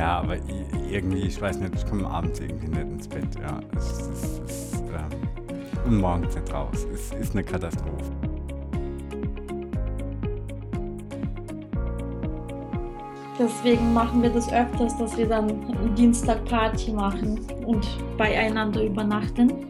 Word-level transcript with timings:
Ja, 0.00 0.20
aber 0.20 0.36
irgendwie, 0.90 1.26
ich 1.26 1.38
weiß 1.38 1.58
nicht, 1.58 1.74
ich 1.74 1.86
komme 1.86 2.08
abends 2.08 2.40
irgendwie 2.40 2.68
nicht 2.68 2.80
ins 2.80 3.06
Bett. 3.06 3.28
Ja, 3.38 3.60
es 3.76 4.08
es 4.08 4.38
ist 4.38 4.74
ähm, 4.76 5.84
und 5.84 6.00
morgens 6.00 6.34
nicht 6.34 6.54
raus. 6.54 6.86
Es 6.90 7.12
ist 7.12 7.34
eine 7.34 7.44
Katastrophe. 7.44 8.10
Deswegen 13.38 13.92
machen 13.92 14.22
wir 14.22 14.30
das 14.30 14.50
öfters, 14.50 14.96
dass 14.96 15.18
wir 15.18 15.28
dann 15.28 15.94
Dienstag 15.94 16.46
Party 16.46 16.92
machen 16.92 17.38
und 17.66 17.86
beieinander 18.16 18.82
übernachten. 18.82 19.66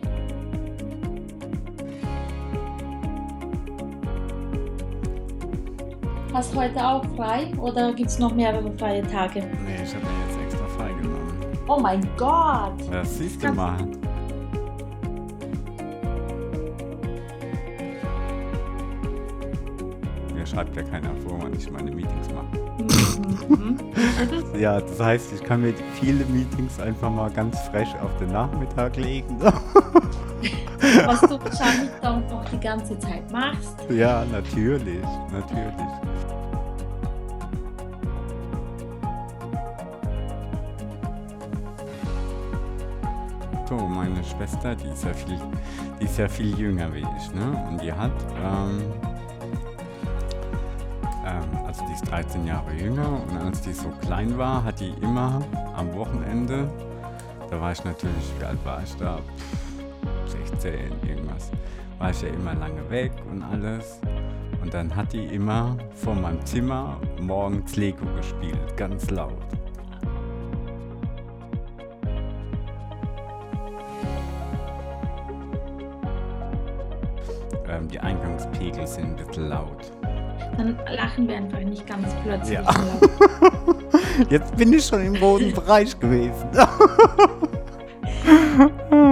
Hast 6.40 6.54
du 6.54 6.58
heute 6.58 6.82
auch 6.82 7.04
frei 7.16 7.52
oder 7.58 7.92
gibt 7.92 8.08
es 8.08 8.18
noch 8.18 8.34
mehrere 8.34 8.72
freie 8.78 9.02
Tage? 9.02 9.40
Nee, 9.40 9.84
ich 9.84 9.94
habe 9.94 10.06
mir 10.06 10.26
jetzt 10.26 10.40
extra 10.42 10.66
frei 10.68 10.88
genommen. 10.94 11.34
Oh 11.68 11.78
mein 11.78 12.00
Gott! 12.16 12.80
Das 12.90 13.18
siehst 13.18 13.44
du 13.44 13.52
mal. 13.52 13.76
Mir 20.34 20.46
schreibt 20.46 20.74
ja 20.76 20.82
keiner 20.82 21.14
vor, 21.16 21.36
wann 21.42 21.52
ich 21.52 21.70
meine 21.70 21.90
Meetings 21.90 22.28
mache. 22.30 22.58
Mhm. 23.50 23.78
Ja, 24.58 24.80
das 24.80 24.98
heißt, 24.98 25.32
ich 25.34 25.42
kann 25.42 25.60
mir 25.60 25.74
viele 26.00 26.24
Meetings 26.26 26.78
einfach 26.80 27.10
mal 27.10 27.30
ganz 27.30 27.58
fresh 27.68 27.94
auf 28.02 28.16
den 28.18 28.32
Nachmittag 28.32 28.96
legen. 28.96 29.38
Was 29.40 31.20
du 31.20 31.38
wahrscheinlich 31.38 31.90
dann 32.00 32.26
noch 32.28 32.44
die 32.48 32.60
ganze 32.60 32.98
Zeit 32.98 33.30
machst. 33.30 33.76
Ja, 33.90 34.24
natürlich, 34.30 35.02
natürlich. 35.32 36.09
Schwester, 44.40 44.74
die 44.74 44.88
ist 44.88 45.04
ja 45.04 45.12
viel, 45.12 45.38
die 46.00 46.04
ist 46.06 46.16
ja 46.16 46.26
viel 46.26 46.58
jünger 46.58 46.90
wie 46.94 47.04
ich, 47.18 47.34
ne? 47.34 47.66
Und 47.68 47.82
die 47.82 47.92
hat, 47.92 48.10
ähm, 48.42 48.80
ähm, 51.26 51.66
also 51.66 51.84
die 51.86 51.92
ist 51.92 52.10
13 52.10 52.46
Jahre 52.46 52.72
jünger 52.72 53.20
und 53.22 53.36
als 53.36 53.60
die 53.60 53.74
so 53.74 53.90
klein 54.00 54.38
war, 54.38 54.64
hat 54.64 54.80
die 54.80 54.94
immer 55.02 55.42
am 55.76 55.92
Wochenende, 55.94 56.72
da 57.50 57.60
war 57.60 57.72
ich 57.72 57.84
natürlich, 57.84 58.32
wie 58.38 58.44
alt 58.46 58.64
war 58.64 58.82
ich 58.82 58.96
da? 58.96 59.18
Pff, 59.18 60.32
16, 60.52 60.72
irgendwas, 61.06 61.50
war 61.98 62.08
ich 62.08 62.22
ja 62.22 62.28
immer 62.28 62.54
lange 62.54 62.88
weg 62.88 63.12
und 63.30 63.42
alles. 63.42 64.00
Und 64.62 64.72
dann 64.72 64.96
hat 64.96 65.12
die 65.12 65.26
immer 65.26 65.76
vor 65.96 66.14
meinem 66.14 66.42
Zimmer 66.46 66.98
morgens 67.20 67.76
Lego 67.76 68.06
gespielt, 68.16 68.74
ganz 68.78 69.10
laut. 69.10 69.36
Die 77.90 77.98
Eingangspegel 77.98 78.86
sind 78.86 79.04
ein 79.04 79.16
bisschen 79.16 79.48
laut. 79.48 79.90
Dann 80.56 80.78
lachen 80.94 81.28
wir 81.28 81.36
einfach 81.36 81.60
nicht 81.60 81.86
ganz 81.86 82.08
plötzlich. 82.22 82.58
Ja. 82.58 82.68
Jetzt 84.30 84.56
bin 84.56 84.72
ich 84.72 84.84
schon 84.84 85.04
im 85.04 85.16
roten 85.16 85.52
Bereich 85.52 85.98
gewesen. 85.98 86.48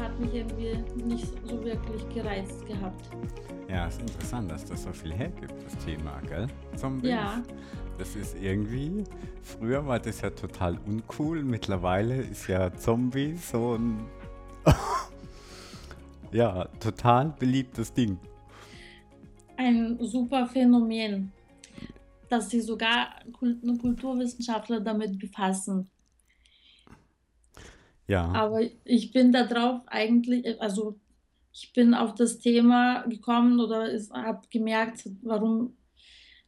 Hat 0.00 0.18
mich 0.18 0.34
irgendwie 0.34 0.76
nicht 1.04 1.26
so 1.46 1.62
wirklich 1.62 2.08
gereizt 2.14 2.66
gehabt. 2.66 3.10
Ja, 3.68 3.86
ist 3.86 4.00
interessant, 4.00 4.50
dass 4.50 4.64
das 4.64 4.82
so 4.82 4.92
viel 4.92 5.12
hergibt, 5.12 5.54
das 5.64 5.76
Thema, 5.84 6.20
gell? 6.28 6.46
Zombies. 6.74 7.10
Ja. 7.10 7.42
Das 7.98 8.16
ist 8.16 8.34
irgendwie, 8.40 9.04
früher 9.42 9.86
war 9.86 9.98
das 9.98 10.22
ja 10.22 10.30
total 10.30 10.78
uncool, 10.86 11.42
mittlerweile 11.44 12.16
ist 12.22 12.48
ja 12.48 12.72
Zombie 12.74 13.36
so 13.36 13.74
ein, 13.76 13.98
ja, 16.32 16.64
total 16.80 17.34
beliebtes 17.38 17.92
Ding. 17.92 18.18
Ein 19.56 19.98
super 20.00 20.46
Phänomen, 20.46 21.30
dass 22.30 22.48
sich 22.48 22.64
sogar 22.64 23.08
Kult- 23.38 23.60
Kulturwissenschaftler 23.80 24.80
damit 24.80 25.18
befassen. 25.18 25.90
Ja, 28.10 28.24
Aber 28.32 28.60
ich 28.84 29.12
bin 29.12 29.32
da 29.32 29.44
drauf 29.46 29.82
eigentlich, 29.86 30.60
also 30.60 30.98
ich 31.52 31.72
bin 31.72 31.94
auf 31.94 32.14
das 32.14 32.38
Thema 32.38 33.02
gekommen 33.08 33.60
oder 33.60 33.88
habe 34.12 34.42
gemerkt, 34.50 35.08
warum 35.22 35.76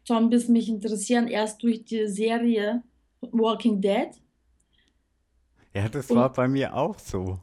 Zombies 0.04 0.48
mich 0.48 0.68
interessieren, 0.68 1.28
erst 1.28 1.62
durch 1.62 1.84
die 1.84 2.08
Serie 2.08 2.82
Walking 3.20 3.80
Dead. 3.80 4.10
ja, 5.74 5.88
das 5.88 6.10
Und 6.10 6.14
war 6.14 6.32
bei 6.32 6.48
mir 6.48 6.74
auch 6.74 6.98
so. 6.98 7.38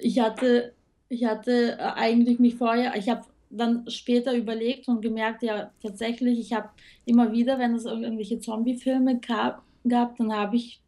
ich 0.00 0.18
hatte, 0.20 0.74
ich 1.08 1.24
hatte 1.24 1.72
äh, 1.78 1.82
eigentlich 1.96 2.38
mich 2.38 2.56
vorher, 2.56 2.96
ich 2.96 3.08
habe 3.08 3.22
dann 3.50 3.88
später 3.90 4.34
überlegt 4.34 4.88
und 4.88 5.00
gemerkt, 5.00 5.42
ja, 5.42 5.72
tatsächlich, 5.82 6.38
ich 6.40 6.52
habe 6.52 6.70
immer 7.04 7.32
wieder, 7.32 7.58
wenn 7.58 7.74
es 7.74 7.84
irgendwelche 7.84 8.40
Zombie-Filme 8.40 9.20
gab, 9.20 9.64
gab, 9.88 10.16
dann 10.16 10.32
habe 10.32 10.56
ich, 10.56 10.82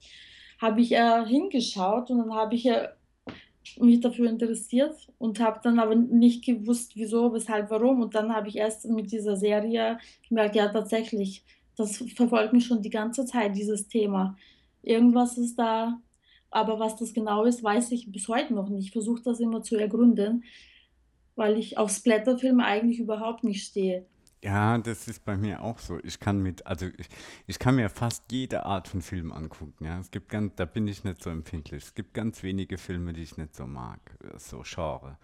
habe 0.61 0.81
ich 0.81 0.93
äh, 0.93 1.25
hingeschaut 1.27 2.11
und 2.11 2.19
dann 2.19 2.35
habe 2.35 2.55
ich 2.55 2.67
äh, 2.67 2.89
mich 3.79 4.01
dafür 4.01 4.29
interessiert 4.29 4.95
und 5.19 5.41
habe 5.41 5.61
dann 5.63 5.79
aber 5.79 5.95
nicht 5.95 6.45
gewusst, 6.45 6.93
wieso, 6.95 7.33
weshalb, 7.33 7.71
warum. 7.71 8.01
Und 8.01 8.15
dann 8.15 8.35
habe 8.35 8.49
ich 8.49 8.57
erst 8.57 8.87
mit 8.87 9.11
dieser 9.11 9.37
Serie 9.37 9.99
gemerkt, 10.29 10.57
ja, 10.57 10.69
tatsächlich, 10.69 11.45
das 11.77 11.99
verfolgt 12.15 12.53
mich 12.53 12.67
schon 12.67 12.83
die 12.83 12.91
ganze 12.91 13.25
Zeit, 13.27 13.57
dieses 13.57 13.89
Thema. 13.89 14.37
Irgendwas 14.83 15.37
ist 15.37 15.59
da, 15.59 16.01
aber 16.51 16.79
was 16.79 16.97
das 16.97 17.13
genau 17.13 17.45
ist, 17.45 17.63
weiß 17.63 17.93
ich 17.93 18.11
bis 18.11 18.29
heute 18.29 18.55
noch 18.55 18.69
nicht. 18.69 18.87
Ich 18.87 18.93
versuche 18.93 19.23
das 19.23 19.41
immer 19.41 19.63
zu 19.63 19.77
ergründen, 19.77 20.45
weil 21.35 21.59
ich 21.59 21.77
auf 21.77 21.91
Splatterfilme 21.91 22.65
eigentlich 22.65 23.01
überhaupt 23.01 23.45
nicht 23.45 23.65
stehe. 23.65 24.07
Ja, 24.43 24.79
das 24.79 25.09
ist 25.09 25.25
bei 25.25 25.37
mir 25.37 25.63
auch 25.63 25.79
so. 25.79 25.99
Ich 26.05 26.21
kann 26.21 26.43
mit, 26.43 26.67
also 26.67 26.87
ich, 26.99 27.09
ich 27.47 27.59
kann 27.59 27.77
mir 27.77 27.89
fast 27.89 28.31
jede 28.31 28.65
Art 28.65 28.87
von 28.89 29.03
Film 29.03 29.33
angucken. 29.33 29.85
Ja, 29.85 29.99
es 29.99 30.11
gibt 30.11 30.29
ganz, 30.29 30.55
da 30.57 30.65
bin 30.67 30.87
ich 30.87 31.05
nicht 31.05 31.23
so 31.23 31.31
empfindlich. 31.31 31.85
Es 31.85 31.95
gibt 31.95 32.15
ganz 32.15 32.43
wenige 32.43 32.79
Filme, 32.79 33.13
die 33.13 33.23
ich 33.23 33.37
nicht 33.37 33.57
so 33.57 33.67
mag, 33.67 34.01
so 34.37 34.63
Genre. 34.65 35.19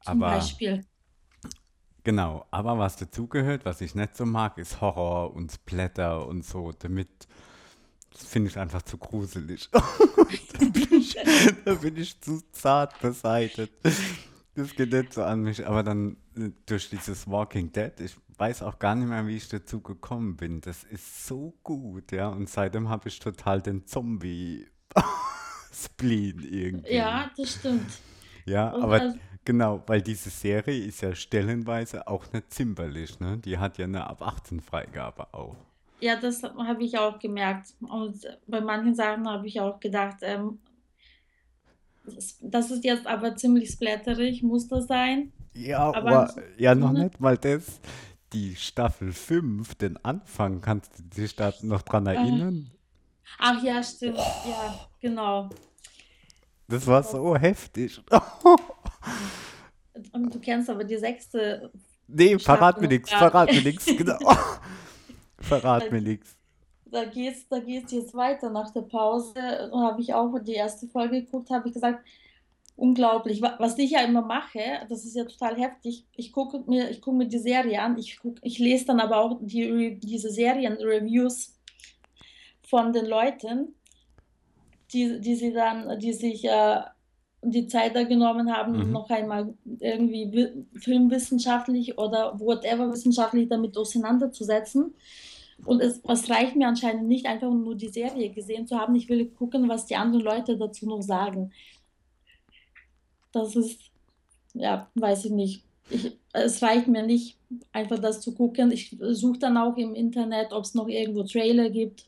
Zum 0.00 0.22
Aber 0.22 0.36
Beispiel. 0.36 0.84
genau, 2.04 2.46
aber 2.50 2.78
was 2.78 2.96
dazugehört, 2.96 3.64
was 3.64 3.80
ich 3.80 3.94
nicht 3.94 4.16
so 4.16 4.26
mag, 4.26 4.58
ist 4.58 4.80
Horror 4.80 5.34
und 5.34 5.50
Splatter 5.52 6.26
und 6.26 6.44
so. 6.44 6.72
Damit 6.72 7.26
finde 8.14 8.50
ich 8.50 8.58
einfach 8.58 8.82
zu 8.82 8.98
gruselig. 8.98 9.68
da, 9.72 9.80
bin 10.66 10.92
ich, 10.92 11.16
da 11.64 11.74
bin 11.74 11.96
ich 11.96 12.20
zu 12.20 12.42
zart 12.52 13.00
beseitigt. 13.00 13.72
Das 14.58 14.74
geht 14.74 14.92
nicht 14.92 15.12
so 15.12 15.22
an 15.22 15.42
mich. 15.42 15.64
Aber 15.66 15.82
dann 15.84 16.16
äh, 16.36 16.50
durch 16.66 16.90
dieses 16.90 17.28
Walking 17.30 17.70
Dead, 17.72 17.92
ich 18.00 18.16
weiß 18.38 18.62
auch 18.62 18.78
gar 18.78 18.94
nicht 18.96 19.08
mehr, 19.08 19.26
wie 19.26 19.36
ich 19.36 19.48
dazu 19.48 19.80
gekommen 19.80 20.36
bin. 20.36 20.60
Das 20.60 20.84
ist 20.84 21.26
so 21.26 21.54
gut, 21.62 22.10
ja. 22.12 22.28
Und 22.28 22.48
seitdem 22.48 22.88
habe 22.88 23.08
ich 23.08 23.18
total 23.20 23.62
den 23.62 23.86
Zombie-Spleen 23.86 24.70
irgendwie. 26.50 26.94
Ja, 26.94 27.30
das 27.36 27.54
stimmt. 27.54 27.90
Ja, 28.46 28.70
Und 28.70 28.82
aber 28.82 29.00
also, 29.00 29.18
genau, 29.44 29.82
weil 29.86 30.02
diese 30.02 30.30
Serie 30.30 30.84
ist 30.86 31.02
ja 31.02 31.14
stellenweise 31.14 32.06
auch 32.08 32.32
nicht 32.32 32.52
zimperlich, 32.52 33.20
ne? 33.20 33.38
Die 33.38 33.58
hat 33.58 33.78
ja 33.78 33.84
eine 33.84 34.06
ab 34.08 34.22
18 34.22 34.60
Freigabe 34.60 35.32
auch. 35.34 35.56
ja, 36.00 36.16
das 36.16 36.42
habe 36.42 36.82
ich 36.84 36.96
auch 36.98 37.18
gemerkt. 37.18 37.74
Und 37.80 38.26
bei 38.46 38.60
manchen 38.60 38.94
Sachen 38.94 39.28
habe 39.28 39.46
ich 39.46 39.60
auch 39.60 39.80
gedacht, 39.80 40.18
ähm, 40.22 40.58
das, 42.40 42.70
ist 42.70 42.84
jetzt 42.84 43.06
aber 43.06 43.36
ziemlich 43.36 43.70
splatterig, 43.70 44.42
muss 44.42 44.68
das 44.68 44.86
sein? 44.86 45.32
Ja, 45.54 45.92
Aber 45.92 45.96
aber 45.96 46.34
ja, 46.56 46.74
noch 46.74 46.92
mhm. 46.92 47.04
nicht 47.04 47.20
mal 47.20 47.36
das. 47.36 47.80
Die 48.32 48.56
Staffel 48.56 49.12
5, 49.12 49.74
den 49.76 49.96
Anfang, 50.04 50.60
kannst 50.60 50.98
du 50.98 51.02
dich 51.02 51.34
da 51.34 51.52
noch 51.62 51.82
dran 51.82 52.06
äh, 52.06 52.14
erinnern? 52.14 52.70
ach 53.38 53.62
ja, 53.62 53.82
stimmt. 53.82 54.18
Ja, 54.18 54.88
genau. 55.00 55.48
Das 56.68 56.86
war 56.86 57.02
so 57.02 57.36
heftig. 57.36 58.00
Und 60.12 60.34
du 60.34 60.38
kennst 60.38 60.70
aber 60.70 60.84
die 60.84 60.98
sechste 60.98 61.72
Nee, 62.08 62.38
verrat 62.38 62.76
Staffel 62.76 62.80
mir 62.80 62.86
noch 62.86 62.88
nichts, 62.88 63.10
verrat 63.10 63.48
mir 63.48 63.54
nicht. 63.56 63.64
nichts, 63.64 63.86
genau. 63.86 64.18
Verrat 65.40 65.92
mir 65.92 66.00
nichts. 66.00 66.37
Da 66.90 67.04
geht's, 67.04 67.46
da 67.48 67.58
geht's 67.58 67.92
jetzt 67.92 68.14
weiter 68.14 68.50
nach 68.50 68.70
der 68.72 68.82
Pause. 68.82 69.70
Habe 69.72 70.00
ich 70.00 70.14
auch 70.14 70.38
die 70.40 70.54
erste 70.54 70.86
Folge 70.88 71.22
geguckt, 71.22 71.50
habe 71.50 71.68
ich 71.68 71.74
gesagt, 71.74 72.06
unglaublich. 72.76 73.42
Wa- 73.42 73.56
Was 73.58 73.76
ich 73.78 73.90
ja 73.92 74.00
immer 74.02 74.22
mache, 74.22 74.60
das 74.88 75.04
ist 75.04 75.16
ja 75.16 75.24
total 75.24 75.56
heftig. 75.56 76.06
Ich 76.16 76.32
gucke 76.32 76.62
mir, 76.66 76.90
ich 76.90 77.00
gucke 77.00 77.16
mir 77.16 77.26
die 77.26 77.38
Serie 77.38 77.80
an. 77.82 77.98
Ich 77.98 78.18
guck, 78.20 78.36
ich 78.42 78.58
lese 78.58 78.86
dann 78.86 79.00
aber 79.00 79.18
auch 79.18 79.38
die, 79.40 79.98
diese 80.00 80.30
Serien-Reviews 80.30 81.54
von 82.62 82.92
den 82.92 83.06
Leuten, 83.06 83.74
die, 84.92 85.20
die 85.20 85.34
sie 85.34 85.52
dann, 85.52 85.98
die 85.98 86.12
sich 86.12 86.44
äh, 86.44 86.80
die 87.42 87.66
Zeit 87.66 87.94
da 87.94 88.02
genommen 88.04 88.52
haben, 88.54 88.78
Mhm. 88.86 88.92
noch 88.92 89.10
einmal 89.10 89.54
irgendwie 89.80 90.32
wi- 90.32 90.66
filmwissenschaftlich 90.80 91.96
oder 91.98 92.38
whatever 92.40 92.90
wissenschaftlich 92.90 93.48
damit 93.48 93.76
auseinanderzusetzen. 93.76 94.94
Und 95.64 95.80
es, 95.80 96.00
es 96.04 96.30
reicht 96.30 96.56
mir 96.56 96.68
anscheinend 96.68 97.08
nicht, 97.08 97.26
einfach 97.26 97.50
nur 97.50 97.74
die 97.74 97.88
Serie 97.88 98.30
gesehen 98.30 98.66
zu 98.66 98.78
haben. 98.78 98.94
Ich 98.94 99.08
will 99.08 99.26
gucken, 99.26 99.68
was 99.68 99.86
die 99.86 99.96
anderen 99.96 100.24
Leute 100.24 100.56
dazu 100.56 100.86
noch 100.86 101.02
sagen. 101.02 101.52
Das 103.32 103.56
ist, 103.56 103.80
ja, 104.54 104.90
weiß 104.94 105.26
ich 105.26 105.32
nicht. 105.32 105.64
Ich, 105.90 106.16
es 106.32 106.62
reicht 106.62 106.86
mir 106.86 107.04
nicht, 107.04 107.38
einfach 107.72 107.98
das 107.98 108.20
zu 108.20 108.34
gucken. 108.34 108.70
Ich 108.70 108.96
suche 109.00 109.38
dann 109.38 109.56
auch 109.56 109.76
im 109.76 109.94
Internet, 109.94 110.52
ob 110.52 110.64
es 110.64 110.74
noch 110.74 110.88
irgendwo 110.88 111.24
Trailer 111.24 111.70
gibt. 111.70 112.06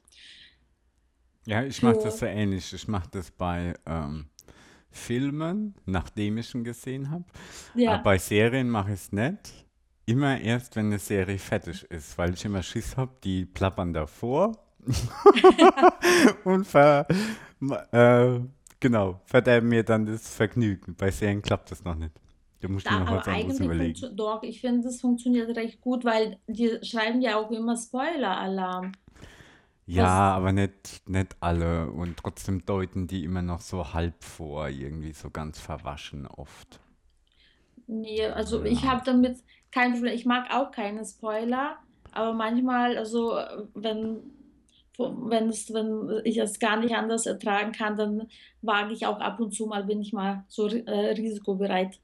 Ja, 1.46 1.64
ich 1.64 1.82
mache 1.82 1.98
das 2.02 2.18
so 2.18 2.26
ähnlich. 2.26 2.72
Ich 2.72 2.86
mache 2.86 3.08
das 3.10 3.30
bei 3.30 3.74
ähm, 3.86 4.26
Filmen, 4.90 5.74
nachdem 5.86 6.38
ich 6.38 6.54
ihn 6.54 6.64
gesehen 6.64 7.10
habe. 7.10 7.24
Aber 7.72 7.80
ja, 7.80 7.96
bei 7.96 8.18
Serien 8.18 8.68
mache 8.68 8.92
ich 8.92 9.00
es 9.00 9.12
nicht. 9.12 9.66
Immer 10.10 10.40
erst, 10.40 10.76
wenn 10.76 10.86
eine 10.86 10.98
Serie 10.98 11.38
fertig 11.38 11.84
ist, 11.84 12.18
weil 12.18 12.34
ich 12.34 12.44
immer 12.44 12.62
Schiss 12.62 12.96
habe, 12.96 13.12
die 13.22 13.44
plappern 13.46 13.92
davor 13.92 14.58
und 16.44 16.66
ver, 16.66 17.06
äh, 17.92 18.40
genau, 18.80 19.20
verderben 19.26 19.68
mir 19.68 19.84
dann 19.84 20.06
das 20.06 20.34
Vergnügen. 20.34 20.94
Bei 20.96 21.10
Serien 21.10 21.42
klappt 21.42 21.70
das 21.70 21.84
noch 21.84 21.94
nicht. 21.94 22.12
Da 22.60 22.68
muss 22.68 22.84
ich 22.84 22.90
mir 22.90 22.98
noch 22.98 23.10
was 23.10 23.26
aber 23.26 23.28
anderes 23.28 23.58
eigentlich 23.58 23.60
überlegen. 23.60 23.76
funktioniert, 23.76 24.18
doch, 24.18 24.42
ich 24.42 24.60
finde, 24.60 24.82
das 24.82 25.00
funktioniert 25.00 25.56
recht 25.56 25.80
gut, 25.80 26.04
weil 26.04 26.38
die 26.46 26.78
schreiben 26.82 27.20
ja 27.20 27.36
auch 27.38 27.50
immer 27.50 27.76
Spoiler-Alarm. 27.76 28.98
Ja, 29.86 30.06
Was, 30.06 30.22
aber 30.36 30.52
nicht, 30.52 31.02
nicht 31.08 31.36
alle. 31.40 31.90
Und 31.90 32.18
trotzdem 32.18 32.64
deuten 32.64 33.06
die 33.06 33.24
immer 33.24 33.42
noch 33.42 33.60
so 33.60 33.92
halb 33.92 34.22
vor, 34.24 34.68
irgendwie 34.68 35.12
so 35.12 35.30
ganz 35.30 35.58
verwaschen 35.58 36.26
oft. 36.26 36.80
nee, 37.86 38.24
also 38.26 38.64
ich 38.64 38.82
Ja. 38.82 38.90
habe 38.90 39.02
damit 39.04 39.38
kein 39.72 39.92
Problem. 39.92 40.14
Ich 40.14 40.26
mag 40.26 40.52
auch 40.54 40.70
keine 40.70 41.04
Spoiler, 41.04 41.76
aber 42.12 42.32
manchmal, 42.32 42.98
also 42.98 43.38
wenn, 43.74 44.18
wenn 44.98 45.48
es, 45.48 45.72
wenn 45.72 46.20
ich 46.24 46.38
es 46.38 46.58
gar 46.58 46.78
nicht 46.78 46.94
anders 46.94 47.26
ertragen 47.26 47.72
kann, 47.72 47.96
dann 47.96 48.28
wage 48.62 48.92
ich 48.92 49.06
auch 49.06 49.20
ab 49.20 49.40
und 49.40 49.52
zu 49.52 49.66
mal, 49.66 49.84
bin 49.84 50.00
ich 50.00 50.12
mal 50.12 50.44
so 50.48 50.68
äh, 50.68 51.12
risikobereit, 51.12 52.00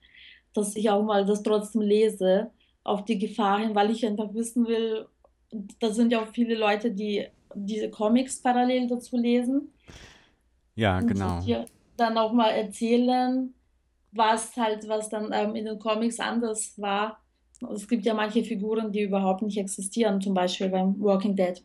dass 0.54 0.76
ich 0.76 0.90
auch 0.90 1.02
mal 1.02 1.26
das 1.26 1.42
trotzdem 1.42 1.82
lese, 1.82 2.50
auf 2.84 3.04
die 3.04 3.18
Gefahr 3.18 3.58
hin, 3.58 3.74
weil 3.74 3.90
ich 3.90 4.06
einfach 4.06 4.32
wissen 4.32 4.66
will, 4.66 5.06
da 5.80 5.90
sind 5.90 6.12
ja 6.12 6.22
auch 6.22 6.28
viele 6.28 6.54
Leute, 6.54 6.92
die 6.92 7.26
diese 7.54 7.90
Comics 7.90 8.40
parallel 8.40 8.86
dazu 8.88 9.16
lesen 9.16 9.72
Ja, 10.74 10.98
und 10.98 11.08
genau. 11.08 11.40
dir 11.40 11.64
dann 11.96 12.18
auch 12.18 12.32
mal 12.32 12.50
erzählen, 12.50 13.54
was 14.12 14.56
halt, 14.56 14.86
was 14.88 15.08
dann 15.08 15.32
ähm, 15.32 15.54
in 15.54 15.64
den 15.64 15.78
Comics 15.78 16.20
anders 16.20 16.80
war. 16.80 17.18
Es 17.74 17.86
gibt 17.88 18.04
ja 18.06 18.14
manche 18.14 18.44
Figuren, 18.44 18.92
die 18.92 19.02
überhaupt 19.02 19.42
nicht 19.42 19.58
existieren, 19.58 20.20
zum 20.20 20.34
Beispiel 20.34 20.68
beim 20.70 20.98
Walking 21.00 21.36
Dead. 21.36 21.62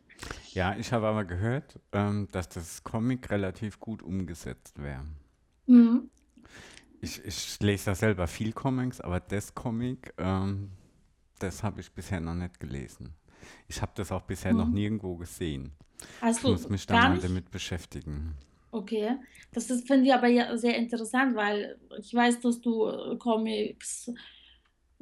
Ja, 0.53 0.75
ich 0.77 0.91
habe 0.91 1.07
aber 1.07 1.25
gehört, 1.25 1.79
ähm, 1.93 2.27
dass 2.31 2.49
das 2.49 2.83
Comic 2.83 3.29
relativ 3.31 3.79
gut 3.79 4.03
umgesetzt 4.03 4.81
wäre. 4.81 5.05
Mhm. 5.67 6.09
Ich, 7.01 7.23
ich 7.25 7.59
lese 7.59 7.85
da 7.85 7.95
selber 7.95 8.27
viel 8.27 8.53
Comics, 8.53 9.01
aber 9.01 9.19
das 9.19 9.55
Comic, 9.55 10.13
ähm, 10.17 10.71
das 11.39 11.63
habe 11.63 11.81
ich 11.81 11.91
bisher 11.91 12.19
noch 12.21 12.35
nicht 12.35 12.59
gelesen. 12.59 13.15
Ich 13.67 13.81
habe 13.81 13.93
das 13.95 14.11
auch 14.11 14.23
bisher 14.23 14.53
noch 14.53 14.69
Mhm. 14.69 14.73
nirgendwo 14.73 15.15
gesehen. 15.17 15.73
Hast 16.21 16.43
Ich 16.43 16.47
muss 16.47 16.69
mich 16.69 16.85
da 16.87 16.99
mal 16.99 17.19
nicht? 17.19 17.23
damit 17.23 17.51
beschäftigen. 17.51 18.35
Okay. 18.71 19.17
Das 19.53 19.65
finde 19.67 20.05
ich 20.07 20.13
aber 20.13 20.27
ja 20.27 20.55
sehr 20.57 20.77
interessant, 20.77 21.35
weil 21.35 21.77
ich 21.99 22.13
weiß, 22.13 22.39
dass 22.39 22.61
du 22.61 22.87
äh, 22.87 23.17
Comics 23.17 24.09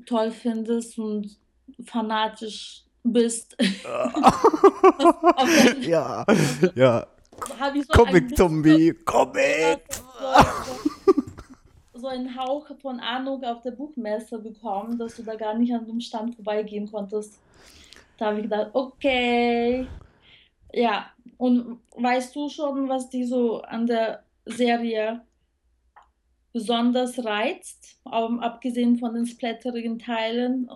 toll 0.05 0.31
findest 0.31 0.97
und 0.99 1.37
fanatisch 1.85 2.83
bist. 3.03 3.55
Ja, 5.81 6.25
ja. 6.75 7.07
so 7.81 7.93
Comic-Zombie, 7.93 8.93
Comic! 9.05 9.83
so 11.93 12.07
einen 12.07 12.35
Hauch 12.35 12.67
von 12.81 12.99
Ahnung 12.99 13.43
auf 13.43 13.61
der 13.61 13.71
Buchmesse 13.71 14.39
bekommen, 14.39 14.97
dass 14.97 15.15
du 15.15 15.23
da 15.23 15.35
gar 15.35 15.53
nicht 15.55 15.73
an 15.73 15.85
dem 15.85 15.99
Stand 15.99 16.35
vorbeigehen 16.35 16.89
konntest. 16.89 17.39
Da 18.17 18.27
habe 18.27 18.37
ich 18.37 18.43
gedacht, 18.43 18.69
okay. 18.73 19.87
Ja, 20.73 21.07
und 21.37 21.79
weißt 21.95 22.35
du 22.35 22.49
schon, 22.49 22.87
was 22.89 23.09
die 23.09 23.25
so 23.25 23.61
an 23.61 23.87
der 23.87 24.23
Serie 24.45 25.21
besonders 26.53 27.23
reizt, 27.23 27.99
ähm, 28.05 28.39
abgesehen 28.39 28.97
von 28.97 29.13
den 29.13 29.25
splatterigen 29.27 29.99
Teilen? 29.99 30.67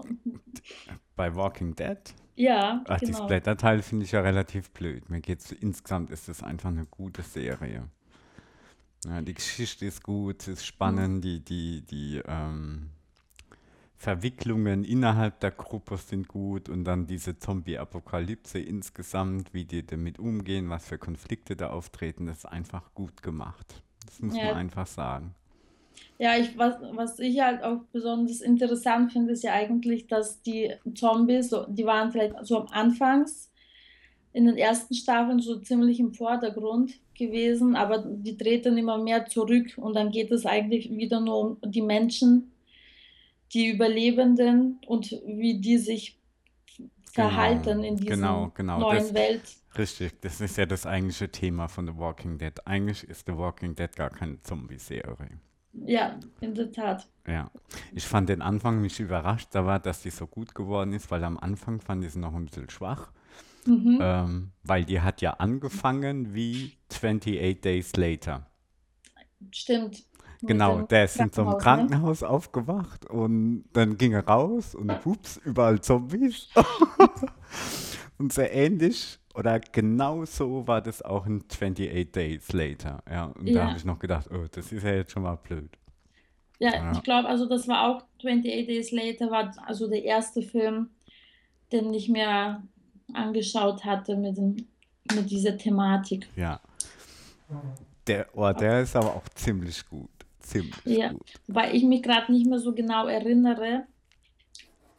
Bei 1.16 1.34
Walking 1.36 1.76
Dead? 1.76 1.98
Ja, 2.36 2.86
Ach, 2.88 3.02
die 3.02 3.14
genau. 3.14 3.16
Splatter-Teile 3.16 3.84
finde 3.84 4.06
ich 4.06 4.14
ja 4.14 4.22
relativ 4.22 4.72
blöd. 4.72 5.10
Mir 5.10 5.22
geht's, 5.22 5.52
insgesamt 5.52 6.12
ist 6.12 6.30
es 6.30 6.44
einfach 6.44 6.70
eine 6.70 6.86
gute 6.88 7.24
Serie. 7.24 7.90
Ja, 9.06 9.22
die 9.22 9.34
Geschichte 9.34 9.86
ist 9.86 10.04
gut, 10.04 10.48
ist 10.48 10.66
Mhm. 10.66 10.66
spannend, 10.66 11.24
die, 11.26 11.40
die, 11.44 11.82
die 11.82 12.22
ähm, 12.26 12.90
Verwicklungen 13.98 14.84
innerhalb 14.84 15.40
der 15.40 15.52
Gruppe 15.52 15.98
sind 15.98 16.28
gut 16.28 16.68
und 16.70 16.84
dann 16.84 17.08
diese 17.08 17.38
Zombie-Apokalypse 17.40 18.60
insgesamt, 18.60 19.54
wie 19.54 19.66
die 19.66 19.86
damit 19.86 20.20
umgehen, 20.20 20.70
was 20.70 20.86
für 20.86 20.98
Konflikte 20.98 21.56
da 21.56 21.70
auftreten, 21.70 22.26
das 22.26 22.40
ist 22.40 22.46
einfach 22.46 22.94
gut 22.94 23.24
gemacht. 23.24 23.82
Das 24.06 24.22
muss 24.22 24.42
man 24.42 24.52
Ja, 24.52 24.54
einfach 24.54 24.88
sagen. 24.88 25.34
Ja, 26.24 26.38
ich, 26.38 26.58
was, 26.58 26.76
was 26.94 27.20
ich 27.20 27.42
halt 27.42 27.64
auch 27.64 27.82
besonders 27.92 28.40
interessant 28.40 29.12
finde, 29.12 29.34
ist 29.34 29.44
ja 29.44 29.52
eigentlich, 29.52 30.08
dass 30.08 30.42
die 30.42 30.74
Zombies, 30.96 31.50
so, 31.50 31.66
die 31.68 31.86
waren 31.86 32.14
vielleicht 32.14 32.46
so 32.46 32.60
am 32.62 32.68
Anfangs 32.68 33.52
in 34.32 34.46
den 34.46 34.56
ersten 34.56 34.94
Staffeln 34.94 35.40
so 35.40 35.58
ziemlich 35.60 36.00
im 36.00 36.14
Vordergrund 36.14 36.94
gewesen, 37.14 37.76
aber 37.76 37.98
die 38.08 38.38
treten 38.38 38.78
immer 38.78 38.98
mehr 38.98 39.26
zurück 39.26 39.74
und 39.76 39.96
dann 39.96 40.12
geht 40.12 40.32
es 40.32 40.46
eigentlich 40.46 40.90
wieder 40.96 41.20
nur 41.20 41.58
um 41.62 41.72
die 41.72 41.82
Menschen, 41.82 42.54
die 43.52 43.68
Überlebenden 43.68 44.80
und 44.88 45.12
wie 45.26 45.60
die 45.60 45.78
sich 45.78 46.18
Genau, 47.16 47.28
verhalten 47.30 47.84
in 47.84 47.98
genau, 47.98 48.48
diesem 48.48 48.54
genau. 48.56 48.80
neuen 48.80 48.98
Das, 48.98 49.14
Welt. 49.14 49.58
richtig, 49.78 50.20
das 50.22 50.42
ist 50.42 50.58
ja 50.58 50.66
das 50.66 50.86
eigentliche 50.86 51.30
Thema 51.30 51.68
von 51.68 51.86
The 51.86 51.98
Walking 51.98 52.38
Dead. 52.38 52.54
Eigentlich 52.66 53.04
ist 53.04 53.28
The 53.28 53.36
Walking 53.38 53.76
Dead 53.76 53.94
gar 53.96 54.10
keine 54.10 54.42
Zombie-Serie. 54.42 55.40
Ja, 55.74 56.20
in 56.40 56.54
der 56.54 56.72
Tat. 56.72 57.08
Ja, 57.28 57.50
ich 57.94 58.06
fand 58.06 58.30
den 58.30 58.42
Anfang 58.42 58.82
mich 58.82 59.00
überrascht, 59.00 59.50
da 59.52 59.66
war, 59.66 59.80
dass 59.80 60.02
die 60.02 60.12
so 60.12 60.28
gut 60.28 60.54
geworden 60.54 60.94
ist, 60.94 61.10
weil 61.10 61.24
am 61.24 61.38
Anfang 61.40 61.82
fand 61.82 62.04
ich 62.06 62.14
sie 62.14 62.20
noch 62.20 62.34
ein 62.36 62.46
bisschen 62.46 62.70
schwach, 62.70 63.12
Mhm. 63.66 63.98
ähm, 64.02 64.52
weil 64.64 64.84
die 64.86 65.02
hat 65.02 65.22
ja 65.22 65.32
angefangen 65.32 66.34
wie 66.34 66.74
28 66.92 67.62
Days 67.62 67.96
Later. 67.96 68.46
Stimmt. 69.52 70.04
Genau, 70.42 70.82
der 70.82 71.06
ist 71.06 71.18
in 71.18 71.32
so 71.32 71.44
einem 71.44 71.58
Krankenhaus, 71.58 72.22
ne? 72.22 72.30
Aufgewacht 72.30 73.06
und 73.06 73.64
dann 73.72 73.98
ging 73.98 74.12
er 74.12 74.28
raus 74.28 74.76
und 74.76 74.90
hups, 75.06 75.38
überall 75.38 75.80
Zombies. 75.82 76.50
Und 78.20 78.32
so 78.32 78.42
ähnlich 78.42 79.20
oder 79.34 79.60
genau 79.60 80.26
so 80.26 80.68
war 80.68 80.82
das 80.82 81.02
auch 81.02 81.26
in 81.26 81.44
28 81.50 82.12
Days 82.12 82.54
Later. 82.54 83.04
Ja, 83.10 83.26
und 83.26 83.56
da 83.56 83.64
habe 83.66 83.76
Ja, 83.76 83.78
ich 83.78 83.86
noch 83.86 84.00
gedacht, 84.00 84.30
oh, 84.32 84.46
das 84.52 84.72
ist 84.72 84.84
ja 84.84 84.94
jetzt 84.96 85.12
schon 85.12 85.24
mal 85.24 85.36
blöd. 85.38 85.70
ja, 86.60 86.72
Ja, 86.72 86.92
ich 86.92 87.04
glaube, 87.04 87.28
also 87.30 87.48
das 87.48 87.68
war 87.68 87.88
auch 87.90 88.04
28 88.18 88.68
Days 88.68 88.92
Later, 88.92 89.32
war 89.32 89.54
also 89.68 89.88
der 89.90 90.04
erste 90.04 90.42
Film, 90.42 90.90
den 91.72 91.94
ich 91.94 92.10
mir 92.10 92.64
angeschaut 93.14 93.86
hatte 93.86 94.18
mit 94.18 94.38
dem, 94.38 94.70
mit 95.06 95.32
dieser 95.32 95.58
Thematik. 95.58 96.32
ja. 96.36 96.60
Der, 98.08 98.28
oh, 98.34 98.52
der 98.52 98.82
ist 98.82 98.96
aber 98.96 99.16
auch 99.16 99.28
ziemlich 99.36 99.86
gut. 99.88 100.10
Ziemlich 100.40 100.84
Ja, 100.86 101.08
gut. 101.08 101.40
weil 101.48 101.76
ich 101.76 101.84
mich 101.84 102.02
gerade 102.04 102.32
nicht 102.32 102.46
mehr 102.48 102.60
so 102.60 102.74
genau 102.74 103.08
erinnere, 103.08 103.86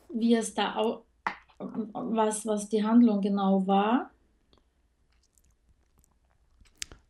wie 0.09 0.35
es 0.35 0.55
da 0.55 0.77
auch, 0.77 1.05
was, 1.59 2.47
was 2.47 2.69
die 2.69 2.85
Handlung 2.85 3.21
genau 3.21 3.67
war. 3.67 4.14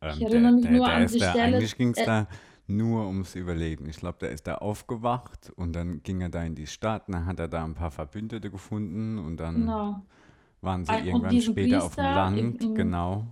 Ich 0.01 0.07
Ähm, 0.13 0.19
der, 0.19 0.29
erinnere 0.29 0.51
mich 0.53 0.61
der, 0.63 0.71
nur 0.71 0.85
der 0.85 0.95
an 0.95 1.07
die 1.07 1.19
da, 1.19 1.29
Stelle, 1.31 1.57
eigentlich 1.57 1.77
ging 1.77 1.91
es 1.91 1.97
äh, 1.97 2.05
da 2.05 2.27
nur 2.67 3.07
ums 3.07 3.35
Überleben. 3.35 3.87
Ich 3.89 3.97
glaube, 3.97 4.17
der 4.19 4.31
ist 4.31 4.47
da 4.47 4.55
aufgewacht 4.55 5.51
und 5.55 5.73
dann 5.73 6.01
ging 6.03 6.21
er 6.21 6.29
da 6.29 6.43
in 6.43 6.55
die 6.55 6.67
Stadt, 6.67 7.03
dann 7.07 7.25
hat 7.25 7.39
er 7.39 7.47
da 7.47 7.63
ein 7.63 7.75
paar 7.75 7.91
Verbündete 7.91 8.49
gefunden 8.49 9.19
und 9.19 9.37
dann 9.37 9.55
genau. 9.61 10.01
waren 10.61 10.83
sie 10.85 10.91
Ein- 10.91 11.05
irgendwann 11.05 11.41
später 11.41 11.83
auf 11.83 11.95
dem 11.95 12.03
Priester 12.03 12.15
Land, 12.15 12.63
im, 12.63 12.75
genau. 12.75 13.27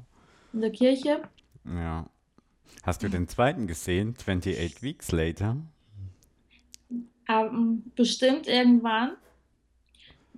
in 0.54 0.62
der 0.62 0.72
Kirche. 0.72 1.22
Ja. 1.66 2.06
Hast 2.84 3.02
du 3.04 3.10
den 3.10 3.28
zweiten 3.28 3.66
gesehen, 3.68 4.16
28 4.20 4.82
Weeks 4.84 5.12
Later? 5.12 5.58
Ähm, 7.30 7.84
bestimmt 7.96 8.48
irgendwann, 8.48 9.14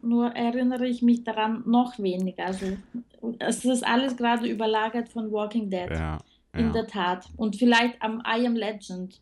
nur 0.06 0.32
erinnere 0.32 0.88
ich 0.88 1.02
mich 1.02 1.24
daran 1.24 1.64
noch 1.66 2.00
weniger. 2.00 2.46
Also 2.46 2.78
es 3.40 3.66
ist 3.66 3.86
alles 3.86 4.16
gerade 4.18 4.48
überlagert 4.48 5.10
von 5.10 5.32
Walking 5.32 5.70
Dead. 5.70 5.90
Ja, 5.90 6.20
In 6.54 6.68
ja. 6.68 6.72
der 6.72 6.88
Tat. 6.88 7.30
Und 7.38 7.56
vielleicht 7.56 8.02
am 8.02 8.22
I 8.26 8.46
Am 8.46 8.56
Legend. 8.56 9.20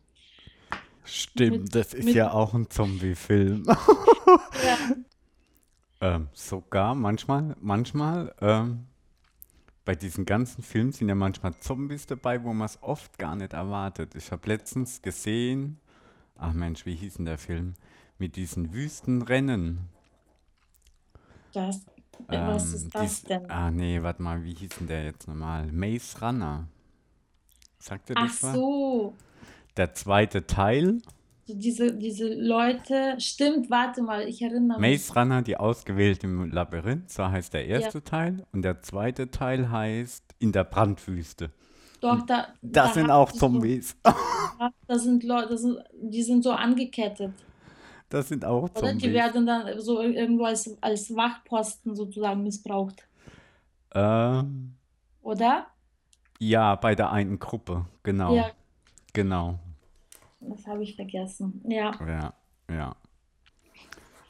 Stimmt, 1.04 1.62
Mit, 1.64 1.74
das 1.74 1.92
ist 1.92 2.06
mit, 2.06 2.14
ja 2.14 2.32
auch 2.32 2.54
ein 2.54 2.70
Zombie-Film. 2.70 3.64
ja, 3.66 4.96
ähm, 6.04 6.28
sogar 6.34 6.94
manchmal, 6.94 7.56
manchmal, 7.60 8.34
ähm, 8.42 8.86
bei 9.86 9.94
diesen 9.94 10.26
ganzen 10.26 10.62
Filmen 10.62 10.92
sind 10.92 11.08
ja 11.08 11.14
manchmal 11.14 11.58
Zombies 11.60 12.06
dabei, 12.06 12.42
wo 12.42 12.52
man 12.52 12.66
es 12.66 12.82
oft 12.82 13.18
gar 13.18 13.36
nicht 13.36 13.52
erwartet. 13.52 14.14
Ich 14.14 14.30
habe 14.30 14.46
letztens 14.48 15.00
gesehen, 15.00 15.78
ach 16.36 16.52
Mensch, 16.52 16.84
wie 16.84 16.94
hieß 16.94 17.14
denn 17.14 17.24
der 17.24 17.38
Film? 17.38 17.74
Mit 18.18 18.36
diesen 18.36 18.72
Wüstenrennen. 18.74 19.88
Das, 21.54 21.84
was 22.28 22.72
Ähm, 22.72 22.74
ist 22.74 22.94
das 22.94 23.22
dies, 23.22 23.24
denn? 23.24 23.48
ah 23.48 23.70
nee, 23.70 24.02
warte 24.02 24.22
mal, 24.22 24.42
wie 24.44 24.54
hieß 24.54 24.76
denn 24.78 24.86
der 24.88 25.04
jetzt 25.04 25.26
nochmal? 25.28 25.70
Maze 25.72 26.20
Runner. 26.20 26.68
Sagt 27.78 28.10
Ach 28.14 28.32
das 28.32 28.42
was? 28.42 28.58
so, 28.58 29.20
Der 29.76 29.94
zweite 29.94 30.46
Teil, 30.48 31.00
so 31.46 31.54
diese, 31.54 31.94
diese 31.96 32.28
Leute. 32.34 33.16
Stimmt, 33.20 33.70
warte 33.70 34.02
mal, 34.02 34.28
ich 34.28 34.42
erinnere 34.42 34.82
mich. 34.82 35.00
Maze 35.00 35.12
Runner, 35.14 35.42
die 35.42 35.56
Ausgewählte 35.56 36.26
im 36.26 36.50
Labyrinth, 36.50 37.10
so 37.10 37.28
heißt 37.28 37.54
der 37.54 37.66
Ja, 37.74 37.90
erste 37.90 38.02
Teil. 38.02 38.44
Und 38.52 38.62
der 38.62 38.82
zweite 38.82 39.30
Teil 39.30 39.70
heißt 39.70 40.34
In 40.38 40.52
der 40.52 40.64
Brandwüste. 40.64 41.50
doch, 42.00 42.26
da, 42.26 42.54
das 42.62 42.92
da 42.94 42.94
sind 42.94 43.10
auch 43.10 43.32
du 43.32 43.38
so. 43.38 43.68
Zombies. 43.78 43.96
Das 44.86 45.02
sind 45.04 45.24
Leute, 45.24 45.48
das 45.50 45.62
sind, 45.62 45.78
die 45.92 46.22
sind 46.22 46.42
so 46.44 46.52
angekettet. 46.52 47.44
Das 48.14 48.28
sind 48.28 48.44
auch 48.44 48.62
Oder? 48.76 48.92
Die 48.94 49.00
Zombies. 49.00 49.12
werden 49.12 49.44
dann 49.44 49.80
so 49.80 50.00
irgendwo 50.00 50.44
als, 50.44 50.80
als 50.80 51.12
Wachposten 51.16 51.96
sozusagen 51.96 52.44
missbraucht. 52.44 53.08
Ähm, 53.92 54.76
Oder? 55.22 55.66
ja, 56.38 56.76
bei 56.76 56.94
der 56.94 57.10
einen 57.10 57.40
Gruppe, 57.40 57.86
genau, 58.04 58.36
Ja, 58.36 58.52
genau. 59.12 59.58
das 60.38 60.64
habe 60.68 60.84
ich 60.84 60.94
vergessen. 60.94 61.60
Ja. 61.66 61.90
Ja, 62.06 62.34
ja. 62.72 62.96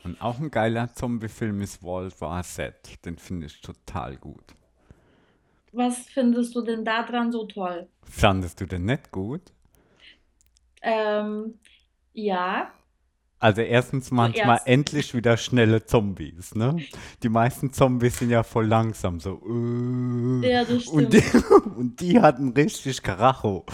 Und 0.03 0.19
auch 0.23 0.39
ein 0.39 0.51
geiler 0.51 0.91
Zombie-Film 0.95 1.61
ist 1.61 1.83
World 1.83 2.19
War 2.23 2.43
Z. 2.43 3.05
Den 3.05 3.19
finde 3.19 3.47
ich 3.49 3.61
total 3.61 4.17
gut. 4.17 4.55
Was 5.73 5.99
findest 6.07 6.55
du 6.55 6.63
denn 6.63 6.87
daran 6.87 7.31
so 7.33 7.45
toll? 7.45 7.87
Fandest 8.03 8.63
du 8.63 8.67
den 8.67 8.87
nicht 8.87 9.11
gut? 9.11 9.53
Ähm, 10.81 11.59
ja, 12.15 12.71
Also 13.45 13.61
erstens 13.61 14.11
manchmal 14.11 14.61
zuerst. 14.61 14.67
endlich 14.67 15.13
wieder 15.15 15.37
schnelle 15.37 15.85
Zombies, 15.85 16.55
ne? 16.55 16.87
Die 17.23 17.29
meisten 17.29 17.73
Zombies 17.73 18.19
sind 18.19 18.31
ja 18.31 18.43
voll 18.43 18.67
langsam, 18.67 19.21
so. 19.21 19.43
äh, 19.47 20.47
Ja, 20.49 20.65
das 20.65 20.85
Und 20.85 21.13
die, 21.13 21.23
stimmt. 21.23 21.35
und 21.77 22.01
die 22.01 22.21
hatten 22.21 22.51
richtig 22.53 23.03
Karacho. 23.03 23.65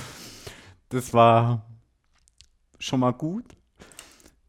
Das 0.90 1.14
war 1.14 1.66
schon 2.78 3.00
mal 3.00 3.12
gut. 3.12 3.44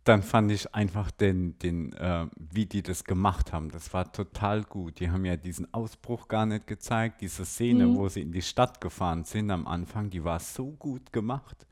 Dann 0.03 0.23
fand 0.23 0.51
ich 0.51 0.73
einfach 0.73 1.11
den, 1.11 1.59
den, 1.59 1.93
äh, 1.93 2.25
wie 2.35 2.65
die 2.65 2.81
das 2.81 3.03
gemacht 3.03 3.53
haben. 3.53 3.69
Das 3.69 3.93
war 3.93 4.11
total 4.11 4.63
gut. 4.63 4.99
Die 4.99 5.11
haben 5.11 5.25
ja 5.25 5.37
diesen 5.37 5.71
Ausbruch 5.75 6.27
gar 6.27 6.47
nicht 6.47 6.65
gezeigt. 6.65 7.21
Diese 7.21 7.45
Szene, 7.45 7.93
wo 7.93 8.05
Mhm. 8.05 8.09
sie 8.09 8.21
in 8.21 8.31
die 8.31 8.41
Stadt 8.41 8.81
gefahren 8.81 9.25
sind 9.25 9.51
am 9.51 9.67
Anfang, 9.67 10.09
die 10.09 10.23
war 10.23 10.39
so 10.39 10.71
gut 10.71 11.13
gemacht. 11.13 11.67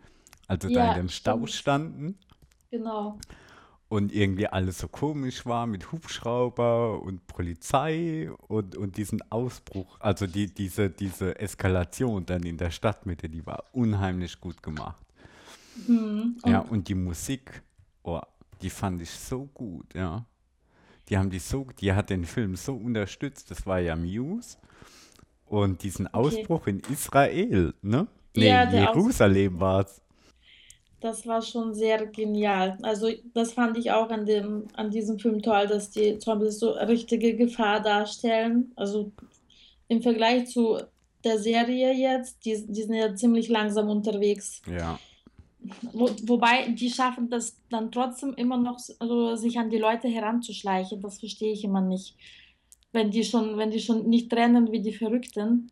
Also 0.47 0.69
da 0.69 0.85
in 0.85 0.93
Ja, 0.93 0.93
dem 0.93 1.09
Stau 1.09 1.47
stimmt. 1.47 1.49
standen 1.49 2.19
Genau. 2.71 3.19
und 3.87 4.13
irgendwie 4.13 4.47
alles 4.47 4.79
so 4.79 4.87
komisch 4.87 5.45
war 5.45 5.65
mit 5.65 5.91
Hubschrauber 5.91 7.01
und 7.01 7.25
Polizei 7.27 8.29
und, 8.47 8.75
und 8.75 8.97
diesen 8.97 9.21
Ausbruch, 9.31 9.97
also 9.99 10.27
die, 10.27 10.53
diese, 10.53 10.89
diese 10.91 11.39
Eskalation 11.39 12.25
dann 12.25 12.43
in 12.43 12.57
der 12.57 12.69
Stadtmitte, 12.71 13.29
die 13.29 13.45
war 13.45 13.63
unheimlich 13.73 14.39
gut 14.39 14.61
gemacht. 14.61 15.03
Mhm. 15.87 16.37
Ja, 16.45 16.59
Und 16.59 16.71
und 16.71 16.87
die 16.87 16.95
Musik, 16.95 17.63
oh, 18.03 18.21
die 18.61 18.69
fand 18.69 19.01
ich 19.01 19.11
so 19.11 19.45
gut, 19.53 19.93
ja. 19.95 20.25
Die 21.09 21.17
haben 21.17 21.31
die 21.31 21.39
so, 21.39 21.65
die 21.79 21.93
hat 21.93 22.09
den 22.11 22.25
Film 22.25 22.55
so 22.55 22.75
unterstützt, 22.75 23.49
das 23.51 23.65
war 23.65 23.79
ja 23.79 23.95
Muse. 23.95 24.57
Und 25.45 25.81
diesen 25.83 26.07
okay. 26.07 26.17
Ausbruch 26.17 26.67
in 26.67 26.81
Israel, 26.81 27.73
ne? 27.81 28.07
Nee, 28.35 28.47
Ja, 28.49 28.69
Jerusalem 28.71 29.59
war 29.59 29.81
es. 29.85 30.01
Das 31.01 31.25
war 31.25 31.41
schon 31.41 31.73
sehr 31.73 32.05
genial. 32.07 32.77
Also 32.81 33.09
das 33.33 33.53
fand 33.53 33.77
ich 33.77 33.91
auch 33.91 34.09
an 34.09 34.25
dem, 34.25 34.67
an 34.73 34.91
diesem 34.91 35.17
Film 35.19 35.41
toll, 35.41 35.67
dass 35.67 35.91
die 35.91 36.17
Zombies 36.17 36.59
so 36.59 36.71
richtige 36.71 37.35
Gefahr 37.35 37.79
darstellen. 37.79 38.73
Also 38.75 39.11
im 39.87 40.01
Vergleich 40.01 40.47
zu 40.47 40.79
der 41.23 41.39
Serie 41.39 41.93
jetzt, 41.93 42.45
die, 42.45 42.65
die 42.67 42.83
sind 42.83 42.95
ja 42.95 43.15
ziemlich 43.15 43.49
langsam 43.49 43.89
unterwegs. 43.89 44.61
Ja, 44.69 44.99
Wo, 45.93 46.09
wobei 46.23 46.69
die 46.69 46.89
schaffen 46.89 47.29
das 47.29 47.57
dann 47.69 47.91
trotzdem 47.91 48.33
immer 48.33 48.57
noch, 48.57 48.79
so, 48.79 49.35
sich 49.35 49.57
an 49.57 49.69
die 49.69 49.77
Leute 49.77 50.07
heranzuschleichen. 50.07 51.01
Das 51.01 51.19
verstehe 51.19 51.53
ich 51.53 51.63
immer 51.63 51.81
nicht. 51.81 52.15
Wenn 52.91 53.11
die 53.11 53.23
schon, 53.23 53.57
wenn 53.57 53.71
die 53.71 53.79
schon 53.79 54.09
nicht 54.09 54.33
rennen 54.33 54.71
wie 54.71 54.81
die 54.81 54.93
Verrückten, 54.93 55.71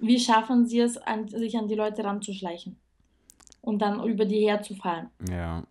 wie 0.00 0.18
schaffen 0.18 0.66
sie 0.66 0.80
es, 0.80 0.96
an, 0.96 1.28
sich 1.28 1.56
an 1.56 1.68
die 1.68 1.74
Leute 1.76 2.02
ranzuschleichen 2.02 2.78
und 3.64 3.80
dann 3.80 4.02
über 4.04 4.24
die 4.24 4.48
herzufallen? 4.48 5.08
ja. 5.28 5.64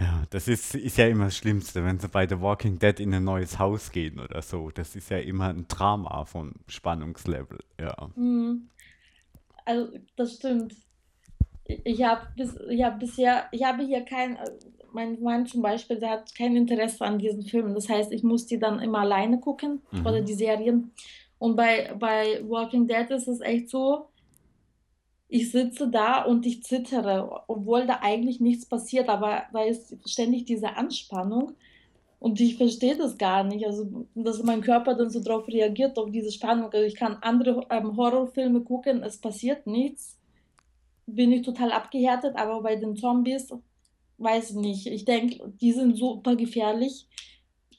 Ja, 0.00 0.24
das 0.30 0.48
ist, 0.48 0.74
ist 0.74 0.96
ja 0.96 1.06
immer 1.06 1.26
das 1.26 1.36
Schlimmste, 1.36 1.84
wenn 1.84 2.00
sie 2.00 2.08
bei 2.08 2.26
The 2.26 2.40
Walking 2.40 2.78
Dead 2.78 2.98
in 2.98 3.14
ein 3.14 3.22
neues 3.22 3.60
Haus 3.60 3.92
gehen 3.92 4.18
oder 4.18 4.42
so. 4.42 4.70
Das 4.70 4.96
ist 4.96 5.10
ja 5.10 5.18
immer 5.18 5.50
ein 5.50 5.66
Drama 5.68 6.24
vom 6.24 6.54
Spannungslevel. 6.66 7.58
Ja. 7.78 7.94
Mhm. 8.16 8.68
Also 9.64 9.92
das 10.16 10.34
stimmt. 10.36 10.74
Ich, 11.66 12.02
habe 12.02 12.22
bis, 12.36 12.56
ich 12.68 12.82
hab 12.82 12.98
bisher, 12.98 13.44
ich 13.52 13.62
habe 13.62 13.84
hier 13.84 14.04
kein, 14.04 14.38
mein 14.92 15.22
Mann 15.22 15.46
zum 15.46 15.62
Beispiel, 15.62 16.00
der 16.00 16.10
hat 16.10 16.34
kein 16.34 16.56
Interesse 16.56 17.04
an 17.04 17.18
diesen 17.20 17.44
Filmen. 17.44 17.74
Das 17.74 17.88
heißt, 17.88 18.10
ich 18.10 18.24
muss 18.24 18.46
die 18.46 18.58
dann 18.58 18.80
immer 18.80 19.00
alleine 19.00 19.38
gucken 19.38 19.82
oder 20.04 20.20
Mhm. 20.22 20.24
die 20.26 20.34
Serien. 20.34 20.90
Und 21.38 21.54
bei, 21.54 21.94
bei 21.96 22.40
Walking 22.48 22.88
Dead 22.88 23.08
ist 23.10 23.28
es 23.28 23.40
echt 23.40 23.68
so, 23.68 24.08
ich 25.32 25.50
sitze 25.50 25.88
da 25.88 26.24
und 26.24 26.44
ich 26.44 26.62
zittere, 26.62 27.42
obwohl 27.48 27.86
da 27.86 28.00
eigentlich 28.02 28.38
nichts 28.38 28.66
passiert, 28.66 29.08
aber 29.08 29.44
da 29.50 29.62
ist 29.62 29.96
ständig 30.06 30.44
diese 30.44 30.76
Anspannung 30.76 31.52
und 32.18 32.38
ich 32.38 32.58
verstehe 32.58 32.98
das 32.98 33.16
gar 33.16 33.42
nicht. 33.42 33.64
Also, 33.64 34.06
dass 34.14 34.42
mein 34.42 34.60
Körper 34.60 34.94
dann 34.94 35.08
so 35.08 35.22
drauf 35.22 35.48
reagiert, 35.48 35.98
auf 35.98 36.10
diese 36.10 36.30
Spannung. 36.30 36.70
Also 36.70 36.84
ich 36.86 36.96
kann 36.96 37.16
andere 37.22 37.66
ähm, 37.70 37.96
Horrorfilme 37.96 38.60
gucken, 38.60 39.02
es 39.02 39.16
passiert 39.16 39.66
nichts, 39.66 40.18
bin 41.06 41.32
ich 41.32 41.40
total 41.40 41.72
abgehärtet, 41.72 42.36
aber 42.36 42.60
bei 42.60 42.76
den 42.76 42.94
Zombies 42.94 43.54
weiß 44.18 44.50
ich 44.50 44.56
nicht. 44.56 44.86
Ich 44.86 45.06
denke, 45.06 45.50
die 45.62 45.72
sind 45.72 45.96
super 45.96 46.36
gefährlich. 46.36 47.08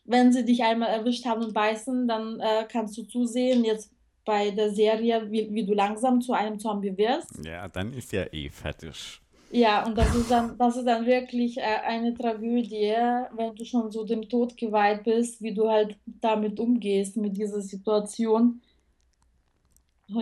Wenn 0.05 0.33
sie 0.33 0.43
dich 0.43 0.63
einmal 0.63 0.89
erwischt 0.89 1.25
haben 1.25 1.43
und 1.43 1.53
beißen, 1.53 2.07
dann 2.07 2.39
äh, 2.39 2.65
kannst 2.67 2.97
du 2.97 3.03
zusehen, 3.03 3.63
jetzt 3.63 3.91
bei 4.25 4.51
der 4.51 4.71
Serie, 4.71 5.29
wie, 5.31 5.53
wie 5.53 5.65
du 5.65 5.73
langsam 5.73 6.21
zu 6.21 6.33
einem 6.33 6.59
Zombie 6.59 6.95
wirst. 6.97 7.45
Ja, 7.45 7.67
dann 7.67 7.93
ist 7.93 8.11
ja 8.11 8.25
eh 8.31 8.49
fertig. 8.49 9.19
Ja, 9.51 9.85
und 9.85 9.95
das 9.95 10.15
ist 10.15 10.31
dann, 10.31 10.57
das 10.57 10.77
ist 10.77 10.85
dann 10.87 11.05
wirklich 11.05 11.57
äh, 11.57 11.61
eine 11.61 12.13
Tragödie, 12.15 12.95
wenn 13.35 13.53
du 13.55 13.63
schon 13.65 13.91
so 13.91 14.03
dem 14.03 14.27
Tod 14.27 14.57
geweiht 14.57 15.03
bist, 15.03 15.41
wie 15.43 15.53
du 15.53 15.69
halt 15.69 15.95
damit 16.05 16.59
umgehst, 16.59 17.17
mit 17.17 17.37
dieser 17.37 17.61
Situation. 17.61 18.61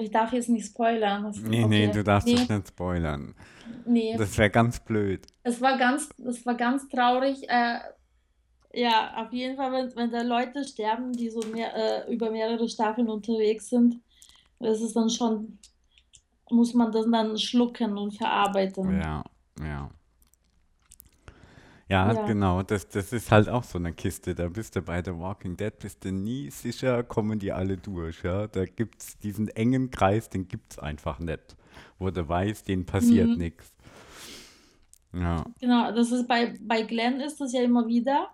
Ich 0.01 0.11
darf 0.11 0.33
jetzt 0.33 0.49
nicht 0.49 0.65
spoilern. 0.65 1.23
Das, 1.23 1.37
Nee, 1.41 1.65
nee, 1.65 1.87
du 1.87 2.03
darfst 2.03 2.27
Nee, 2.27 2.33
nicht 2.35 2.67
spoilern. 2.67 3.33
nee. 3.85 4.15
Das 4.17 4.37
wäre 4.37 4.49
ganz 4.49 4.79
blöd. 4.79 5.25
Es 5.43 5.61
war 5.61 5.77
ganz, 5.77 6.09
es 6.27 6.45
war 6.45 6.55
ganz 6.55 6.87
traurig. 6.89 7.47
Äh, 7.47 7.79
ja, 8.73 9.13
auf 9.23 9.33
jeden 9.33 9.57
Fall, 9.57 9.71
wenn, 9.71 9.95
wenn 9.95 10.11
da 10.11 10.21
Leute 10.21 10.63
sterben, 10.63 11.13
die 11.13 11.29
so 11.29 11.41
mehr, 11.51 11.75
äh, 11.75 12.13
über 12.13 12.31
mehrere 12.31 12.67
Staffeln 12.69 13.09
unterwegs 13.09 13.69
sind, 13.69 13.99
das 14.59 14.81
ist 14.81 14.95
dann 14.95 15.09
schon, 15.09 15.57
muss 16.49 16.73
man 16.73 16.91
das 16.91 17.05
dann 17.09 17.37
schlucken 17.37 17.97
und 17.97 18.17
verarbeiten. 18.17 18.99
Ja, 18.99 19.23
ja. 19.59 19.89
Ja, 21.89 22.13
Ja, 22.13 22.25
genau, 22.25 22.63
das, 22.63 22.87
das 22.87 23.11
ist 23.11 23.29
halt 23.31 23.49
auch 23.49 23.65
so 23.65 23.77
eine 23.77 23.91
Kiste. 23.91 24.33
Da 24.33 24.47
bist 24.47 24.77
du 24.77 24.81
bei 24.81 25.03
The 25.03 25.11
Walking 25.11 25.57
Dead, 25.57 25.77
bist 25.77 26.05
du 26.05 26.13
nie 26.13 26.49
sicher, 26.49 27.03
kommen 27.03 27.37
die 27.37 27.51
alle 27.51 27.75
durch, 27.75 28.23
ja. 28.23 28.47
Da 28.47 28.63
gibt's 28.63 29.17
diesen 29.17 29.49
engen 29.49 29.91
Kreis, 29.91 30.29
den 30.29 30.47
gibt's 30.47 30.79
einfach 30.79 31.19
nicht. 31.19 31.57
Wo 31.99 32.09
du 32.09 32.27
weißt, 32.27 32.69
denen 32.69 32.85
passiert 32.85 33.31
mhm. 33.31 33.37
nichts. 33.37 33.73
Ja, 35.13 35.43
Genau, 35.59 35.91
das 35.91 36.13
ist 36.13 36.29
bei, 36.29 36.57
bei 36.61 36.83
Glenn 36.83 37.19
ist 37.19 37.41
das 37.41 37.51
ja 37.51 37.61
immer 37.61 37.85
wieder. 37.85 38.29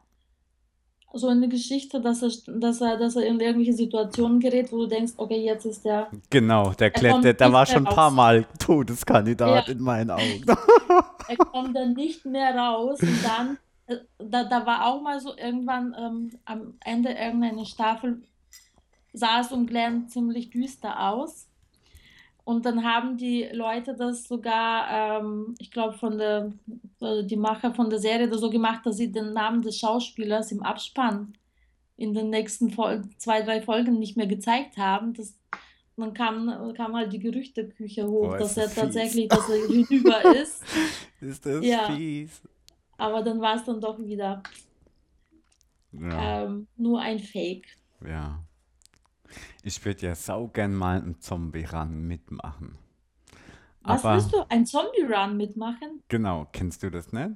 So 1.14 1.28
eine 1.28 1.48
Geschichte, 1.48 2.02
dass 2.02 2.22
er, 2.22 2.32
dass 2.60 2.82
er, 2.82 2.98
dass 2.98 3.16
er 3.16 3.26
in 3.26 3.40
irgendwelche 3.40 3.74
Situationen 3.74 4.40
gerät, 4.40 4.72
wo 4.72 4.78
du 4.80 4.88
denkst, 4.88 5.14
okay, 5.18 5.44
jetzt 5.44 5.66
ist 5.66 5.86
der, 5.86 6.10
Genau, 6.30 6.72
der 6.72 6.88
er 6.88 6.92
klettert, 6.92 7.40
der 7.40 7.54
war 7.54 7.66
schon 7.66 7.88
ein 7.88 7.94
paar. 7.94 8.12
Mal 8.12 8.42
Ja, 8.42 8.48
Todeskandidat 8.60 9.70
in 9.70 9.82
meinen 9.82 10.12
Augen. 10.12 10.46
er 11.28 11.38
kommt 11.38 11.76
dann 11.76 11.94
nicht 11.94 12.26
mehr 12.26 12.56
raus 12.56 13.00
und 13.02 13.20
dann, 13.24 13.58
äh, 13.88 13.98
da, 14.18 14.44
da 14.44 14.66
war 14.66 14.86
auch 14.88 15.02
mal 15.02 15.20
so 15.20 15.36
irgendwann 15.38 15.96
ähm, 15.98 16.32
am 16.46 16.74
Ende 16.84 17.12
irgendeine 17.12 17.66
Staffel, 17.66 18.22
sah 19.14 19.42
es 19.42 19.52
um 19.52 19.66
Glenn 19.66 20.08
ziemlich 20.10 20.50
düster 20.50 21.10
aus. 21.10 21.47
Und 22.48 22.66
dann 22.66 22.86
haben 22.86 23.18
die 23.18 23.44
Leute 23.52 23.94
das 23.94 24.26
sogar, 24.26 25.20
ähm, 25.22 25.54
ich 25.60 25.70
glaube, 25.70 25.98
von 25.98 26.18
der, 26.18 26.54
äh, 27.02 27.26
die 27.26 27.36
Macher 27.36 27.74
von 27.76 27.90
der 27.90 28.00
Serie 28.00 28.30
das 28.30 28.40
so 28.40 28.50
gemacht, 28.50 28.86
dass 28.86 28.96
sie 28.96 29.12
den 29.12 29.34
Namen 29.34 29.62
des 29.62 29.78
Schauspielers 29.78 30.54
im 30.54 30.64
Abspann 30.64 31.34
in 31.98 32.14
den 32.14 32.30
nächsten 32.30 32.70
Fol 32.70 33.04
zwei, 33.18 33.42
drei 33.42 33.62
Folgen 33.62 34.00
nicht 34.00 34.16
mehr 34.16 34.28
gezeigt 34.28 34.78
haben. 34.78 35.14
Das, 35.14 35.36
dann 35.98 36.14
kam, 36.14 36.74
kam 36.78 36.96
halt 36.96 37.12
die 37.12 37.20
Gerüchteküche 37.20 38.08
hoch, 38.08 38.36
ist 38.36 38.56
dass 38.56 38.56
er 38.56 38.74
tatsächlich, 38.74 39.28
dass 39.28 39.50
er 39.50 39.68
hinüber 39.68 40.24
ist. 40.42 40.64
Ist 41.20 41.46
das 41.46 41.66
Ja. 41.66 41.92
fies? 41.92 42.42
Aber 42.98 43.24
dann 43.24 43.42
war 43.42 43.58
es 43.58 43.66
dann 43.66 43.82
doch 43.82 44.00
wieder 44.00 44.42
Ja, 45.92 46.46
ähm, 46.46 46.68
nur 46.78 47.02
ein 47.02 47.20
Fake. 47.20 47.68
ja. 48.08 48.42
Ich 49.68 49.84
würde 49.84 50.08
ja 50.08 50.16
saugern 50.16 50.74
mal 50.74 51.02
einen 51.02 51.20
Zombie-Run 51.20 52.08
mitmachen. 52.08 52.78
Was 53.82 54.06
Aber, 54.06 54.16
willst 54.16 54.32
du? 54.32 54.46
Ein 54.48 54.66
Zombie-Run 54.66 55.36
mitmachen? 55.36 56.02
genau, 56.08 56.48
kennst 56.54 56.84
du 56.84 56.90
das 56.90 57.12
nicht? 57.12 57.32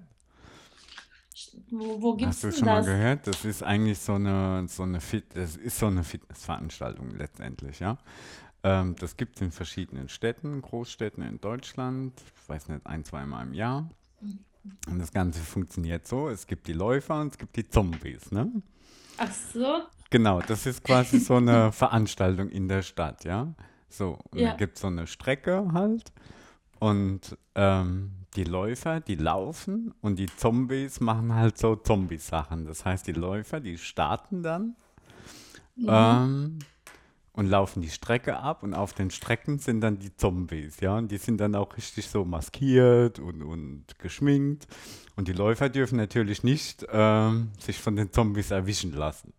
Wo, 1.70 2.02
wo 2.02 2.16
gibt's 2.16 2.36
Hast 2.38 2.44
du 2.46 2.52
schon 2.54 2.68
mal 2.68 2.78
das? 2.78 2.86
gehört? 2.86 3.28
Das 3.28 3.44
ist 3.44 3.64
eigentlich 3.64 4.00
so 4.00 4.14
eine, 4.14 4.66
so 4.70 4.84
eine 4.84 5.02
Fit, 5.02 5.26
das 5.34 5.58
ist 5.58 5.78
so 5.78 5.88
eine 5.88 6.06
Fitnessveranstaltung 6.06 7.18
letztendlich, 7.18 7.82
ja. 7.82 7.98
Ähm, 8.64 8.96
das 8.98 9.18
gibt 9.18 9.36
es 9.36 9.42
in 9.42 9.52
verschiedenen 9.52 10.08
Städten, 10.08 10.62
Großstädten 10.62 11.24
in 11.24 11.42
Deutschland, 11.42 12.14
ich 12.42 12.48
weiß 12.48 12.70
nicht, 12.70 12.86
ein, 12.86 13.04
zweimal 13.04 13.46
im 13.46 13.54
Jahr. 13.54 13.90
Und 14.88 15.00
das 15.00 15.12
Ganze 15.12 15.42
funktioniert 15.42 16.08
so: 16.08 16.30
Es 16.30 16.48
gibt 16.48 16.68
die 16.68 16.74
Läufer 16.74 17.20
und 17.20 17.34
es 17.34 17.38
gibt 17.38 17.58
die 17.58 17.68
Zombies, 17.68 18.32
ne? 18.32 18.50
Ach 19.24 19.32
so, 19.54 19.84
Genau, 20.10 20.42
das 20.42 20.66
ist 20.66 20.84
quasi 20.84 21.20
so 21.20 21.36
eine 21.36 21.72
Veranstaltung 21.84 22.50
in 22.50 22.68
der 22.68 22.82
Stadt, 22.82 23.24
ja. 23.24 23.54
So, 23.88 24.18
ja. 24.34 24.50
dann 24.50 24.58
gibt 24.58 24.76
es 24.78 24.82
so 24.82 24.88
eine 24.88 25.06
Strecke 25.06 25.70
halt 25.74 26.12
und 26.80 27.38
ähm, 27.56 28.12
die 28.36 28.44
Läufer, 28.46 29.00
die 29.00 29.16
laufen 29.16 29.94
und 30.02 30.18
die 30.18 30.26
Zombies 30.26 31.02
machen 31.02 31.36
halt 31.36 31.58
so 31.58 31.76
Zombie-Sachen. 31.76 32.66
Das 32.66 32.84
heißt, 32.84 33.06
die 33.06 33.12
Läufer, 33.12 33.60
die 33.60 33.78
starten 33.78 34.42
dann 34.42 34.76
Mhm. 35.76 35.88
ähm, 35.88 36.60
und 37.34 37.48
laufen 37.48 37.82
die 37.82 37.90
Strecke 37.90 38.38
ab 38.38 38.64
und 38.64 38.74
auf 38.74 38.94
den 38.94 39.10
Strecken 39.10 39.60
sind 39.60 39.82
dann 39.82 40.00
die 40.00 40.16
Zombies, 40.16 40.80
ja, 40.82 40.98
und 40.98 41.12
die 41.12 41.18
sind 41.18 41.40
dann 41.40 41.56
auch 41.56 41.78
richtig 41.78 42.08
so 42.08 42.26
maskiert 42.26 43.20
und, 43.20 43.42
und 43.42 43.86
geschminkt 44.00 44.68
und 45.16 45.28
die 45.28 45.34
Läufer 45.34 45.70
dürfen 45.70 45.98
natürlich 45.98 46.44
nicht 46.44 46.86
ähm, 46.92 47.52
sich 47.60 47.80
von 47.80 47.96
den 47.96 48.12
Zombies 48.12 48.52
erwischen 48.52 48.94
lassen. 48.94 49.34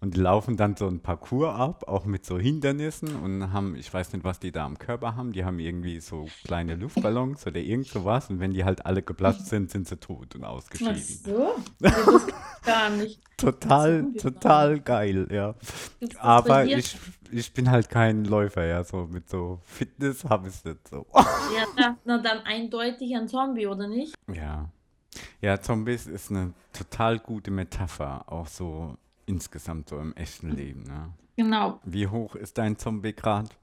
Und 0.00 0.14
die 0.14 0.20
laufen 0.20 0.56
dann 0.58 0.76
so 0.76 0.86
ein 0.86 1.00
Parcours 1.00 1.58
ab, 1.58 1.88
auch 1.88 2.04
mit 2.04 2.26
so 2.26 2.38
Hindernissen 2.38 3.16
und 3.16 3.52
haben, 3.52 3.76
ich 3.76 3.92
weiß 3.92 4.12
nicht, 4.12 4.24
was 4.24 4.38
die 4.38 4.52
da 4.52 4.66
am 4.66 4.78
Körper 4.78 5.16
haben, 5.16 5.32
die 5.32 5.44
haben 5.44 5.58
irgendwie 5.58 6.00
so 6.00 6.26
kleine 6.44 6.74
Luftballons 6.74 7.46
oder 7.46 7.60
irgend 7.60 7.86
sowas 7.86 8.28
und 8.28 8.38
wenn 8.38 8.52
die 8.52 8.64
halt 8.64 8.84
alle 8.84 9.02
geplatzt 9.02 9.46
sind, 9.46 9.70
sind 9.70 9.88
sie 9.88 9.96
tot 9.96 10.34
und 10.34 10.44
Ach 10.44 10.50
ausgeschieden. 10.50 10.94
so, 11.24 11.54
nee, 11.80 11.88
das 11.88 12.26
gar 12.64 12.90
nicht. 12.90 13.20
Total, 13.36 14.12
total 14.14 14.80
geil, 14.80 15.28
ja. 15.30 15.54
Aber 16.18 16.64
ich, 16.64 16.96
ich 17.30 17.52
bin 17.52 17.70
halt 17.70 17.90
kein 17.90 18.24
Läufer, 18.24 18.64
ja, 18.64 18.82
so 18.82 19.06
mit 19.06 19.28
so 19.28 19.60
Fitness 19.62 20.24
habe 20.24 20.48
ich 20.48 20.54
es 20.54 20.64
nicht 20.64 20.88
so. 20.88 21.06
Ja, 21.76 21.96
na 22.04 22.18
dann 22.18 22.40
eindeutig 22.40 23.14
ein 23.14 23.28
Zombie, 23.28 23.66
oder 23.66 23.86
nicht? 23.86 24.14
Ja. 24.32 24.70
Ja, 25.40 25.60
Zombies 25.60 26.06
ist 26.06 26.30
eine 26.30 26.54
total 26.72 27.18
gute 27.18 27.50
Metapher, 27.50 28.24
auch 28.26 28.46
so 28.48 28.96
insgesamt 29.26 29.88
so 29.88 29.98
im 29.98 30.14
echten 30.14 30.50
Leben, 30.50 30.84
ne? 30.84 31.12
Genau. 31.36 31.80
Wie 31.84 32.06
hoch 32.06 32.34
ist 32.34 32.56
dein 32.58 32.78
Zombie-Grad 32.78 33.56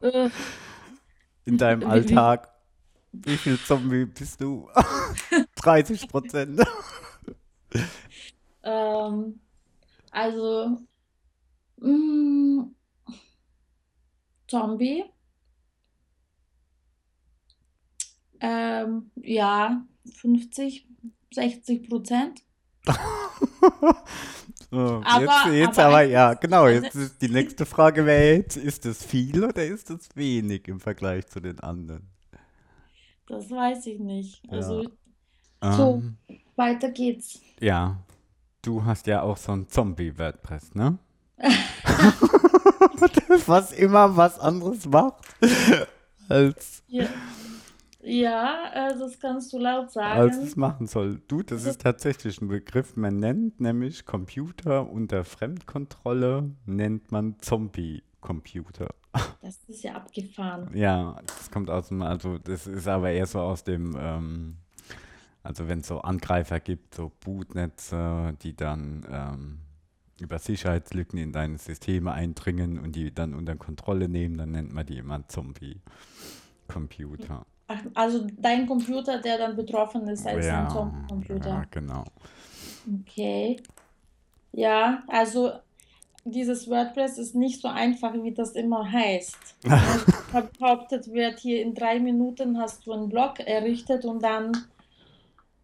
Äh, 0.00 0.30
in 1.44 1.58
deinem 1.58 1.88
Alltag? 1.88 2.48
Wie 3.12 3.36
viel 3.36 3.58
Zombie 3.58 4.04
bist 4.04 4.40
du? 4.40 4.68
30 5.56 6.08
Prozent. 6.08 6.60
ähm, 8.62 9.40
also, 10.10 10.78
mh, 11.78 12.66
Zombie, 14.46 15.04
ähm, 18.40 19.10
ja, 19.16 19.84
50, 20.20 20.86
60 21.32 21.88
Prozent. 21.88 22.42
So, 24.70 24.98
jetzt, 24.98 25.06
Aber, 25.06 25.52
jetzt 25.52 25.78
aber 25.78 25.88
aber, 25.88 25.96
ein, 25.96 26.10
ja, 26.10 26.34
genau, 26.34 26.64
eine, 26.64 26.74
jetzt 26.74 26.94
ist 26.94 27.22
die 27.22 27.30
nächste 27.30 27.64
Frage 27.64 28.04
wäre 28.04 28.36
jetzt, 28.36 28.58
ist 28.58 28.84
das 28.84 29.02
viel 29.02 29.42
oder 29.42 29.64
ist 29.64 29.88
das 29.88 30.10
wenig 30.14 30.68
im 30.68 30.78
Vergleich 30.78 31.26
zu 31.26 31.40
den 31.40 31.58
anderen? 31.60 32.06
das 33.26 33.50
weiß 33.50 33.86
ich 33.86 33.98
nicht. 33.98 34.44
Ja. 34.44 34.52
Also, 34.52 34.84
so, 35.62 36.02
Ähm, 36.02 36.16
weiter 36.56 36.90
geht's. 36.90 37.40
ja, 37.60 37.96
du 38.60 38.84
hast 38.84 39.06
ja 39.06 39.22
auch 39.22 39.38
so 39.38 39.52
ein 39.52 39.68
Zombie-WordPress, 39.68 40.74
ne? 40.74 40.98
Was 43.46 43.72
immer 43.72 44.16
was 44.16 44.38
anderes 44.38 44.86
macht 44.86 45.24
als, 46.28 46.82
Ja, 46.88 47.06
ja 48.08 48.70
äh, 48.72 48.98
das 48.98 49.20
kannst 49.20 49.52
du 49.52 49.58
laut 49.58 49.96
als 49.96 50.36
es 50.36 50.50
sagen. 50.50 50.60
machen 50.60 50.86
soll. 50.86 51.20
Du, 51.28 51.42
das 51.42 51.64
ist 51.64 51.80
tatsächlich 51.80 52.40
ein 52.40 52.48
Begriff. 52.48 52.96
Man 52.96 53.18
nennt 53.18 53.60
nämlich 53.60 54.06
Computer 54.06 54.90
unter 54.90 55.24
Fremdkontrolle, 55.24 56.50
nennt 56.66 57.12
man 57.12 57.38
Zombie-Computer. 57.40 58.88
das 59.42 59.58
ist 59.68 59.82
ja 59.82 59.94
abgefahren. 59.94 60.70
Ja, 60.74 61.20
das 61.26 61.50
kommt 61.50 61.70
aus 61.70 61.88
dem, 61.88 62.02
also 62.02 62.38
das 62.38 62.66
ist 62.66 62.88
aber 62.88 63.10
eher 63.10 63.26
so 63.26 63.40
aus 63.40 63.64
dem, 63.64 63.96
ähm, 63.98 64.56
also 65.42 65.68
wenn 65.68 65.80
es 65.80 65.88
so 65.88 66.00
Angreifer 66.00 66.60
gibt, 66.60 66.94
so 66.94 67.10
Bootnetze, 67.20 68.34
die 68.42 68.54
dann 68.54 69.06
ähm, 69.10 69.58
über 70.20 70.38
Sicherheitslücken 70.38 71.18
in 71.18 71.32
deine 71.32 71.58
Systeme 71.58 72.12
eindringen 72.12 72.78
und 72.78 72.94
die 72.96 73.14
dann 73.14 73.34
unter 73.34 73.56
Kontrolle 73.56 74.08
nehmen, 74.08 74.36
dann 74.36 74.50
nennt 74.52 74.72
man 74.72 74.86
die 74.86 74.98
immer 74.98 75.26
Zombie-Computer. 75.28 77.46
Ach, 77.68 77.82
also 77.94 78.26
dein 78.38 78.66
Computer, 78.66 79.18
der 79.20 79.38
dann 79.38 79.54
betroffen 79.56 80.08
ist, 80.08 80.26
als 80.26 80.46
ein 80.46 80.46
Ja, 80.46 80.62
ja, 80.64 80.68
Zombie-Computer. 80.68 81.66
genau. 81.70 82.04
Okay. 83.02 83.60
Ja, 84.52 85.02
also 85.08 85.52
dieses 86.24 86.68
WordPress 86.68 87.18
ist 87.18 87.34
nicht 87.34 87.60
so 87.60 87.68
einfach, 87.68 88.14
wie 88.14 88.32
das 88.32 88.52
immer 88.52 88.90
heißt. 88.90 89.36
Also 90.34 90.48
behauptet 90.58 91.12
wird, 91.12 91.38
hier 91.40 91.62
in 91.62 91.74
drei 91.74 91.98
Minuten 92.00 92.58
hast 92.58 92.86
du 92.86 92.92
einen 92.92 93.08
Blog 93.08 93.40
errichtet 93.40 94.04
und 94.04 94.22
dann, 94.22 94.52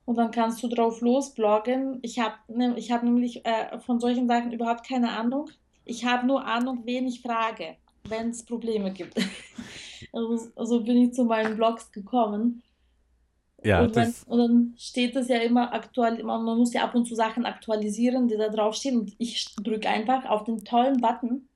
und 0.06 0.16
dann 0.16 0.30
kannst 0.30 0.62
du 0.62 0.68
drauf 0.68 1.00
losbloggen. 1.00 1.98
Ich 2.02 2.18
habe 2.18 2.34
ne, 2.48 2.74
ich 2.76 2.92
hab 2.92 3.02
nämlich 3.02 3.44
äh, 3.46 3.78
von 3.80 4.00
solchen 4.00 4.28
Sachen 4.28 4.52
überhaupt 4.52 4.86
keine 4.86 5.10
Ahnung. 5.10 5.50
Ich 5.84 6.04
habe 6.04 6.26
nur 6.26 6.46
Ahnung, 6.46 6.82
wen 6.84 7.06
ich 7.06 7.20
frage, 7.20 7.76
wenn 8.08 8.30
es 8.30 8.44
Probleme 8.44 8.92
gibt. 8.92 9.14
Also, 10.12 10.52
so 10.56 10.84
bin 10.84 10.98
ich 10.98 11.14
zu 11.14 11.24
meinen 11.24 11.56
Blogs 11.56 11.90
gekommen. 11.90 12.62
Ja, 13.64 13.80
Und, 13.80 13.96
wenn, 13.96 14.04
das, 14.04 14.24
und 14.24 14.38
dann 14.38 14.74
steht 14.76 15.16
es 15.16 15.28
ja 15.28 15.38
immer 15.38 15.72
aktuell, 15.72 16.22
man 16.22 16.44
muss 16.44 16.74
ja 16.74 16.84
ab 16.84 16.94
und 16.94 17.06
zu 17.06 17.14
Sachen 17.14 17.46
aktualisieren, 17.46 18.28
die 18.28 18.36
da 18.36 18.48
draufstehen. 18.48 19.00
Und 19.00 19.14
ich 19.18 19.54
drücke 19.56 19.88
einfach 19.88 20.26
auf 20.26 20.44
den 20.44 20.62
tollen 20.62 21.00
Button, 21.00 21.48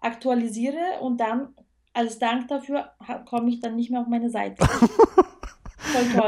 aktualisiere 0.00 1.00
und 1.00 1.18
dann 1.18 1.48
als 1.92 2.18
Dank 2.18 2.48
dafür 2.48 2.92
komme 3.28 3.50
ich 3.50 3.60
dann 3.60 3.76
nicht 3.76 3.90
mehr 3.90 4.00
auf 4.00 4.06
meine 4.06 4.30
Seite. 4.30 4.64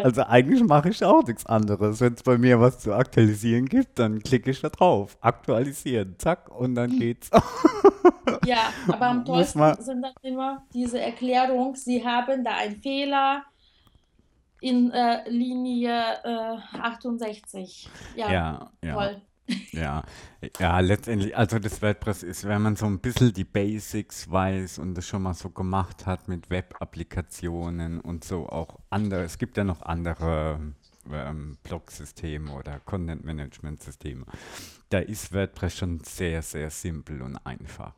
Also 0.02 0.22
eigentlich 0.24 0.62
mache 0.64 0.90
ich 0.90 1.04
auch 1.04 1.24
nichts 1.24 1.46
anderes. 1.46 2.00
Wenn 2.00 2.14
es 2.14 2.22
bei 2.22 2.38
mir 2.38 2.60
was 2.60 2.78
zu 2.78 2.92
aktualisieren 2.92 3.66
gibt, 3.66 3.98
dann 3.98 4.22
klicke 4.22 4.50
ich 4.50 4.60
da 4.60 4.68
drauf. 4.68 5.16
Aktualisieren, 5.20 6.16
zack, 6.18 6.48
und 6.50 6.74
dann 6.74 6.98
geht's. 6.98 7.30
Ja, 8.44 8.72
aber 8.88 9.06
am 9.06 9.24
tollsten 9.24 9.60
sind 9.80 10.02
dann 10.02 10.14
immer 10.22 10.64
diese 10.72 11.00
Erklärung, 11.00 11.74
Sie 11.76 12.04
haben 12.04 12.44
da 12.44 12.56
einen 12.56 12.76
Fehler 12.76 13.44
in 14.60 14.90
äh, 14.92 15.28
Linie 15.28 16.00
äh, 16.24 16.78
68. 16.80 17.88
Ja, 18.16 18.32
ja, 18.32 18.70
ja. 18.82 18.94
toll. 18.94 19.22
Ja, 19.72 20.04
ja, 20.58 20.80
letztendlich, 20.80 21.36
also 21.36 21.58
das 21.58 21.82
WordPress 21.82 22.22
ist, 22.22 22.44
wenn 22.44 22.62
man 22.62 22.76
so 22.76 22.86
ein 22.86 23.00
bisschen 23.00 23.32
die 23.32 23.44
Basics 23.44 24.30
weiß 24.30 24.78
und 24.78 24.94
das 24.94 25.06
schon 25.06 25.22
mal 25.22 25.34
so 25.34 25.50
gemacht 25.50 26.06
hat 26.06 26.28
mit 26.28 26.48
Web-Applikationen 26.50 28.00
und 28.00 28.24
so 28.24 28.48
auch 28.48 28.78
andere, 28.90 29.24
es 29.24 29.38
gibt 29.38 29.56
ja 29.56 29.64
noch 29.64 29.82
andere 29.82 30.60
ähm, 31.10 31.58
Blog-Systeme 31.64 32.52
oder 32.52 32.80
Content-Management-Systeme. 32.80 34.24
Da 34.88 34.98
ist 34.98 35.32
WordPress 35.32 35.76
schon 35.76 36.00
sehr, 36.00 36.42
sehr 36.42 36.70
simpel 36.70 37.22
und 37.22 37.36
einfach. 37.38 37.94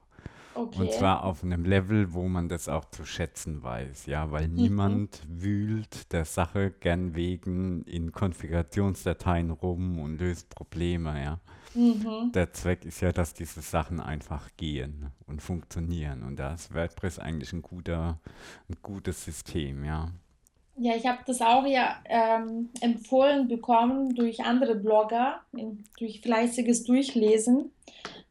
Und 0.72 0.92
Okay. 0.92 0.92
zwar 0.92 1.24
auf 1.24 1.44
einem 1.44 1.64
Level, 1.64 2.14
wo 2.14 2.28
man 2.28 2.48
das 2.48 2.68
auch 2.68 2.84
zu 2.86 3.04
schätzen 3.04 3.62
weiß, 3.62 4.06
ja, 4.06 4.32
weil 4.32 4.48
Mhm. 4.56 4.64
niemand 4.64 5.22
wühlt 5.28 6.12
der 6.12 6.24
Sache 6.24 6.72
gern 6.72 7.14
wegen 7.14 7.84
in 7.84 8.10
Konfigurationsdateien 8.12 9.50
rum 9.52 10.00
und 10.00 10.18
löst 10.20 10.50
Probleme, 10.50 11.22
ja. 11.22 11.40
Mhm. 11.74 12.34
Der 12.34 12.52
Zweck 12.52 12.84
ist 12.84 13.00
ja, 13.00 13.12
dass 13.12 13.34
diese 13.34 13.62
Sachen 13.62 14.00
einfach 14.00 14.50
gehen 14.56 15.10
und 15.26 15.42
funktionieren. 15.42 16.22
Und 16.24 16.36
da 16.38 16.54
ist 16.54 16.74
WordPress 16.74 17.18
eigentlich 17.20 17.52
ein 17.52 17.62
guter, 17.62 18.20
ein 18.68 18.76
gutes 18.82 19.24
System, 19.24 19.84
ja. 19.84 20.12
Ja, 20.76 20.96
ich 20.96 21.06
habe 21.06 21.18
das 21.26 21.40
auch 21.40 21.64
ja 21.66 22.00
ähm, 22.06 22.70
empfohlen 22.80 23.46
bekommen 23.46 24.14
durch 24.16 24.40
andere 24.44 24.74
Blogger, 24.74 25.40
durch 25.98 26.20
fleißiges 26.20 26.82
Durchlesen, 26.84 27.70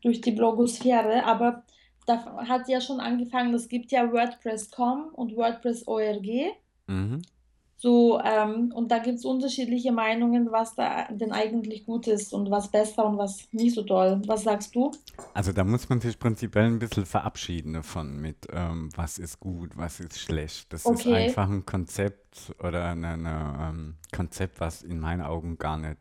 durch 0.01 0.21
die 0.21 0.31
Blogosphäre. 0.31 1.25
Aber 1.25 1.63
da 2.05 2.47
hat 2.47 2.67
ja 2.67 2.81
schon 2.81 2.99
angefangen, 2.99 3.53
es 3.53 3.67
gibt 3.69 3.91
ja 3.91 4.11
WordPress.com 4.11 5.09
und 5.13 5.35
WordPress.org. 5.35 6.55
Mhm. 6.87 7.21
So, 7.77 8.17
ähm, 8.23 8.71
und 8.73 8.91
da 8.91 8.99
gibt 8.99 9.17
es 9.17 9.25
unterschiedliche 9.25 9.91
Meinungen, 9.91 10.49
was 10.53 10.73
da 10.73 11.05
denn 11.11 11.33
eigentlich 11.33 11.85
gut 11.85 12.07
ist 12.07 12.33
und 12.33 12.49
was 12.49 12.69
besser 12.71 13.05
und 13.05 13.17
was 13.17 13.49
nicht 13.51 13.75
so 13.75 13.83
toll. 13.83 14.21
Was 14.25 14.43
sagst 14.43 14.73
du? 14.73 14.91
Also 15.33 15.51
da 15.51 15.65
muss 15.65 15.89
man 15.89 15.99
sich 15.99 16.17
prinzipiell 16.17 16.63
ein 16.63 16.79
bisschen 16.79 17.05
verabschieden 17.05 17.73
davon 17.73 18.21
mit, 18.21 18.47
ähm, 18.53 18.87
was 18.95 19.17
ist 19.17 19.41
gut, 19.41 19.75
was 19.75 19.99
ist 19.99 20.17
schlecht. 20.17 20.71
Das 20.71 20.85
ist 20.85 20.87
Okay. 20.87 21.13
einfach 21.13 21.49
ein 21.49 21.65
Konzept 21.65 22.53
oder 22.63 22.85
ein 22.95 23.03
ähm, 23.27 23.95
Konzept, 24.15 24.61
was 24.61 24.81
in 24.81 24.99
meinen 24.99 25.21
Augen 25.21 25.57
gar 25.57 25.75
nicht, 25.75 25.97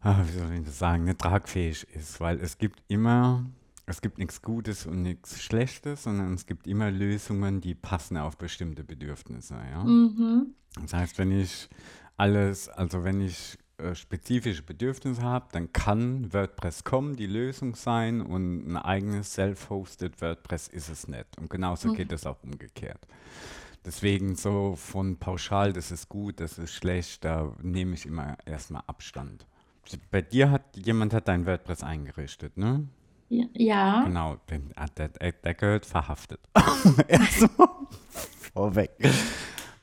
ah, 0.00 0.16
wie 0.26 0.38
soll 0.38 0.52
ich 0.54 0.64
das 0.64 0.76
sagen, 0.76 1.04
nicht 1.04 1.20
tragfähig 1.20 1.86
ist, 1.94 2.20
weil 2.20 2.40
es 2.40 2.58
gibt 2.58 2.82
immer, 2.88 3.44
es 3.90 4.00
gibt 4.00 4.18
nichts 4.18 4.42
Gutes 4.42 4.86
und 4.86 5.02
nichts 5.02 5.42
Schlechtes, 5.42 6.04
sondern 6.04 6.34
es 6.34 6.46
gibt 6.46 6.66
immer 6.66 6.90
Lösungen, 6.90 7.60
die 7.60 7.74
passen 7.74 8.16
auf 8.16 8.36
bestimmte 8.38 8.84
Bedürfnisse, 8.84 9.56
ja. 9.70 9.84
Mhm. 9.84 10.54
Das 10.80 10.92
heißt, 10.94 11.18
wenn 11.18 11.32
ich 11.32 11.68
alles, 12.16 12.68
also 12.68 13.04
wenn 13.04 13.20
ich 13.20 13.58
äh, 13.78 13.94
spezifische 13.94 14.62
Bedürfnisse 14.62 15.22
habe, 15.22 15.48
dann 15.52 15.72
kann 15.72 16.32
WordPress.com 16.32 17.16
die 17.16 17.26
Lösung 17.26 17.74
sein 17.74 18.20
und 18.20 18.66
ein 18.68 18.76
eigenes 18.76 19.32
self-hosted 19.34 20.20
WordPress 20.20 20.68
ist 20.68 20.88
es 20.88 21.08
nicht. 21.08 21.38
Und 21.38 21.48
genauso 21.50 21.92
geht 21.92 22.08
Mhm. 22.08 22.14
es 22.14 22.26
auch 22.26 22.42
umgekehrt. 22.42 23.06
Deswegen 23.84 24.36
so 24.36 24.76
von 24.76 25.16
pauschal, 25.16 25.72
das 25.72 25.90
ist 25.90 26.08
gut, 26.10 26.40
das 26.40 26.58
ist 26.58 26.74
schlecht, 26.74 27.24
da 27.24 27.54
nehme 27.62 27.94
ich 27.94 28.04
immer 28.04 28.36
erstmal 28.44 28.82
Abstand. 28.86 29.46
Bei 30.10 30.20
dir 30.20 30.50
hat 30.50 30.76
jemand 30.76 31.14
hat 31.14 31.26
dein 31.28 31.46
WordPress 31.46 31.82
eingerichtet, 31.82 32.56
ne? 32.58 32.86
Ja. 33.30 34.02
Genau, 34.04 34.36
den, 34.50 34.72
ah, 34.74 34.86
der, 34.96 35.08
der, 35.08 35.32
der 35.32 35.54
gehört 35.54 35.86
verhaftet. 35.86 36.40
Erstmal 37.08 37.68
vorweg. 38.52 38.90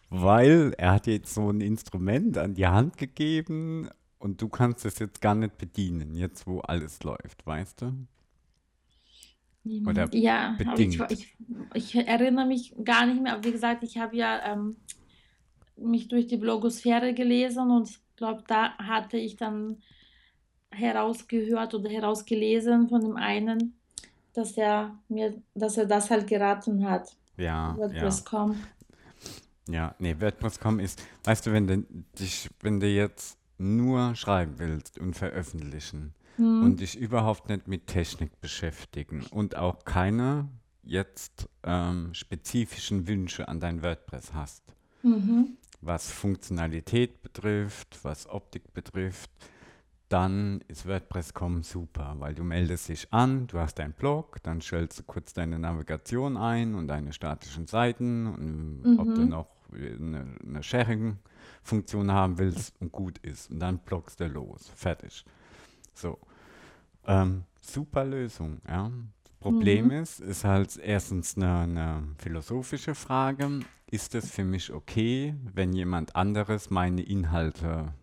Weil 0.09 0.73
er 0.77 0.93
hat 0.93 1.07
jetzt 1.07 1.33
so 1.33 1.49
ein 1.49 1.61
Instrument 1.61 2.37
an 2.37 2.55
die 2.55 2.67
Hand 2.67 2.97
gegeben 2.97 3.89
und 4.19 4.41
du 4.41 4.49
kannst 4.49 4.85
es 4.85 4.99
jetzt 4.99 5.21
gar 5.21 5.35
nicht 5.35 5.57
bedienen, 5.57 6.13
jetzt 6.13 6.45
wo 6.45 6.59
alles 6.59 7.03
läuft, 7.03 7.45
weißt 7.45 7.81
du? 7.81 8.07
Oder 9.85 10.09
Ja, 10.13 10.57
aber 10.65 10.79
ich, 10.79 10.97
bedingt. 10.97 11.11
ich, 11.11 11.35
ich 11.73 11.95
erinnere 11.95 12.45
mich 12.45 12.73
gar 12.83 13.05
nicht 13.05 13.21
mehr. 13.21 13.33
Aber 13.33 13.43
wie 13.43 13.51
gesagt, 13.51 13.83
ich 13.83 13.97
habe 13.97 14.15
ja 14.15 14.53
ähm, 14.53 14.77
mich 15.77 16.07
durch 16.07 16.27
die 16.27 16.37
Blogosphäre 16.37 17.13
gelesen 17.13 17.71
und 17.71 17.89
ich 17.89 17.99
glaube, 18.15 18.43
da 18.47 18.77
hatte 18.77 19.17
ich 19.17 19.35
dann 19.35 19.81
herausgehört 20.71 21.73
oder 21.73 21.89
herausgelesen 21.89 22.89
von 22.89 23.01
dem 23.01 23.15
einen, 23.15 23.73
dass 24.33 24.57
er 24.57 24.97
mir, 25.09 25.33
dass 25.55 25.77
er 25.77 25.85
das 25.85 26.09
halt 26.09 26.27
geraten 26.27 26.87
hat. 26.87 27.15
Ja, 27.37 27.71
ja, 27.71 27.77
WordPress.com. 27.77 28.55
ja. 29.69 29.95
Nee, 29.99 30.15
WordPress.com 30.19 30.79
ist, 30.79 31.01
weißt 31.23 31.45
du, 31.45 31.53
wenn 31.53 31.67
du 31.67 31.83
dich, 32.19 32.49
wenn 32.61 32.79
du 32.79 32.87
jetzt 32.87 33.37
nur 33.57 34.15
schreiben 34.15 34.55
willst 34.59 34.99
und 34.99 35.15
veröffentlichen 35.15 36.13
und 36.37 36.61
Mhm. 36.61 36.77
dich 36.77 36.95
überhaupt 36.97 37.49
nicht 37.49 37.67
mit 37.67 37.87
Technik 37.87 38.39
beschäftigen 38.41 39.25
und 39.31 39.55
auch 39.55 39.83
keine 39.85 40.47
jetzt 40.83 41.49
ähm, 41.63 42.13
spezifischen 42.13 43.07
Wünsche 43.07 43.47
an 43.47 43.59
dein 43.59 43.81
WordPress 43.81 44.33
hast, 44.33 44.63
Mhm. 45.01 45.57
was 45.81 46.11
Funktionalität 46.11 47.23
betrifft, 47.23 47.97
was 48.03 48.29
Optik 48.29 48.71
betrifft, 48.73 49.31
dann 50.09 50.61
ist 50.67 50.87
WordPress.com 50.87 51.63
super, 51.63 52.15
weil 52.19 52.33
du 52.33 52.43
meldest 52.43 52.89
dich 52.89 53.11
an, 53.13 53.47
du 53.47 53.59
hast 53.59 53.75
deinen 53.79 53.93
Blog, 53.93 54.37
dann 54.43 54.61
stellst 54.61 54.99
du 54.99 55.03
kurz 55.03 55.33
deine 55.33 55.59
Navigation 55.59 56.37
ein 56.37 56.75
und 56.75 56.87
deine 56.87 57.11
statischen 57.13 57.67
Seiten 57.67 58.27
und 58.27 58.99
ob 58.99 59.13
du 59.15 59.21
Mhm. 59.23 59.29
noch 59.29 59.47
eine, 59.73 60.25
eine 60.45 60.63
Sharing-Funktion 60.63 62.11
haben 62.11 62.37
willst 62.37 62.73
und 62.79 62.91
gut 62.91 63.17
ist. 63.19 63.51
Und 63.51 63.59
dann 63.59 63.79
bloggst 63.79 64.19
du 64.19 64.27
los. 64.27 64.71
Fertig. 64.75 65.25
So. 65.93 66.17
Ähm, 67.05 67.43
super 67.61 68.05
Lösung, 68.05 68.61
ja. 68.67 68.91
Problem 69.39 69.85
Mhm. 69.85 69.91
ist, 69.91 70.19
ist 70.19 70.43
halt 70.45 70.77
erstens 70.77 71.35
eine, 71.37 71.59
eine 71.59 72.03
philosophische 72.17 72.95
Frage. 72.95 73.59
Ist 73.89 74.15
es 74.15 74.31
für 74.31 74.43
mich 74.43 74.73
okay, 74.73 75.35
wenn 75.53 75.73
jemand 75.73 76.15
anderes 76.15 76.69
meine 76.69 77.01
Inhalte 77.03 77.93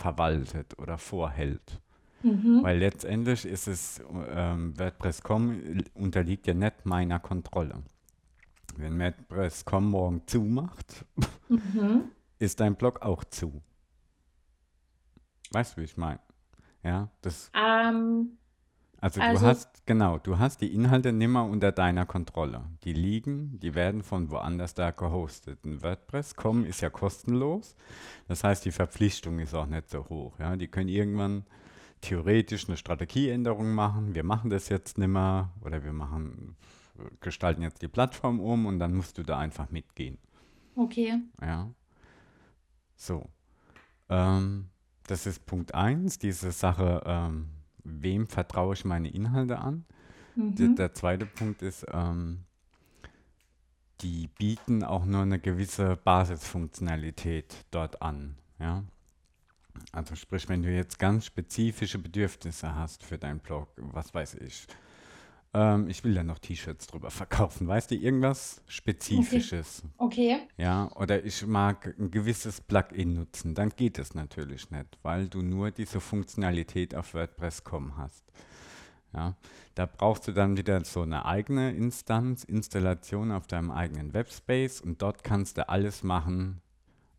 verwaltet 0.00 0.78
oder 0.78 0.98
vorhält? 0.98 1.80
Mhm. 2.22 2.62
Weil 2.62 2.78
letztendlich 2.78 3.44
ist 3.46 3.66
es, 3.66 4.00
ähm, 4.28 4.78
WordPress.com 4.78 5.82
unterliegt 5.94 6.46
ja 6.46 6.54
nicht 6.54 6.84
meiner 6.84 7.18
Kontrolle. 7.18 7.82
Wenn 8.76 8.98
WordPress.com 8.98 9.90
morgen 9.90 10.22
zumacht, 10.26 11.04
Mhm. 11.48 12.10
ist 12.38 12.60
dein 12.60 12.76
Blog 12.76 13.02
auch 13.02 13.24
zu. 13.24 13.60
Weißt 15.52 15.76
du, 15.76 15.80
wie 15.80 15.84
ich 15.84 15.96
meine? 15.96 16.20
Ja, 16.82 17.10
das, 17.22 17.50
Ähm, 17.54 18.38
also 19.00 19.20
du 19.20 19.26
also, 19.26 19.46
hast, 19.46 19.86
genau, 19.86 20.18
du 20.18 20.38
hast 20.38 20.60
die 20.60 20.72
Inhalte 20.72 21.12
nimmer 21.12 21.44
unter 21.44 21.72
deiner 21.72 22.06
Kontrolle. 22.06 22.64
Die 22.84 22.92
liegen, 22.92 23.58
die 23.60 23.74
werden 23.74 24.02
von 24.02 24.30
woanders 24.30 24.74
da 24.74 24.90
gehostet. 24.90 25.64
Ein 25.64 25.82
WordPress.com 25.82 26.64
ist 26.64 26.80
ja 26.80 26.90
kostenlos. 26.90 27.76
Das 28.28 28.44
heißt, 28.44 28.64
die 28.64 28.72
Verpflichtung 28.72 29.38
ist 29.38 29.54
auch 29.54 29.66
nicht 29.66 29.88
so 29.88 30.08
hoch. 30.08 30.38
Ja, 30.38 30.56
die 30.56 30.68
können 30.68 30.88
irgendwann 30.88 31.44
theoretisch 32.00 32.68
eine 32.68 32.76
Strategieänderung 32.76 33.72
machen. 33.74 34.14
Wir 34.14 34.24
machen 34.24 34.50
das 34.50 34.68
jetzt 34.68 34.98
nimmer 34.98 35.52
oder 35.62 35.84
wir 35.84 35.92
machen, 35.92 36.56
gestalten 37.20 37.62
jetzt 37.62 37.82
die 37.82 37.88
Plattform 37.88 38.40
um 38.40 38.66
und 38.66 38.78
dann 38.78 38.94
musst 38.94 39.18
du 39.18 39.22
da 39.22 39.38
einfach 39.38 39.70
mitgehen. 39.70 40.18
okay. 40.76 41.18
Ja, 41.40 41.70
so. 42.96 43.30
Ähm, 44.08 44.68
das 45.06 45.26
ist 45.26 45.46
Punkt 45.46 45.74
eins 45.74 46.18
diese 46.18 46.52
Sache, 46.52 47.02
ähm, 47.06 47.48
wem 48.02 48.26
vertraue 48.26 48.74
ich 48.74 48.84
meine 48.84 49.08
Inhalte 49.08 49.58
an? 49.58 49.84
Der, 50.36 50.68
Mhm. 50.68 50.76
der 50.76 50.94
zweite 50.94 51.26
Punkt 51.26 51.62
ist, 51.62 51.84
ähm, 51.92 52.44
die 54.00 54.28
bieten 54.38 54.82
auch 54.82 55.04
nur 55.04 55.22
eine 55.22 55.38
gewisse 55.38 55.96
Basisfunktionalität 56.04 57.66
dort 57.70 58.00
an. 58.00 58.36
Ja? 58.58 58.84
Also 59.92 60.14
sprich, 60.14 60.48
wenn 60.48 60.62
du 60.62 60.70
jetzt 60.72 60.98
ganz 60.98 61.26
spezifische 61.26 61.98
Bedürfnisse 61.98 62.74
hast 62.74 63.04
für 63.04 63.18
deinen 63.18 63.40
Blog, 63.40 63.68
was 63.76 64.14
weiß 64.14 64.34
ich, 64.36 64.66
ähm, 65.52 65.88
ich 65.88 66.04
will 66.04 66.14
da 66.14 66.22
noch 66.22 66.38
T-Shirts 66.38 66.86
drüber 66.86 67.10
verkaufen, 67.10 67.66
weißt 67.66 67.90
du, 67.90 67.96
irgendwas 67.96 68.58
Okay. 68.58 68.72
Spezifisches. 68.72 69.82
Okay. 69.98 70.38
Ja, 70.56 70.90
oder 70.94 71.24
ich 71.24 71.44
mag 71.46 71.94
ein 71.98 72.10
gewisses 72.10 72.60
Plugin 72.60 73.14
nutzen, 73.14 73.54
dann 73.54 73.70
geht 73.70 73.98
es 73.98 74.14
natürlich 74.14 74.70
nicht, 74.70 74.98
weil 75.02 75.28
du 75.28 75.42
nur 75.42 75.70
diese 75.70 76.00
Funktionalität 76.00 76.94
auf 76.94 77.14
WordPress.com 77.14 77.96
hast. 77.96 78.24
Ja, 79.12 79.34
da 79.74 79.86
brauchst 79.86 80.28
du 80.28 80.32
dann 80.32 80.56
wieder 80.56 80.84
so 80.84 81.02
eine 81.02 81.24
eigene 81.24 81.72
Instanz, 81.74 82.44
Installation 82.44 83.32
auf 83.32 83.48
deinem 83.48 83.72
eigenen 83.72 84.14
Webspace 84.14 84.80
und 84.80 85.02
dort 85.02 85.24
kannst 85.24 85.58
du 85.58 85.68
alles 85.68 86.04
machen, 86.04 86.60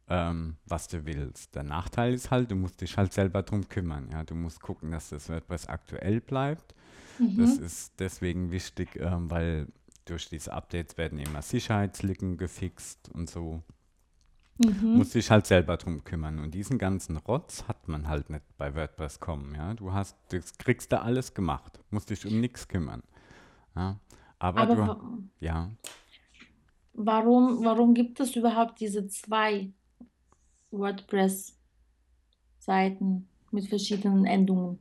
ähm, 0.08 0.56
was 0.65 0.88
du 0.88 1.06
willst. 1.06 1.54
Der 1.56 1.63
Nachteil 1.63 2.13
ist 2.13 2.32
halt, 2.32 2.50
du 2.50 2.56
musst 2.56 2.80
dich 2.80 2.96
halt 2.96 3.12
selber 3.12 3.44
drum 3.44 3.67
kümmern. 3.67 4.08
Ja, 4.10 4.24
du 4.24 4.36
musst 4.36 4.62
gucken, 4.62 4.91
dass 4.91 5.10
das 5.10 5.28
WordPress 5.28 5.67
aktuell 5.67 6.22
bleibt. 6.22 6.74
Das 7.19 7.58
Mhm. 7.58 7.63
ist 7.63 7.93
deswegen 8.00 8.52
wichtig, 8.52 8.95
ähm, 8.97 9.30
weil 9.32 9.67
durch 10.06 10.30
diese 10.30 10.54
Updates 10.54 10.97
werden 10.97 11.19
immer 11.19 11.41
Sicherheitslücken 11.41 12.38
gefixt 12.38 13.10
und 13.13 13.30
so. 13.30 13.62
Mhm. 14.58 14.97
Musst 14.97 15.15
dich 15.15 15.32
halt 15.32 15.47
selber 15.47 15.78
drum 15.78 16.04
kümmern. 16.04 16.39
Und 16.39 16.54
diesen 16.54 16.78
ganzen 16.78 17.17
Rotz 17.17 17.63
hat 17.67 17.88
man 17.88 18.08
halt 18.08 18.30
nicht 18.30 18.43
bei 18.58 18.76
WordPress.com. 18.76 19.56
Ja? 19.56 19.74
Du 19.74 19.93
hast, 19.93 20.15
das 20.30 20.58
kriegst 20.58 20.91
du 20.91 21.02
alles 21.02 21.34
gemacht. 21.34 21.80
Musst 21.89 22.10
dich 22.10 22.26
um 22.26 22.39
nichts 22.39 22.67
kümmern. 22.67 23.02
Ja? 23.76 24.00
Aber 24.39 24.62
Aber 24.62 24.76
du, 24.76 25.24
ja, 25.39 25.71
warum, 26.93 27.63
warum 27.63 27.93
gibt 27.93 28.19
es 28.19 28.36
überhaupt 28.36 28.80
diese 28.80 29.08
zwei? 29.08 29.71
WordPress-Seiten 30.74 33.28
mit 33.52 33.67
verschiedenen 33.67 34.26
Endungen. 34.26 34.80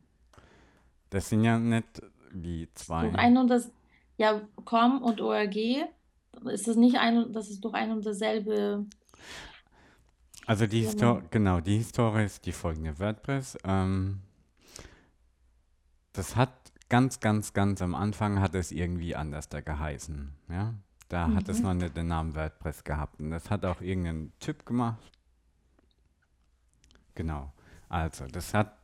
Das 1.11 1.29
sind 1.29 1.43
ja 1.43 1.59
nicht 1.59 2.01
wie 2.33 2.69
zwei. 2.75 3.13
ein 3.15 3.37
und 3.37 3.49
das, 3.49 3.71
ja, 4.17 4.41
com 4.65 5.03
und 5.03 5.21
org, 5.21 5.55
ist 5.57 6.69
das 6.69 6.77
nicht 6.77 6.97
ein, 6.99 7.19
und- 7.25 7.33
das 7.35 7.51
ist 7.51 7.65
doch 7.65 7.73
ein 7.75 7.91
und 7.91 8.05
dasselbe. 8.07 8.87
Also 10.47 10.67
die. 10.67 10.83
Historie, 10.83 11.23
genau, 11.31 11.61
die 11.61 11.77
Historie 11.79 12.25
ist 12.25 12.45
die 12.47 12.53
folgende. 12.53 12.99
WordPress, 12.99 13.59
ähm, 13.65 14.21
das 16.13 16.35
hat 16.37 16.53
ganz, 16.89 17.21
ganz, 17.21 17.53
ganz 17.53 17.83
am 17.83 17.95
Anfang 17.95 18.41
hat 18.41 18.55
es 18.55 18.73
irgendwie 18.73 19.15
anders 19.15 19.49
da 19.49 19.61
geheißen. 19.61 20.33
Ja? 20.49 20.75
Da 21.09 21.33
hat 21.35 21.49
es 21.49 21.59
Mhm. 21.59 21.65
noch 21.65 21.75
nicht 21.75 21.97
den 21.97 22.09
Namen 22.09 22.35
WordPress 22.35 22.83
gehabt. 22.85 23.21
Und 23.21 23.31
das 23.31 23.49
hat 23.51 23.65
auch 23.65 23.81
irgendein 23.81 24.33
Typ 24.41 24.65
gemacht. 24.67 24.99
Genau. 27.15 27.53
Also, 27.89 28.27
das 28.27 28.55
hat 28.55 28.77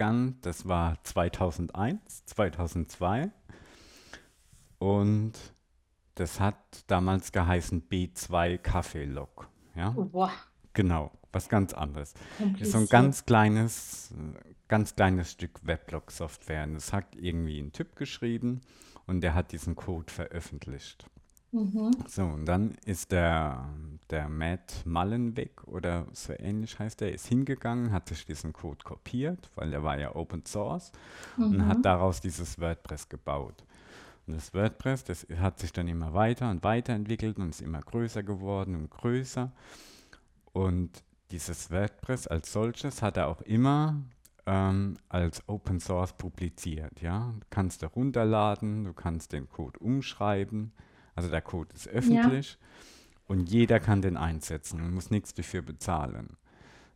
ganz, 0.00 0.40
das 0.40 0.66
war 0.66 0.96
2001, 1.04 2.24
2002. 2.26 3.30
Und 4.78 5.32
das 6.14 6.40
hat 6.40 6.56
damals 6.86 7.32
geheißen 7.32 7.88
B2 7.88 8.56
Kaffeelog. 8.58 9.48
Ja? 9.76 9.90
Boah, 9.90 10.32
Genau, 10.72 11.10
was 11.32 11.48
ganz 11.48 11.74
anderes. 11.74 12.14
Ist 12.58 12.72
so 12.72 12.78
ein 12.78 12.86
ganz 12.86 13.26
kleines, 13.26 14.14
ganz 14.68 14.94
kleines 14.94 15.32
Stück 15.32 15.60
Weblog-Software. 15.66 16.64
Und 16.64 16.74
das 16.74 16.92
hat 16.92 17.16
irgendwie 17.16 17.58
ein 17.58 17.72
Typ 17.72 17.96
geschrieben 17.96 18.60
und 19.06 19.20
der 19.20 19.34
hat 19.34 19.52
diesen 19.52 19.74
Code 19.74 20.12
veröffentlicht. 20.12 21.06
Mhm. 21.52 21.90
So, 22.06 22.24
und 22.24 22.46
dann 22.46 22.76
ist 22.84 23.10
der, 23.12 23.68
der 24.10 24.28
Matt 24.28 24.82
Mullenweg 24.84 25.66
oder 25.66 26.06
so 26.12 26.32
ähnlich 26.38 26.78
heißt 26.78 27.00
der, 27.00 27.12
ist 27.12 27.26
hingegangen, 27.26 27.92
hat 27.92 28.08
sich 28.08 28.24
diesen 28.24 28.52
Code 28.52 28.84
kopiert, 28.84 29.50
weil 29.54 29.70
der 29.70 29.82
war 29.82 29.98
ja 29.98 30.14
Open 30.14 30.44
Source 30.46 30.92
und 31.36 31.56
Mhm. 31.58 31.66
hat 31.66 31.84
daraus 31.84 32.20
dieses 32.20 32.58
WordPress 32.60 33.08
gebaut. 33.08 33.64
Und 34.26 34.34
das 34.34 34.52
WordPress, 34.54 35.04
das 35.04 35.26
hat 35.38 35.58
sich 35.58 35.72
dann 35.72 35.88
immer 35.88 36.12
weiter 36.14 36.50
und 36.50 36.62
weiterentwickelt 36.62 37.38
und 37.38 37.50
ist 37.50 37.60
immer 37.62 37.80
größer 37.80 38.22
geworden 38.22 38.76
und 38.76 38.90
größer. 38.90 39.50
Und 40.52 41.02
dieses 41.30 41.70
WordPress 41.70 42.26
als 42.26 42.52
solches 42.52 43.02
hat 43.02 43.16
er 43.16 43.28
auch 43.28 43.40
immer 43.42 43.96
ähm, 44.46 44.96
als 45.08 45.48
Open 45.48 45.80
Source 45.80 46.12
publiziert. 46.12 47.00
Ja? 47.00 47.32
Du 47.38 47.46
kannst 47.50 47.82
da 47.82 47.86
runterladen, 47.88 48.84
du 48.84 48.92
kannst 48.92 49.32
den 49.32 49.48
Code 49.48 49.78
umschreiben. 49.78 50.72
Also 51.14 51.30
der 51.30 51.42
Code 51.42 51.74
ist 51.74 51.88
öffentlich 51.88 52.58
und 53.30 53.48
jeder 53.48 53.78
kann 53.78 54.02
den 54.02 54.16
einsetzen 54.16 54.80
und 54.80 54.92
muss 54.92 55.12
nichts 55.12 55.32
dafür 55.32 55.62
bezahlen. 55.62 56.36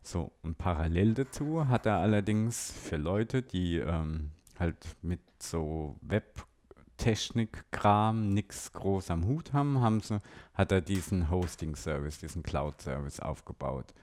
So, 0.03 0.33
und 0.43 0.57
parallel 0.57 1.13
dazu 1.13 1.69
hat 1.69 1.85
er 1.85 1.99
allerdings 1.99 2.73
für 2.73 2.97
Leute, 2.97 3.41
die 3.41 3.77
ähm, 3.77 4.31
halt 4.59 4.85
mit 5.01 5.21
so 5.39 5.95
Webtechnik-Kram 6.01 8.33
nichts 8.33 8.73
groß 8.73 9.11
am 9.11 9.25
Hut 9.27 9.53
haben, 9.53 9.79
haben 9.79 10.01
sie, 10.01 10.19
hat 10.53 10.73
er 10.73 10.81
diesen 10.81 11.29
Hosting-Service, 11.29 12.19
diesen 12.19 12.43
Cloud-Service 12.43 13.21
aufgebaut. 13.21 13.93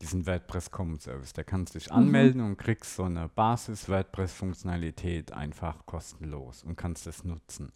Diesen 0.00 0.26
WordPress-Com-Service. 0.26 1.34
Da 1.34 1.42
kannst 1.42 1.74
du 1.74 1.80
dich 1.80 1.90
Mhm. 1.90 1.96
anmelden 1.96 2.40
und 2.40 2.56
kriegst 2.56 2.96
so 2.96 3.02
eine 3.02 3.28
Basis-WordPress-Funktionalität 3.28 5.32
einfach 5.32 5.84
kostenlos 5.84 6.64
und 6.64 6.76
kannst 6.76 7.06
das 7.06 7.24
nutzen. 7.24 7.72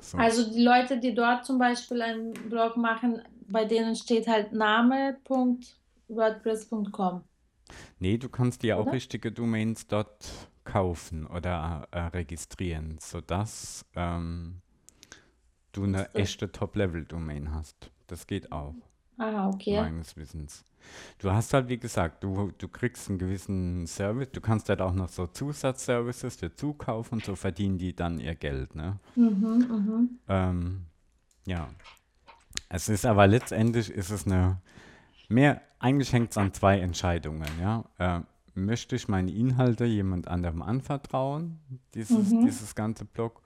So. 0.00 0.18
Also 0.18 0.52
die 0.52 0.62
Leute, 0.62 0.98
die 0.98 1.14
dort 1.14 1.44
zum 1.44 1.58
Beispiel 1.58 2.02
einen 2.02 2.32
Blog 2.32 2.76
machen, 2.76 3.22
bei 3.48 3.64
denen 3.64 3.94
steht 3.96 4.26
halt 4.26 4.52
name.wordpress.com. 4.52 7.22
Nee, 7.98 8.18
du 8.18 8.28
kannst 8.28 8.62
dir 8.62 8.78
auch 8.78 8.92
richtige 8.92 9.32
Domains 9.32 9.86
dort 9.86 10.50
kaufen 10.64 11.26
oder 11.26 11.88
äh, 11.90 12.00
registrieren, 12.00 12.98
sodass 13.00 13.86
ähm, 13.94 14.60
du 15.72 15.84
eine 15.84 16.14
echte 16.14 16.52
Top-Level-Domain 16.52 17.54
hast. 17.54 17.90
Das 18.06 18.26
geht 18.26 18.52
auch, 18.52 18.74
Ah, 19.18 19.48
okay. 19.48 19.80
meines 19.80 20.16
Wissens. 20.16 20.64
Du 21.18 21.30
hast 21.30 21.54
halt, 21.54 21.68
wie 21.68 21.78
gesagt, 21.78 22.22
du, 22.22 22.52
du 22.58 22.68
kriegst 22.68 23.08
einen 23.08 23.18
gewissen 23.18 23.86
Service, 23.86 24.28
du 24.32 24.40
kannst 24.40 24.68
halt 24.68 24.80
auch 24.82 24.92
noch 24.92 25.08
so 25.08 25.26
Zusatzservices 25.26 26.36
dazu 26.36 26.74
kaufen, 26.74 27.20
so 27.20 27.34
verdienen 27.36 27.78
die 27.78 27.94
dann 27.96 28.18
ihr 28.18 28.34
Geld, 28.34 28.74
ne? 28.74 28.98
Mhm, 29.16 29.66
mhm. 29.68 30.18
Ähm, 30.28 30.86
ja. 31.46 31.68
Es 32.68 32.88
ist 32.88 33.06
aber 33.06 33.26
letztendlich 33.26 33.90
ist 33.90 34.10
es 34.10 34.26
eine 34.26 34.60
mehr, 35.28 35.62
eigentlich 35.78 36.12
hängt 36.12 36.32
es 36.32 36.38
an 36.38 36.52
zwei 36.52 36.80
Entscheidungen, 36.80 37.48
ja. 37.60 37.84
Äh, 37.98 38.20
möchte 38.54 38.94
ich 38.94 39.08
meine 39.08 39.32
Inhalte 39.32 39.84
jemand 39.84 40.28
anderem 40.28 40.62
anvertrauen, 40.62 41.60
dieses, 41.94 42.30
Mhm. 42.30 42.44
dieses 42.44 42.74
ganze 42.74 43.04
Blog, 43.04 43.42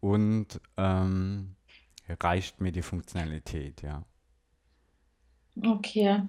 und 0.00 0.60
ähm, 0.76 1.54
reicht 2.08 2.60
mir 2.60 2.72
die 2.72 2.82
Funktionalität, 2.82 3.80
ja. 3.82 4.02
Okay. 5.62 6.22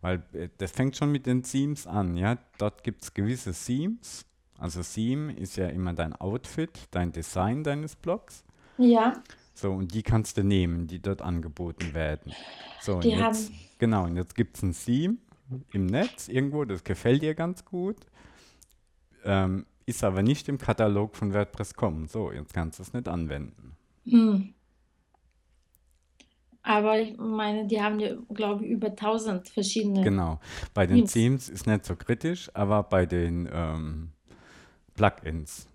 Weil 0.00 0.22
äh, 0.32 0.48
das 0.58 0.70
fängt 0.72 0.96
schon 0.96 1.12
mit 1.12 1.26
den 1.26 1.42
Themes 1.42 1.86
an, 1.86 2.16
ja. 2.16 2.38
Dort 2.58 2.84
gibt 2.84 3.02
es 3.02 3.14
gewisse 3.14 3.52
Themes. 3.52 4.26
Also 4.58 4.82
Theme 4.82 5.32
ist 5.32 5.56
ja 5.56 5.68
immer 5.68 5.92
dein 5.94 6.14
Outfit, 6.14 6.70
dein 6.90 7.12
Design 7.12 7.64
deines 7.64 7.96
Blogs. 7.96 8.44
Ja, 8.78 9.14
So, 9.52 9.72
und 9.72 9.94
die 9.94 10.02
kannst 10.02 10.36
du 10.36 10.42
nehmen, 10.44 10.86
die 10.86 11.00
dort 11.00 11.22
angeboten 11.22 11.94
werden. 11.94 12.32
So, 12.80 12.94
und 12.94 13.04
die 13.04 13.10
jetzt, 13.10 13.50
haben, 13.50 13.58
genau, 13.78 14.04
und 14.04 14.16
jetzt 14.16 14.34
gibt 14.34 14.56
es 14.56 14.62
ein 14.62 14.72
Theme 14.72 15.16
im 15.72 15.86
Netz 15.86 16.28
irgendwo, 16.28 16.64
das 16.64 16.82
gefällt 16.84 17.22
dir 17.22 17.34
ganz 17.34 17.64
gut, 17.64 17.96
ähm, 19.24 19.66
ist 19.86 20.02
aber 20.02 20.22
nicht 20.22 20.48
im 20.48 20.58
Katalog 20.58 21.16
von 21.16 21.32
WordPress.com. 21.32 22.06
So, 22.06 22.32
jetzt 22.32 22.54
kannst 22.54 22.78
du 22.78 22.82
es 22.82 22.92
nicht 22.92 23.08
anwenden. 23.08 23.76
hm. 24.04 24.54
Aber 26.64 26.98
ich 26.98 27.16
meine, 27.18 27.66
die 27.66 27.80
haben 27.82 28.00
ja, 28.00 28.16
glaube 28.32 28.64
ich, 28.64 28.70
über 28.72 28.88
1000 28.88 29.48
verschiedene 29.50 30.02
Genau. 30.02 30.40
Bei 30.74 30.86
den 30.86 31.06
Themes. 31.06 31.12
Themes 31.12 31.48
ist 31.50 31.66
nicht 31.66 31.84
so 31.84 31.96
kritisch, 31.96 32.50
aber 32.54 32.82
bei 32.84 33.06
den 33.06 33.48
ähm, 33.52 34.12
Plugins. 34.94 35.68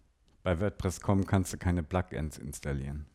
Bei 0.43 0.59
WordPress.com 0.59 1.25
kannst 1.27 1.53
du 1.53 1.57
keine 1.57 1.83
Plugins 1.83 2.37
installieren, 2.39 3.07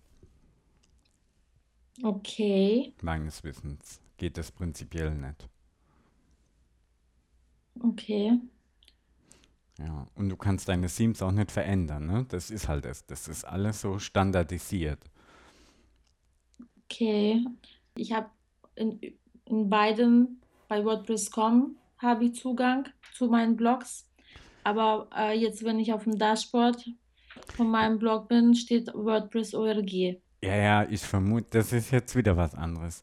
Okay, 2.05 2.95
meines 3.03 3.45
Wissens. 3.45 4.01
Geht 4.17 4.39
das 4.39 4.51
prinzipiell 4.53 5.15
nicht. 5.15 5.49
okay. 7.85 8.39
Ja, 9.79 10.07
und 10.15 10.29
du 10.29 10.37
kannst 10.37 10.69
deine 10.69 10.87
Themes 10.89 11.21
auch 11.23 11.33
nicht 11.33 11.51
verändern, 11.51 12.07
ne? 12.07 12.25
Das 12.29 12.51
ist 12.51 12.69
halt 12.69 12.85
das. 12.85 13.07
Das 13.07 13.29
ist 13.29 13.45
alles 13.45 13.81
so 13.81 13.99
standardisiert. 13.99 15.05
Okay. 16.91 17.45
Ich 17.97 18.13
habe 18.13 18.29
in, 18.77 19.01
in 19.47 19.69
beiden, 19.69 20.41
bei 20.69 20.85
WordPress.com 20.85 21.77
habe 21.99 22.25
ich 22.27 22.35
Zugang 22.35 22.89
zu 23.17 23.27
meinen 23.29 23.57
Blogs. 23.57 24.09
Aber 24.65 25.09
äh, 25.17 25.39
jetzt, 25.39 25.65
wenn 25.65 25.79
ich 25.79 25.93
auf 25.93 26.05
dem 26.05 26.19
Dashboard 26.19 26.89
von 27.57 27.71
meinem 27.71 27.99
Blog 27.99 28.29
bin, 28.29 28.55
steht 28.55 28.89
WordPress.org. 28.95 29.93
Ja, 30.43 30.57
ja, 30.57 30.85
ich 30.89 31.01
vermute, 31.03 31.47
das 31.51 31.73
ist 31.73 31.91
jetzt 31.91 32.15
wieder 32.17 32.37
was 32.37 32.55
anderes. 32.55 33.03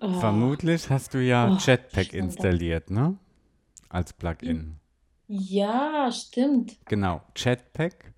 Oh, 0.00 0.12
Vermutlich 0.20 0.88
hast 0.90 1.14
du 1.14 1.18
ja 1.22 1.48
Oh, 1.50 1.56
Jetpack 1.58 2.06
stimmt. 2.06 2.24
installiert, 2.24 2.90
ne? 2.90 3.16
Als 3.88 4.12
Plugin. 4.12 4.76
ja, 5.26 6.10
stimmt. 6.12 6.76
Genau, 6.86 7.22
Jetpack 7.36 8.12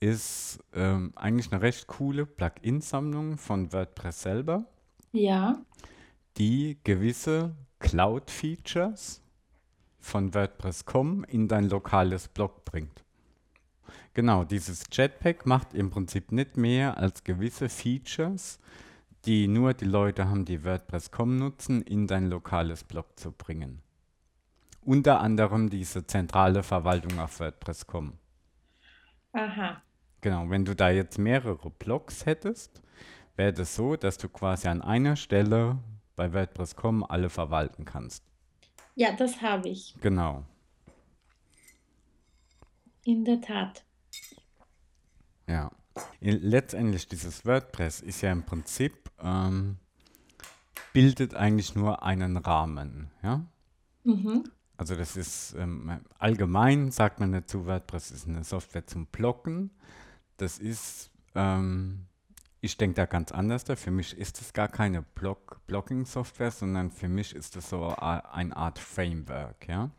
ist 0.00 0.58
ähm, 0.72 1.12
eigentlich 1.14 1.52
eine 1.52 1.62
recht 1.62 1.86
coole 1.86 2.24
Plugin-Sammlung 2.26 3.36
von 3.36 3.72
WordPress 3.72 4.22
selber, 4.22 4.64
Ja, 5.12 5.60
die 6.38 6.78
gewisse 6.84 7.54
Cloud-Features 7.80 9.22
von 9.98 10.34
WordPress.com 10.34 11.24
in 11.24 11.48
dein 11.48 11.68
lokales 11.68 12.28
Blog 12.28 12.64
bringt. 12.64 13.04
Genau, 14.14 14.44
dieses 14.44 14.84
Jetpack 14.90 15.46
macht 15.46 15.74
im 15.74 15.90
Prinzip 15.90 16.32
nicht 16.32 16.56
mehr 16.56 16.96
als 16.96 17.22
gewisse 17.22 17.68
Features, 17.68 18.58
die 19.26 19.46
nur 19.48 19.74
die 19.74 19.84
Leute 19.84 20.28
haben, 20.28 20.44
die 20.46 20.64
WordPress.com 20.64 21.36
nutzen, 21.36 21.82
in 21.82 22.06
dein 22.06 22.30
lokales 22.30 22.84
Blog 22.84 23.18
zu 23.18 23.32
bringen. 23.32 23.82
Unter 24.82 25.20
anderem 25.20 25.68
diese 25.68 26.06
zentrale 26.06 26.62
Verwaltung 26.62 27.18
auf 27.18 27.38
WordPress.com. 27.38 28.14
aha. 29.32 29.82
Genau, 30.20 30.50
wenn 30.50 30.64
du 30.64 30.74
da 30.74 30.90
jetzt 30.90 31.18
mehrere 31.18 31.70
Blogs 31.70 32.26
hättest, 32.26 32.82
wäre 33.36 33.52
das 33.52 33.74
so, 33.74 33.96
dass 33.96 34.18
du 34.18 34.28
quasi 34.28 34.68
an 34.68 34.82
einer 34.82 35.16
Stelle 35.16 35.78
bei 36.16 36.32
WordPress.com 36.32 37.04
alle 37.04 37.30
verwalten 37.30 37.84
kannst. 37.84 38.22
Ja, 38.94 39.12
das 39.12 39.40
habe 39.40 39.68
ich. 39.68 39.94
Genau. 40.00 40.44
In 43.04 43.24
der 43.24 43.40
Tat. 43.40 43.84
Ja. 45.46 45.70
Letztendlich 46.20 47.08
dieses 47.08 47.46
WordPress 47.46 48.00
ist 48.00 48.20
ja 48.20 48.30
im 48.30 48.44
Prinzip 48.44 49.10
ähm, 49.22 49.78
bildet 50.92 51.34
eigentlich 51.34 51.74
nur 51.74 52.02
einen 52.02 52.36
Rahmen, 52.36 53.10
ja? 53.22 53.44
Mhm. 54.04 54.44
Also 54.76 54.96
das 54.96 55.16
ist 55.16 55.54
ähm, 55.58 56.00
allgemein, 56.18 56.90
sagt 56.90 57.20
man 57.20 57.32
dazu, 57.32 57.66
WordPress 57.66 58.10
ist 58.10 58.26
eine 58.26 58.44
Software 58.44 58.86
zum 58.86 59.06
Blocken. 59.06 59.70
Das 60.40 60.58
ist, 60.58 61.10
ähm, 61.34 62.06
ich 62.62 62.76
denke 62.76 62.94
da 62.94 63.06
ganz 63.06 63.30
anders. 63.30 63.64
Da. 63.64 63.76
Für 63.76 63.90
mich 63.90 64.16
ist 64.16 64.40
es 64.40 64.52
gar 64.52 64.68
keine 64.68 65.02
Block 65.02 65.60
Blocking-Software, 65.66 66.50
sondern 66.50 66.90
für 66.90 67.08
mich 67.08 67.34
ist 67.34 67.56
es 67.56 67.68
so 67.70 67.88
eine 67.88 68.56
Art 68.56 68.78
Framework. 68.78 69.68
Ja? 69.68 69.90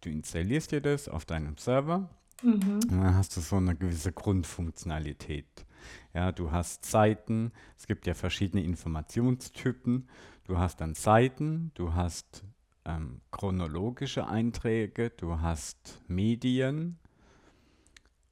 Du 0.00 0.10
installierst 0.10 0.72
dir 0.72 0.80
das 0.80 1.08
auf 1.08 1.24
deinem 1.24 1.56
Server 1.56 2.10
Mhm. 2.42 2.80
und 2.82 2.90
dann 2.92 3.14
hast 3.14 3.36
du 3.36 3.40
so 3.40 3.56
eine 3.56 3.74
gewisse 3.74 4.12
Grundfunktionalität. 4.12 5.64
Ja, 6.12 6.32
du 6.32 6.50
hast 6.50 6.84
Seiten, 6.84 7.52
es 7.78 7.86
gibt 7.86 8.06
ja 8.06 8.14
verschiedene 8.14 8.62
Informationstypen. 8.62 10.08
Du 10.44 10.58
hast 10.58 10.80
dann 10.80 10.94
Seiten, 10.94 11.70
du 11.74 11.94
hast 11.94 12.44
ähm, 12.84 13.20
chronologische 13.30 14.26
Einträge, 14.26 15.10
du 15.10 15.40
hast 15.40 16.02
Medien. 16.08 16.98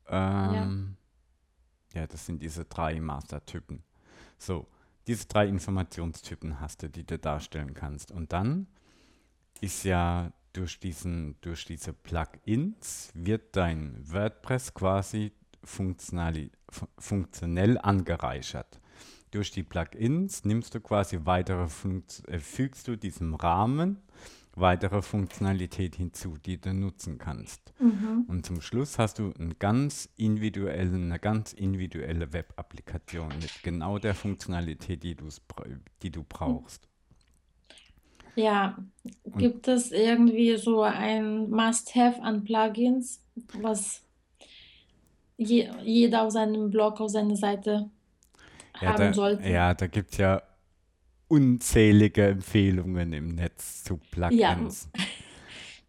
Ähm, 0.09 0.97
ja. 1.95 2.07
das 2.07 2.27
sind 2.27 2.43
diese 2.43 2.65
drei 2.65 3.01
Mastertypen. 3.01 3.83
So, 4.39 4.67
diese 5.07 5.27
drei 5.27 5.47
Informationstypen 5.47 6.61
hast 6.61 6.83
du, 6.83 6.89
die 6.89 7.05
du 7.05 7.19
darstellen 7.19 7.75
kannst. 7.75 8.11
Und 8.11 8.33
dann 8.33 8.67
ist 9.61 9.85
ja 9.85 10.33
durch, 10.53 10.81
diesen, 10.81 11.37
durch 11.41 11.65
diese 11.65 11.93
Plugins 11.93 13.11
wird 13.15 13.57
dein 13.57 14.01
WordPress 14.11 14.75
quasi 14.75 15.33
funktionell 15.63 16.51
angereichert. 17.79 18.81
Durch 19.31 19.51
die 19.51 19.65
Plugins 19.65 20.45
nimmst 20.45 20.75
du 20.75 20.81
quasi 20.81 21.21
weitere 21.25 21.69
Funkt 21.69 22.23
äh, 22.29 22.39
fügst 22.39 22.87
du 22.87 22.97
diesem 22.97 23.35
Rahmen 23.35 23.99
weitere 24.57 25.03
Funktionalität 25.03 25.97
hinzu, 25.97 26.37
die 26.45 26.61
du 26.61 26.73
nutzen 26.73 27.19
kannst. 27.19 27.73
Mhm. 27.79 28.25
Und 28.29 28.47
zum 28.47 28.61
Schluss 28.61 28.99
hast 28.99 29.19
du 29.19 29.33
einen 29.39 29.59
ganz 29.59 30.09
individuellen, 30.17 31.11
eine 31.11 31.19
ganz 31.19 31.53
individuelle 31.53 32.33
Web-Applikation 32.33 33.29
mit 33.41 33.63
genau 33.63 33.99
der 33.99 34.15
Funktionalität, 34.15 35.03
die, 35.03 35.17
die 36.03 36.11
du 36.11 36.25
brauchst. 36.29 36.89
Ja, 38.37 38.77
Und 39.23 39.39
gibt 39.39 39.69
es 39.69 39.93
irgendwie 39.93 40.57
so 40.57 40.83
ein 40.83 41.51
Must-have 41.51 42.21
an 42.21 42.43
Plugins, 42.43 43.21
was 43.61 44.03
je, 45.37 45.71
jeder 45.83 46.23
auf 46.23 46.33
seinem 46.33 46.71
Blog, 46.71 47.01
auf 47.01 47.11
seiner 47.11 47.37
Seite 47.37 47.91
ja, 48.81 48.89
haben 48.89 48.99
da, 48.99 49.15
sollte? 49.15 49.49
ja, 49.49 49.75
da 49.75 49.87
gibt 49.87 50.13
es 50.13 50.19
ja 50.19 50.43
unzählige 51.35 52.27
Empfehlungen 52.29 53.13
im 53.13 53.35
Netz 53.35 53.85
zu 53.85 54.01
Ja, 54.29 54.55
Plugins. 54.57 54.89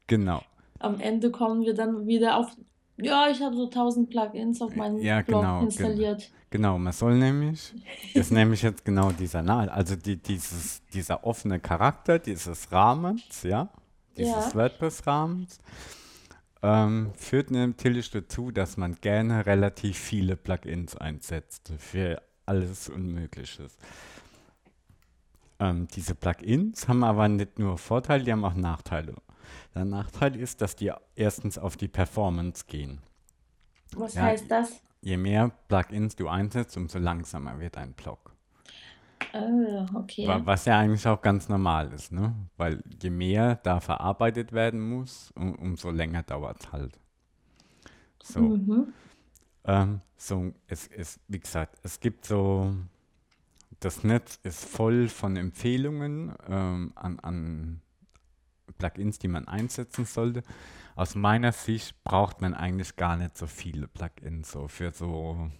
Genau. 0.07 0.45
am 0.79 0.99
Ende 0.99 1.31
kommen 1.31 1.63
wir 1.63 1.73
dann 1.73 2.07
wieder 2.07 2.37
auf, 2.37 2.47
ja, 2.97 3.29
ich 3.29 3.41
habe 3.41 3.55
so 3.55 3.69
1000 3.69 4.09
Plugins 4.09 4.61
auf 4.61 4.75
meinem 4.75 4.97
Ja, 5.01 5.21
Blog 5.23 5.25
genau, 5.41 5.59
gen 5.59 5.67
installiert. 5.67 6.31
genau. 6.49 6.77
Man 6.77 6.93
soll 6.93 7.17
nämlich, 7.17 7.75
ist 8.13 8.31
nämlich 8.31 8.61
jetzt 8.61 8.85
genau 8.85 9.11
dieser 9.11 9.41
Nahe, 9.41 9.71
also 9.71 9.95
die, 9.95 10.17
dieses, 10.17 10.85
dieser 10.93 11.23
offene 11.25 11.59
Charakter 11.59 12.19
dieses 12.19 12.71
Rahmens, 12.71 13.43
ja, 13.43 13.69
dieses 14.17 14.53
Ja, 14.53 14.53
WordPress-Rahmens, 14.53 15.59
ähm, 16.61 17.11
führt 17.15 17.51
natürlich 17.51 18.09
dazu, 18.11 18.51
dass 18.51 18.77
man 18.77 18.95
gerne 19.01 19.45
relativ 19.45 19.97
viele 19.97 20.35
Plugins 20.35 20.95
einsetzt 20.95 21.71
für 21.77 22.21
alles 22.45 22.89
und 22.89 23.07
Mögliches. 23.11 23.77
Ähm, 25.59 25.87
diese 25.87 26.15
Plugins 26.15 26.87
haben 26.87 27.03
aber 27.03 27.27
nicht 27.27 27.59
nur 27.59 27.77
Vorteile, 27.77 28.23
die 28.23 28.31
haben 28.31 28.45
auch 28.45 28.53
Nachteile. 28.55 29.15
Der 29.75 29.85
Nachteil 29.85 30.35
ist, 30.35 30.61
dass 30.61 30.75
die 30.75 30.91
erstens 31.15 31.57
auf 31.57 31.77
die 31.77 31.87
Performance 31.87 32.65
gehen. 32.67 33.01
was 33.95 34.15
Ja, 34.15 34.21
heißt 34.21 34.49
das? 34.51 34.81
je 35.01 35.17
mehr 35.17 35.49
Plugins 35.69 36.15
du 36.15 36.27
einsetzt, 36.29 36.77
umso 36.77 36.99
langsamer 36.99 37.59
wird 37.59 37.77
ein 37.77 37.93
Blog. 37.93 38.35
Äh, 39.33 39.85
Wa- 40.19 40.41
okay. 40.41 40.41
Was 40.45 40.65
ja 40.65 40.79
eigentlich 40.79 41.07
auch 41.07 41.21
ganz 41.21 41.47
normal 41.49 41.91
ist, 41.93 42.11
ne? 42.11 42.35
Weil 42.57 42.83
je 43.01 43.09
mehr 43.09 43.55
da 43.63 43.79
verarbeitet 43.79 44.51
werden 44.53 44.81
muss, 44.81 45.31
um, 45.35 45.55
umso 45.55 45.89
länger 45.91 46.23
dauert 46.23 46.61
es 46.63 46.71
halt. 46.71 46.99
So, 48.23 48.55
Mhm. 48.57 48.93
ähm, 49.65 50.01
so 50.17 50.53
es, 50.67 50.87
es, 50.87 51.19
wie 51.27 51.39
gesagt, 51.39 51.79
es 51.83 51.99
gibt 51.99 52.25
so, 52.25 52.73
das 53.85 54.03
Netz 54.03 54.39
ist 54.41 54.65
voll 54.65 55.07
von 55.09 55.37
Empfehlungen 55.37 56.33
ähm, 56.49 56.91
an, 56.95 57.19
an 57.19 57.81
Plugins, 58.79 59.19
die 59.19 59.27
man 59.27 59.47
einsetzen 59.47 60.05
sollte. 60.05 60.41
Aus 60.95 61.13
meiner 61.13 61.51
Sicht 61.51 62.03
braucht 62.03 62.41
man 62.41 62.55
eigentlich 62.55 62.95
gar 62.95 63.15
nicht 63.15 63.37
so 63.37 63.45
viele 63.45 63.87
Plugins, 63.87 64.51
so 64.51 64.67
für 64.67 64.91
so 64.91 65.51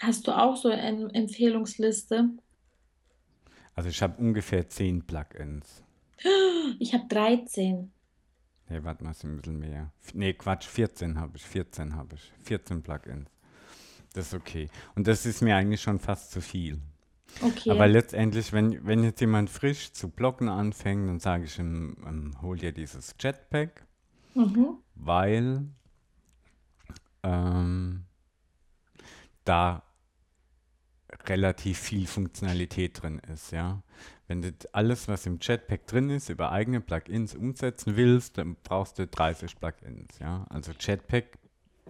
Hast 0.00 0.26
du 0.26 0.32
auch 0.32 0.54
so 0.54 0.68
eine 0.68 1.08
Empfehlungsliste? 1.14 2.28
Also 3.74 3.88
ich 3.88 4.02
habe 4.02 4.20
ungefähr 4.20 4.68
10 4.68 5.06
Plugins. 5.06 5.82
Ich 6.78 6.92
habe 6.92 7.04
13. 7.08 7.90
Nee, 8.68 8.84
warte 8.84 9.02
mal, 9.02 9.12
ist 9.12 9.24
ein 9.24 9.38
bisschen 9.38 9.58
mehr. 9.58 9.92
Nee, 10.12 10.34
Quatsch, 10.34 10.66
14 10.66 11.18
habe 11.18 11.38
ich, 11.38 11.44
14 11.44 11.96
habe 11.96 12.16
ich. 12.16 12.32
14 12.44 12.82
Plugins. 12.82 13.31
Das 14.12 14.28
ist 14.28 14.34
okay. 14.34 14.68
Und 14.94 15.06
das 15.06 15.26
ist 15.26 15.40
mir 15.42 15.56
eigentlich 15.56 15.80
schon 15.82 15.98
fast 15.98 16.30
zu 16.32 16.40
viel. 16.40 16.80
Aber 17.40 17.46
Okay. 17.46 17.86
letztendlich, 17.88 18.52
wenn, 18.52 18.84
wenn 18.86 19.02
jetzt 19.04 19.20
jemand 19.20 19.48
frisch 19.48 19.92
zu 19.92 20.08
bloggen 20.10 20.48
anfängt, 20.50 21.08
dann 21.08 21.18
sage 21.18 21.44
ich 21.44 21.58
ihm, 21.58 21.96
ähm, 22.06 22.36
hol 22.42 22.58
dir 22.58 22.72
dieses 22.72 23.14
Jetpack, 23.18 23.86
Mhm. 24.34 24.76
weil 24.94 25.66
ähm, 27.22 28.04
da 29.44 29.82
relativ 31.26 31.78
viel 31.78 32.06
Funktionalität 32.06 33.02
drin 33.02 33.18
ist, 33.32 33.52
ja. 33.52 33.82
Wenn 34.28 34.42
du 34.42 34.52
alles, 34.72 35.08
was 35.08 35.26
im 35.26 35.38
Jetpack 35.40 35.86
drin 35.86 36.10
ist, 36.10 36.28
über 36.30 36.52
eigene 36.52 36.80
Plugins 36.80 37.34
umsetzen 37.34 37.96
willst, 37.96 38.38
dann 38.38 38.56
brauchst 38.62 38.98
du 38.98 39.06
30 39.06 39.58
Plugins, 39.58 40.18
ja. 40.18 40.46
Also 40.48 40.72
Jetpack 40.78 41.38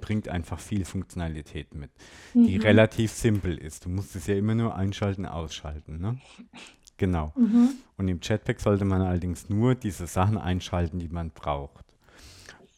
bringt 0.03 0.29
einfach 0.29 0.61
viel 0.61 0.85
Funktionalität 0.85 1.75
mit, 1.75 1.91
die 2.35 2.57
Mhm. 2.57 2.61
relativ 2.62 3.12
simpel 3.12 3.57
ist. 3.57 3.87
Du 3.87 3.88
musst 3.88 4.15
es 4.17 4.27
ja 4.27 4.35
immer 4.37 4.55
nur 4.55 4.77
einschalten, 4.77 5.25
ausschalten, 5.25 5.99
ne? 5.99 6.19
Genau. 6.99 7.33
Mhm. 7.37 7.71
Und 7.97 8.09
im 8.09 8.21
Jetpack 8.23 8.61
sollte 8.61 8.85
man 8.85 9.01
allerdings 9.03 9.49
nur 9.49 9.75
diese 9.75 10.07
Sachen 10.07 10.37
einschalten, 10.38 10.99
die 10.99 11.09
man 11.09 11.31
braucht. 11.31 11.87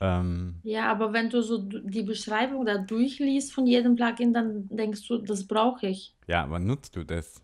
Ähm, 0.01 0.61
Ja, 0.63 0.91
aber 0.91 1.13
wenn 1.13 1.31
du 1.31 1.43
so 1.43 1.59
die 1.59 2.03
Beschreibung 2.03 2.65
da 2.65 2.79
durchliest 2.79 3.53
von 3.53 3.67
jedem 3.67 3.97
Plugin, 3.97 4.33
dann 4.33 4.69
denkst 4.69 5.07
du, 5.09 5.19
das 5.19 5.47
brauche 5.47 5.87
ich. 5.89 6.15
ja, 6.27 6.43
aber 6.45 6.59
nutzt 6.59 6.97
du 6.97 7.05
das? 7.05 7.41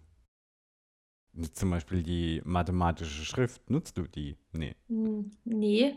Zum 1.55 1.71
Beispiel 1.71 2.03
die 2.03 2.43
mathematische 2.45 3.25
Schrift, 3.25 3.71
nutzt 3.71 3.97
du 3.97 4.03
die? 4.03 4.37
Nee, 4.53 4.75
Hm, 4.88 5.31
Nee, 5.45 5.97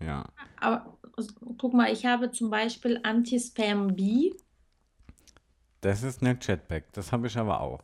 ja. 0.00 0.24
aber 0.60 0.95
guck 1.58 1.74
mal, 1.74 1.92
ich 1.92 2.04
habe 2.06 2.30
zum 2.30 2.50
Beispiel 2.50 3.00
Anti-Spam-B. 3.02 4.32
Das 5.80 6.02
ist 6.02 6.22
nicht 6.22 6.46
Jetpack, 6.46 6.92
das 6.92 7.12
habe 7.12 7.26
ich 7.26 7.36
aber 7.36 7.60
auch. 7.60 7.80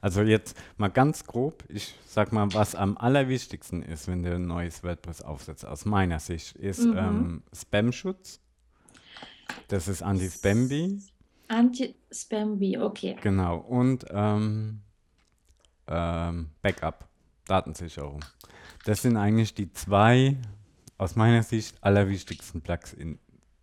Also 0.00 0.20
jetzt 0.22 0.56
mal 0.76 0.88
ganz 0.88 1.24
grob, 1.24 1.64
ich 1.68 1.94
sag 2.06 2.30
mal, 2.32 2.52
was 2.52 2.74
am 2.74 2.96
allerwichtigsten 2.98 3.82
ist, 3.82 4.06
wenn 4.06 4.22
du 4.22 4.34
ein 4.34 4.46
neues 4.46 4.82
WordPress 4.84 5.22
aufsetzt, 5.22 5.64
aus 5.66 5.84
meiner 5.86 6.20
Sicht, 6.20 6.56
ist 6.56 6.84
Mhm. 6.84 6.98
ähm, 6.98 7.42
Spam-Schutz. 7.54 8.40
Das 9.68 9.88
ist 9.88 10.02
Anti-Spam-Bee. 10.02 10.98
Anti-Spam-B, 11.48 12.78
okay. 12.78 13.16
Genau. 13.22 13.58
Und 13.58 14.04
ähm, 14.10 14.80
ähm, 15.88 16.50
Backup, 16.62 17.08
Datensicherung. 17.46 18.24
Das 18.84 19.02
sind 19.02 19.16
eigentlich 19.16 19.54
die 19.54 19.72
zwei, 19.72 20.36
aus 21.02 21.16
meiner 21.16 21.42
Sicht, 21.42 21.76
allerwichtigsten 21.82 22.60
Plugs, 22.62 22.92
in, 22.92 23.18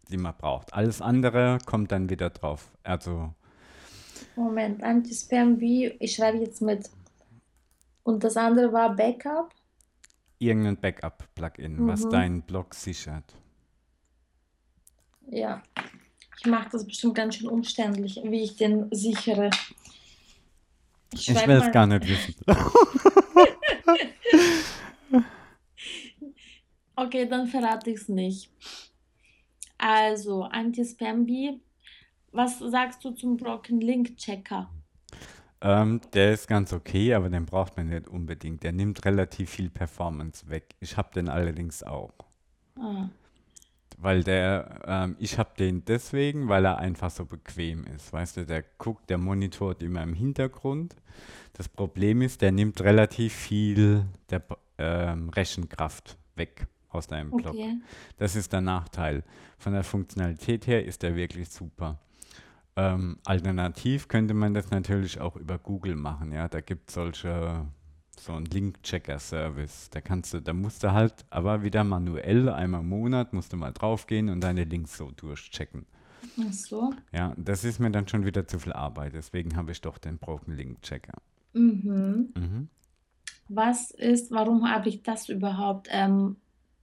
die 0.10 0.18
man 0.18 0.36
braucht. 0.36 0.74
Alles 0.74 1.02
andere 1.02 1.58
kommt 1.66 1.92
dann 1.92 2.10
wieder 2.10 2.30
drauf. 2.30 2.68
Also, 2.84 3.34
Moment, 4.36 4.84
Anti-Spam-B, 4.84 5.96
ich 6.00 6.16
schreibe 6.16 6.40
jetzt 6.40 6.62
mit. 6.62 6.90
Und 8.04 8.24
das 8.24 8.36
andere 8.38 8.74
war 8.74 8.96
Backup. 8.96 9.54
irgendein 10.42 10.78
Backup-Plugin, 10.78 11.86
was 11.88 12.06
Mhm. 12.06 12.10
deinen 12.12 12.42
Blog 12.42 12.74
sichert. 12.74 13.34
Ja, 15.30 15.62
ich 16.40 16.46
mache 16.46 16.70
das 16.72 16.86
bestimmt 16.86 17.16
ganz 17.16 17.36
schön 17.36 17.50
umständlich, 17.50 18.20
wie 18.24 18.44
ich 18.44 18.56
den 18.56 18.88
sichere. 18.92 19.50
Ich 21.14 21.30
Ich 21.30 21.48
will 21.48 21.58
es 21.58 21.72
gar 21.72 21.88
nicht 21.88 22.08
wissen. 22.08 22.36
Okay, 27.00 27.26
dann 27.30 27.48
verrate 27.48 27.92
ich 27.92 28.02
es 28.02 28.10
nicht. 28.10 28.52
Also, 29.78 30.44
Anti-Spam-B. 30.44 31.60
Was 32.34 32.60
sagst 32.60 33.06
du 33.06 33.12
zum 33.12 33.38
Broken 33.38 33.80
Link 33.80 34.18
Checker? 34.18 34.70
Ähm, 35.62 36.02
der 36.12 36.34
ist 36.34 36.50
ganz 36.50 36.74
okay, 36.74 37.14
aber 37.14 37.30
den 37.30 37.46
braucht 37.46 37.78
man 37.78 37.88
nicht 37.88 38.10
unbedingt. 38.10 38.64
Der 38.64 38.74
nimmt 38.74 39.06
relativ 39.06 39.50
viel 39.50 39.70
Performance 39.70 40.50
weg. 40.50 40.76
Ich 40.82 40.98
habe 40.98 41.10
den 41.14 41.30
allerdings 41.30 41.84
auch. 41.84 42.12
Ah, 42.78 43.08
Weil 43.98 44.26
der, 44.26 44.82
ähm, 44.86 45.16
ich 45.20 45.38
habe 45.38 45.52
den 45.58 45.86
deswegen, 45.86 46.50
weil 46.50 46.66
er 46.66 46.80
einfach 46.80 47.12
so 47.12 47.26
bequem 47.26 47.86
ist. 47.96 48.12
Weißt 48.12 48.36
du, 48.36 48.46
der 48.46 48.66
guckt, 48.78 49.10
der 49.10 49.18
monitort 49.18 49.82
immer 49.84 50.04
im 50.04 50.14
Hintergrund. 50.14 50.98
Das 51.54 51.70
Problem 51.70 52.22
ist, 52.22 52.42
der 52.42 52.52
nimmt 52.52 52.82
relativ 52.82 53.34
viel 53.34 54.06
der 54.30 54.44
ähm, 54.78 55.30
Rechenkraft 55.30 56.18
weg 56.36 56.68
aus 56.90 57.08
deinem 57.08 57.32
Block. 57.32 57.54
okay. 57.54 57.78
Das 58.18 58.36
ist 58.36 58.52
der 58.54 58.62
Nachteil. 58.62 59.24
Von 59.58 59.74
der 59.74 59.84
Funktionalität 59.84 60.68
her 60.68 60.86
ist 60.86 61.04
der 61.04 61.16
wirklich 61.16 61.50
super. 61.50 62.00
Ähm, 62.76 63.18
alternativ 63.26 64.08
könnte 64.08 64.34
man 64.34 64.54
das 64.54 64.72
natürlich 64.72 65.20
auch 65.20 65.36
über 65.36 65.58
Google 65.58 65.96
machen, 65.96 66.32
ja. 66.32 66.48
Da 66.48 66.62
gibt 66.62 66.90
es 66.90 66.96
solche, 66.96 67.66
so 68.18 68.34
einen 68.34 68.46
Link-Checker-Service. 68.46 69.90
Da 69.90 70.02
kannst 70.02 70.34
du, 70.34 70.42
da 70.42 70.54
musst 70.54 70.84
du 70.84 70.94
halt, 70.94 71.26
aber 71.30 71.62
wieder 71.64 71.84
manuell, 71.84 72.48
einmal 72.50 72.82
im 72.82 72.90
Monat 72.90 73.34
musst 73.34 73.52
du 73.54 73.58
mal 73.58 73.74
draufgehen 73.74 74.30
und 74.30 74.42
deine 74.42 74.64
Links 74.64 74.98
so 74.98 75.12
durchchecken. 75.12 75.86
Ach 76.40 76.54
so. 76.54 76.94
Ja, 77.12 77.34
das 77.38 77.64
ist 77.64 77.80
mir 77.80 77.92
dann 77.92 78.08
schon 78.08 78.26
wieder 78.26 78.48
zu 78.48 78.60
viel 78.60 78.74
Arbeit, 78.74 79.14
deswegen 79.14 79.56
habe 79.56 79.72
ich 79.72 79.82
doch 79.82 79.98
den 79.98 80.18
Broken 80.18 80.56
Link 80.56 80.82
Checker. 80.82 81.22
Mhm. 81.54 82.34
Mhm. 82.36 82.70
Was 83.50 83.92
ist, 83.92 84.32
warum 84.32 84.70
habe 84.70 84.90
ich 84.90 85.02
das 85.04 85.28
überhaupt? 85.28 85.88
Ähm, 85.90 86.38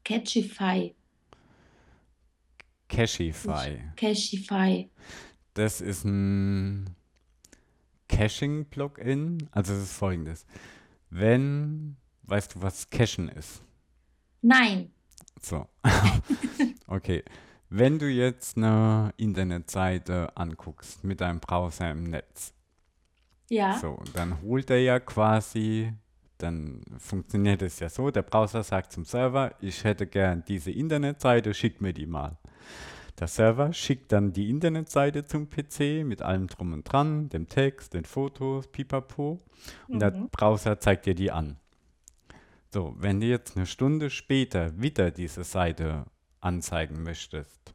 Catchify. 0.06 0.94
Cashify. 2.88 3.80
Cashify. 3.96 4.88
Das 5.54 5.80
ist 5.80 6.04
ein 6.04 6.94
Caching-Plugin. 8.08 9.48
Also 9.50 9.72
es 9.72 9.82
ist 9.84 9.92
folgendes. 9.94 10.46
Wenn, 11.10 11.96
weißt 12.22 12.54
du, 12.54 12.62
was 12.62 12.88
Cachen 12.90 13.28
ist? 13.28 13.62
Nein. 14.42 14.92
So. 15.42 15.66
Okay. 16.88 17.24
Wenn 17.68 17.98
du 17.98 18.08
jetzt 18.08 18.56
eine 18.56 19.12
Internetseite 19.16 20.36
anguckst 20.36 21.02
mit 21.02 21.20
deinem 21.20 21.40
Browser 21.40 21.90
im 21.90 22.04
Netz, 22.04 22.54
Ja. 23.50 23.76
so, 23.80 24.00
dann 24.14 24.40
holt 24.40 24.70
er 24.70 24.78
ja 24.80 25.00
quasi, 25.00 25.92
dann 26.38 26.82
funktioniert 26.98 27.62
es 27.62 27.80
ja 27.80 27.88
so, 27.88 28.10
der 28.10 28.22
Browser 28.22 28.62
sagt 28.62 28.92
zum 28.92 29.04
Server, 29.04 29.54
ich 29.60 29.84
hätte 29.84 30.06
gern 30.06 30.44
diese 30.46 30.70
Internetseite, 30.70 31.54
schick 31.54 31.80
mir 31.80 31.92
die 31.92 32.06
mal. 32.06 32.36
Der 33.18 33.28
Server 33.28 33.72
schickt 33.72 34.12
dann 34.12 34.32
die 34.34 34.50
Internetseite 34.50 35.24
zum 35.24 35.48
PC 35.48 36.04
mit 36.04 36.20
allem 36.20 36.48
drum 36.48 36.74
und 36.74 36.84
dran, 36.84 37.30
dem 37.30 37.48
Text, 37.48 37.94
den 37.94 38.04
Fotos, 38.04 38.66
pipapo. 38.68 39.40
Und 39.88 40.00
der 40.00 40.10
Mhm. 40.12 40.28
Browser 40.30 40.78
zeigt 40.80 41.06
dir 41.06 41.14
die 41.14 41.30
an. 41.32 41.56
So, 42.72 42.94
wenn 42.98 43.20
du 43.20 43.26
jetzt 43.26 43.56
eine 43.56 43.64
Stunde 43.64 44.10
später 44.10 44.78
wieder 44.78 45.10
diese 45.10 45.44
Seite 45.44 46.04
anzeigen 46.40 47.02
möchtest, 47.02 47.74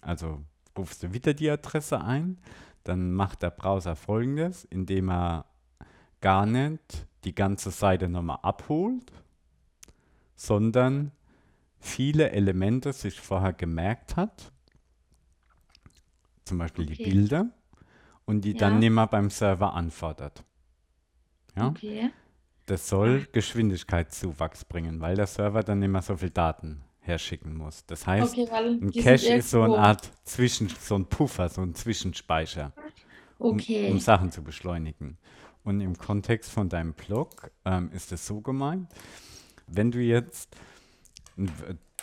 also 0.00 0.42
rufst 0.76 1.04
du 1.04 1.12
wieder 1.12 1.34
die 1.34 1.50
Adresse 1.50 2.00
ein, 2.00 2.38
dann 2.82 3.12
macht 3.12 3.42
der 3.42 3.50
Browser 3.50 3.94
folgendes, 3.94 4.64
indem 4.64 5.08
er 5.08 5.46
gar 6.24 6.46
nicht 6.46 7.06
die 7.24 7.34
ganze 7.34 7.70
Seite 7.70 8.08
nochmal 8.08 8.38
abholt, 8.40 9.12
sondern 10.36 11.12
viele 11.78 12.30
Elemente 12.30 12.94
sich 12.94 13.20
vorher 13.20 13.52
gemerkt 13.52 14.16
hat, 14.16 14.50
zum 16.46 16.56
Beispiel 16.56 16.86
die 16.86 16.94
Okay. 16.94 17.10
Bilder, 17.10 17.50
und 18.24 18.40
die 18.40 18.56
dann 18.56 18.74
Ja. 18.74 18.78
nicht 18.78 18.90
mehr 18.90 19.06
beim 19.06 19.28
Server 19.28 19.74
anfordert. 19.74 20.42
Ja? 21.56 21.68
Okay. 21.68 22.10
Das 22.64 22.88
soll 22.88 23.26
Geschwindigkeitszuwachs 23.30 24.64
bringen, 24.64 25.02
weil 25.02 25.16
der 25.16 25.26
Server 25.26 25.62
dann 25.62 25.80
nicht 25.80 25.90
mehr 25.90 26.00
so 26.00 26.16
viel 26.16 26.30
Daten 26.30 26.82
herschicken 27.00 27.54
muss. 27.54 27.84
Das 27.84 28.06
heißt, 28.06 28.32
Okay, 28.32 28.48
ein 28.50 28.90
die 28.92 29.00
Cache 29.02 29.34
ist 29.34 29.50
so 29.50 29.62
eine. 29.62 29.76
Art 29.76 30.10
Zwischen, 30.24 30.70
so 30.70 30.94
ein 30.94 31.04
Puffer, 31.04 31.50
so 31.50 31.60
ein 31.60 31.74
Zwischenspeicher, 31.74 32.72
um, 33.38 33.50
um 33.50 33.58
Okay. 33.58 33.98
Sachen 33.98 34.30
zu 34.32 34.42
beschleunigen. 34.42 35.18
Und 35.64 35.80
im 35.80 35.96
Kontext 35.96 36.50
von 36.50 36.68
deinem 36.68 36.92
Blog 36.92 37.50
ähm, 37.64 37.90
ist 37.92 38.12
es 38.12 38.26
so 38.26 38.40
gemeint, 38.40 38.88
wenn 39.66 39.90
du 39.90 39.98
jetzt 39.98 40.54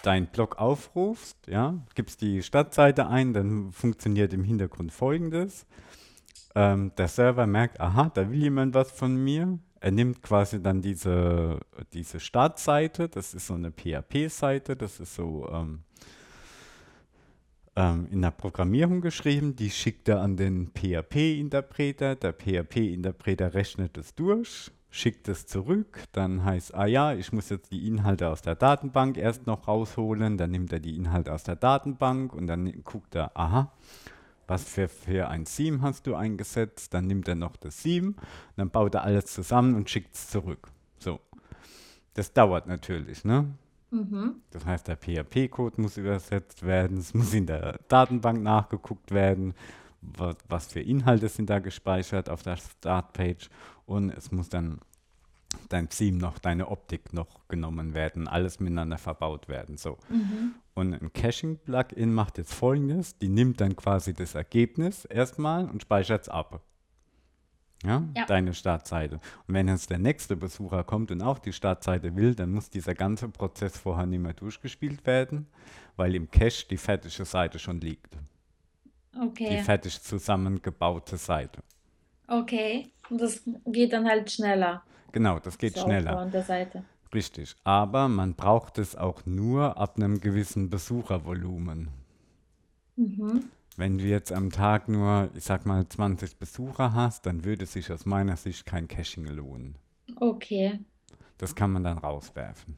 deinen 0.03 0.27
Blog 0.27 0.57
aufrufst, 0.57 1.37
ja, 1.47 1.75
gibst 1.95 2.21
die 2.21 2.41
Startseite 2.41 3.07
ein, 3.07 3.33
dann 3.33 3.71
funktioniert 3.71 4.33
im 4.33 4.43
Hintergrund 4.43 4.91
folgendes. 4.91 5.65
Ähm, 6.55 6.91
der 6.97 7.07
Server 7.07 7.47
merkt, 7.47 7.79
aha, 7.79 8.11
da 8.13 8.29
will 8.29 8.39
jemand 8.39 8.73
was 8.73 8.91
von 8.91 9.15
mir. 9.15 9.59
Er 9.79 9.91
nimmt 9.91 10.21
quasi 10.21 10.61
dann 10.61 10.81
diese, 10.81 11.59
diese 11.93 12.19
Startseite, 12.19 13.09
das 13.09 13.33
ist 13.33 13.47
so 13.47 13.53
eine 13.53 13.71
PHP-Seite, 13.71 14.75
das 14.75 14.99
ist 14.99 15.15
so 15.15 15.47
ähm, 15.51 15.83
ähm, 17.81 18.07
in 18.11 18.21
der 18.21 18.31
Programmierung 18.31 19.01
geschrieben, 19.01 19.55
die 19.55 19.71
schickt 19.71 20.07
er 20.07 20.21
an 20.21 20.37
den 20.37 20.71
PHP-Interpreter, 20.73 22.15
der 22.15 22.33
PHP-Interpreter 22.33 23.53
rechnet 23.53 23.97
es 23.97 24.13
durch, 24.13 24.71
schickt 24.91 25.27
es 25.27 25.47
zurück, 25.47 26.03
dann 26.11 26.43
heißt, 26.43 26.75
ah 26.75 26.85
ja, 26.85 27.13
ich 27.13 27.33
muss 27.33 27.49
jetzt 27.49 27.71
die 27.71 27.87
Inhalte 27.87 28.29
aus 28.29 28.41
der 28.41 28.55
Datenbank 28.55 29.17
erst 29.17 29.47
noch 29.47 29.67
rausholen, 29.67 30.37
dann 30.37 30.51
nimmt 30.51 30.71
er 30.71 30.79
die 30.79 30.95
Inhalte 30.95 31.33
aus 31.33 31.43
der 31.43 31.55
Datenbank 31.55 32.33
und 32.33 32.47
dann 32.47 32.83
guckt 32.83 33.15
er, 33.15 33.35
aha, 33.35 33.71
was 34.47 34.63
für, 34.63 34.87
für 34.87 35.29
ein 35.29 35.45
Theme 35.45 35.81
hast 35.81 36.05
du 36.05 36.13
eingesetzt, 36.13 36.93
dann 36.93 37.07
nimmt 37.07 37.27
er 37.27 37.35
noch 37.35 37.55
das 37.55 37.81
Theme, 37.81 38.13
dann 38.57 38.69
baut 38.69 38.93
er 38.95 39.03
alles 39.03 39.25
zusammen 39.25 39.75
und 39.75 39.89
schickt 39.89 40.13
es 40.15 40.27
zurück. 40.27 40.67
So. 40.99 41.19
Das 42.13 42.33
dauert 42.33 42.67
natürlich, 42.67 43.23
ne? 43.23 43.45
Mhm. 43.91 44.35
Das 44.51 44.65
heißt, 44.65 44.87
der 44.87 44.95
PHP-Code 44.97 45.81
muss 45.81 45.97
übersetzt 45.97 46.63
werden, 46.63 46.97
es 46.97 47.13
muss 47.13 47.33
in 47.33 47.45
der 47.45 47.79
Datenbank 47.87 48.41
nachgeguckt 48.41 49.11
werden, 49.11 49.53
wa- 50.01 50.35
was 50.47 50.67
für 50.71 50.79
Inhalte 50.79 51.27
sind 51.29 51.49
da 51.49 51.59
gespeichert 51.59 52.29
auf 52.29 52.41
der 52.41 52.57
Startpage 52.57 53.49
und 53.85 54.09
es 54.11 54.31
muss 54.31 54.49
dann 54.49 54.79
dein 55.67 55.89
Theme 55.89 56.17
noch, 56.17 56.39
deine 56.39 56.69
Optik 56.69 57.11
noch 57.13 57.47
genommen 57.49 57.93
werden, 57.93 58.27
alles 58.29 58.59
miteinander 58.61 58.97
verbaut 58.97 59.49
werden. 59.49 59.75
So. 59.77 59.97
Mhm. 60.09 60.53
Und 60.73 60.93
ein 60.93 61.11
Caching-Plugin 61.11 62.13
macht 62.13 62.37
jetzt 62.37 62.53
folgendes: 62.53 63.17
Die 63.17 63.27
nimmt 63.27 63.59
dann 63.59 63.75
quasi 63.75 64.13
das 64.13 64.35
Ergebnis 64.35 65.03
erstmal 65.03 65.69
und 65.69 65.81
speichert 65.81 66.21
es 66.21 66.29
ab. 66.29 66.61
Ja, 67.83 68.03
Ja. 68.15 68.25
deine 68.25 68.53
Startseite. 68.53 69.15
Und 69.47 69.53
wenn 69.55 69.67
jetzt 69.67 69.89
der 69.89 69.97
nächste 69.97 70.35
Besucher 70.35 70.83
kommt 70.83 71.09
und 71.11 71.21
auch 71.23 71.39
die 71.39 71.51
Startseite 71.53 72.15
will, 72.15 72.35
dann 72.35 72.51
muss 72.51 72.69
dieser 72.69 72.93
ganze 72.93 73.27
Prozess 73.29 73.77
vorher 73.77 74.05
nicht 74.05 74.19
mehr 74.21 74.33
durchgespielt 74.33 75.05
werden, 75.07 75.47
weil 75.95 76.13
im 76.15 76.29
Cache 76.29 76.67
die 76.69 76.77
fertige 76.77 77.25
Seite 77.25 77.57
schon 77.59 77.81
liegt. 77.81 78.13
Die 79.13 79.19
Okay. 79.19 79.63
fertig 79.63 80.01
zusammengebaute 80.01 81.17
Seite. 81.17 81.61
Okay. 82.27 82.87
Und 83.09 83.19
das 83.19 83.41
geht 83.65 83.91
dann 83.93 84.07
halt 84.07 84.31
schneller. 84.31 84.83
Genau, 85.11 85.39
das 85.39 85.57
geht 85.57 85.75
Das 85.75 85.83
schneller. 85.83 86.11
Aufbauen 86.13 86.31
der 86.31 86.43
Seite. 86.43 86.83
Richtig. 87.13 87.55
Aber 87.65 88.07
man 88.07 88.35
braucht 88.35 88.77
es 88.77 88.95
auch 88.95 89.25
nur 89.25 89.77
ab 89.77 89.97
einem 89.97 90.21
gewissen 90.21 90.69
Besuchervolumen. 90.69 91.89
Mhm. 92.95 93.43
Wenn 93.81 93.97
du 93.97 94.03
jetzt 94.03 94.31
am 94.31 94.51
Tag 94.51 94.89
nur, 94.89 95.31
ich 95.33 95.43
sag 95.43 95.65
mal, 95.65 95.89
20 95.89 96.37
Besucher 96.37 96.93
hast, 96.93 97.25
dann 97.25 97.43
würde 97.45 97.65
sich 97.65 97.91
aus 97.91 98.05
meiner 98.05 98.37
Sicht 98.37 98.67
kein 98.67 98.87
Caching 98.87 99.25
lohnen. 99.25 99.75
Okay. 100.17 100.81
Das 101.39 101.55
kann 101.55 101.71
man 101.71 101.83
dann 101.83 101.97
rauswerfen. 101.97 102.77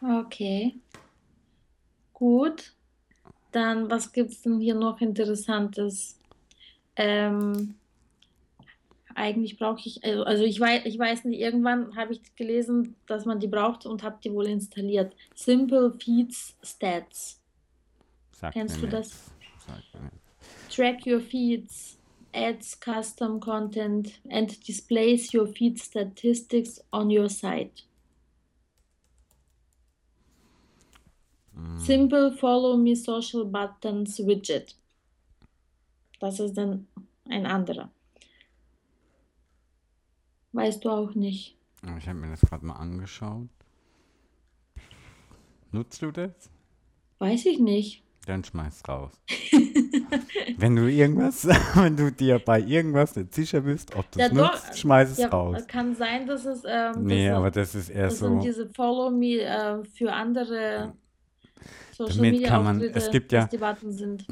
Okay. 0.00 0.76
Gut. 2.12 2.72
Dann, 3.50 3.90
was 3.90 4.12
gibt 4.12 4.30
es 4.30 4.42
denn 4.42 4.60
hier 4.60 4.76
noch 4.76 5.00
Interessantes? 5.00 6.20
Ähm, 6.94 7.74
eigentlich 9.16 9.58
brauche 9.58 9.80
ich, 9.88 10.04
also, 10.04 10.22
also 10.22 10.44
ich 10.44 10.60
weiß, 10.60 10.82
ich 10.84 10.96
weiß 11.00 11.24
nicht, 11.24 11.40
irgendwann 11.40 11.96
habe 11.96 12.12
ich 12.12 12.36
gelesen, 12.36 12.94
dass 13.06 13.24
man 13.24 13.40
die 13.40 13.48
braucht 13.48 13.86
und 13.86 14.04
habe 14.04 14.20
die 14.22 14.32
wohl 14.32 14.46
installiert. 14.46 15.16
Simple 15.34 15.94
Feeds 15.98 16.56
Stats. 16.62 17.42
Sagt 18.30 18.54
Kennst 18.54 18.80
du 18.80 18.86
das? 18.86 19.32
Sagt 19.66 19.94
mir. 19.94 20.10
Track 20.78 21.06
your 21.06 21.18
feeds, 21.18 21.96
adds 22.32 22.76
custom 22.76 23.40
content 23.40 24.20
and 24.30 24.48
displays 24.64 25.34
your 25.34 25.48
feed 25.48 25.80
statistics 25.80 26.78
on 26.92 27.10
your 27.10 27.28
site. 27.28 27.82
Mm, 31.58 31.80
Simple 31.80 32.30
Follow 32.30 32.76
Me 32.76 32.94
Social 32.94 33.44
Buttons 33.44 34.20
Widget. 34.20 34.76
Das 36.20 36.38
ist 36.38 36.56
dann 36.56 36.86
ein 37.28 37.44
anderer. 37.44 37.90
Weißt 40.52 40.84
du 40.84 40.90
auch 40.90 41.12
nicht. 41.16 41.56
Ich 41.98 42.06
habe 42.06 42.20
mir 42.20 42.30
das 42.30 42.42
gerade 42.42 42.64
mal 42.64 42.76
angeschaut. 42.76 43.48
Nutzt 45.72 46.02
du 46.02 46.12
das? 46.12 46.48
Weiß 47.18 47.46
ich 47.46 47.58
nicht. 47.58 48.04
Dann 48.26 48.44
schmeiß 48.44 48.86
raus. 48.86 49.20
wenn 50.56 50.76
du 50.76 50.86
irgendwas, 50.90 51.46
wenn 51.74 51.96
du 51.96 52.10
dir 52.10 52.38
bei 52.38 52.60
irgendwas 52.60 53.14
nicht 53.16 53.34
sicher 53.34 53.60
bist, 53.62 53.94
ob 53.94 54.10
du 54.12 54.18
Ja, 54.20 54.26
es 54.26 54.32
doch, 54.32 54.52
nutzt, 54.52 54.78
schmeiß 54.78 55.10
es 55.10 55.18
Ja, 55.18 55.28
raus. 55.28 55.66
kann 55.66 55.94
sein, 55.94 56.26
dass 56.26 56.44
es, 56.44 56.62
ähm, 56.66 57.04
Nee, 57.04 57.28
dass, 57.28 57.36
aber 57.36 57.50
das 57.50 57.74
ist 57.74 57.88
eher 57.90 58.04
das 58.08 58.18
sind 58.18 58.40
so. 58.40 58.46
diese 58.46 58.68
Follow 58.70 59.10
Me 59.10 59.40
äh, 59.40 59.84
für 59.84 60.12
andere 60.12 60.92
Social 61.92 62.16
Damit 62.16 62.32
Media 62.32 62.48
kann 62.48 62.64
man- 62.64 62.80
es 62.80 63.10
gibt 63.10 63.32
ja- 63.32 63.46
Button 63.46 63.92
sind. 63.92 64.26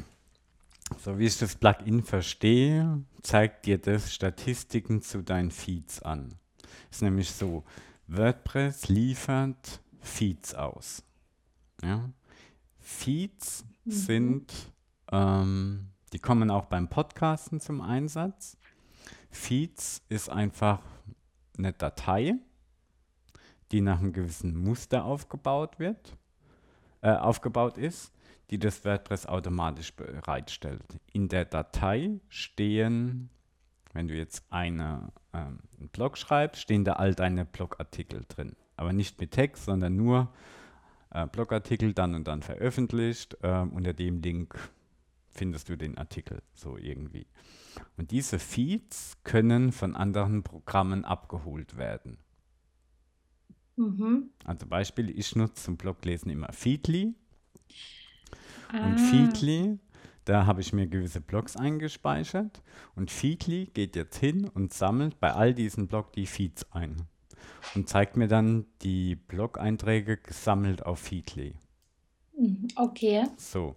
So 1.03 1.19
wie 1.19 1.25
ich 1.25 1.37
das 1.37 1.55
Plugin 1.55 2.01
verstehe, 2.01 3.03
zeigt 3.21 3.65
dir 3.65 3.77
das 3.77 4.13
Statistiken 4.13 5.01
zu 5.01 5.21
deinen 5.21 5.51
Feeds 5.51 6.01
an. 6.01 6.33
Ist 6.89 7.01
nämlich 7.01 7.29
so, 7.29 7.65
WordPress 8.07 8.87
liefert 8.87 9.81
Feeds 9.99 10.55
aus. 10.55 11.03
Ja? 11.83 12.09
Feeds 12.79 13.65
Mhm. 13.83 13.91
sind, 13.91 14.53
ähm, 15.11 15.89
die 16.13 16.19
kommen 16.19 16.49
auch 16.51 16.65
beim 16.65 16.87
Podcasten 16.89 17.59
zum 17.59 17.81
Einsatz. 17.81 18.57
Feeds 19.29 20.01
ist 20.09 20.29
einfach 20.29 20.81
eine 21.57 21.73
Datei, 21.73 22.35
die 23.71 23.81
nach 23.81 23.99
einem 23.99 24.13
gewissen 24.13 24.55
Muster 24.55 25.05
aufgebaut 25.05 25.79
wird, 25.79 26.15
äh, 27.01 27.11
aufgebaut 27.11 27.77
ist 27.77 28.11
die 28.49 28.59
das 28.59 28.85
WordPress 28.85 29.25
automatisch 29.25 29.93
bereitstellt. 29.93 30.99
In 31.11 31.27
der 31.27 31.45
Datei 31.45 32.19
stehen, 32.29 33.29
wenn 33.93 34.07
du 34.07 34.15
jetzt 34.15 34.45
eine, 34.49 35.11
ähm, 35.33 35.59
einen 35.79 35.89
Blog 35.89 36.17
schreibst, 36.17 36.61
stehen 36.61 36.85
da 36.85 36.93
all 36.93 37.13
deine 37.13 37.45
Blogartikel 37.45 38.23
drin. 38.27 38.55
Aber 38.77 38.93
nicht 38.93 39.19
mit 39.19 39.31
Text, 39.31 39.65
sondern 39.65 39.95
nur 39.95 40.31
äh, 41.11 41.27
Blogartikel 41.27 41.93
dann 41.93 42.15
und 42.15 42.27
dann 42.27 42.41
veröffentlicht. 42.41 43.37
Ähm, 43.43 43.71
unter 43.73 43.93
dem 43.93 44.21
Link 44.21 44.57
findest 45.37 45.69
du 45.69 45.77
den 45.77 45.97
Artikel 45.97 46.41
so 46.53 46.77
irgendwie. 46.77 47.27
Und 47.95 48.11
diese 48.11 48.39
Feeds 48.39 49.17
können 49.23 49.71
von 49.71 49.95
anderen 49.95 50.43
Programmen 50.43 51.05
abgeholt 51.05 51.77
werden. 51.77 52.17
Mhm. 53.75 54.31
Also 54.43 54.65
Beispiel, 54.65 55.09
ich 55.17 55.35
nutze 55.35 55.63
zum 55.65 55.77
Bloglesen 55.77 56.31
immer 56.31 56.51
Feedly. 56.51 57.13
Und 58.73 58.79
Ah, 58.79 58.97
Feedly, 58.97 59.79
da 60.25 60.45
habe 60.45 60.61
ich 60.61 60.73
mir 60.73 60.87
gewisse 60.87 61.21
Blogs 61.21 61.55
eingespeichert. 61.55 62.61
Und 62.95 63.11
Feedly 63.11 63.67
geht 63.73 63.95
jetzt 63.95 64.17
hin 64.17 64.49
und 64.49 64.73
sammelt 64.73 65.19
bei 65.19 65.31
all 65.33 65.53
diesen 65.53 65.87
Blogs 65.87 66.11
die 66.13 66.25
Feeds 66.25 66.69
ein. 66.71 67.03
Und 67.75 67.87
zeigt 67.87 68.17
mir 68.17 68.27
dann 68.27 68.65
die 68.81 69.15
Blog-Einträge 69.15 70.17
gesammelt 70.17 70.85
auf 70.85 70.99
Feedly. 70.99 71.55
mhm, 72.37 72.67
Okay. 72.75 73.25
So. 73.37 73.75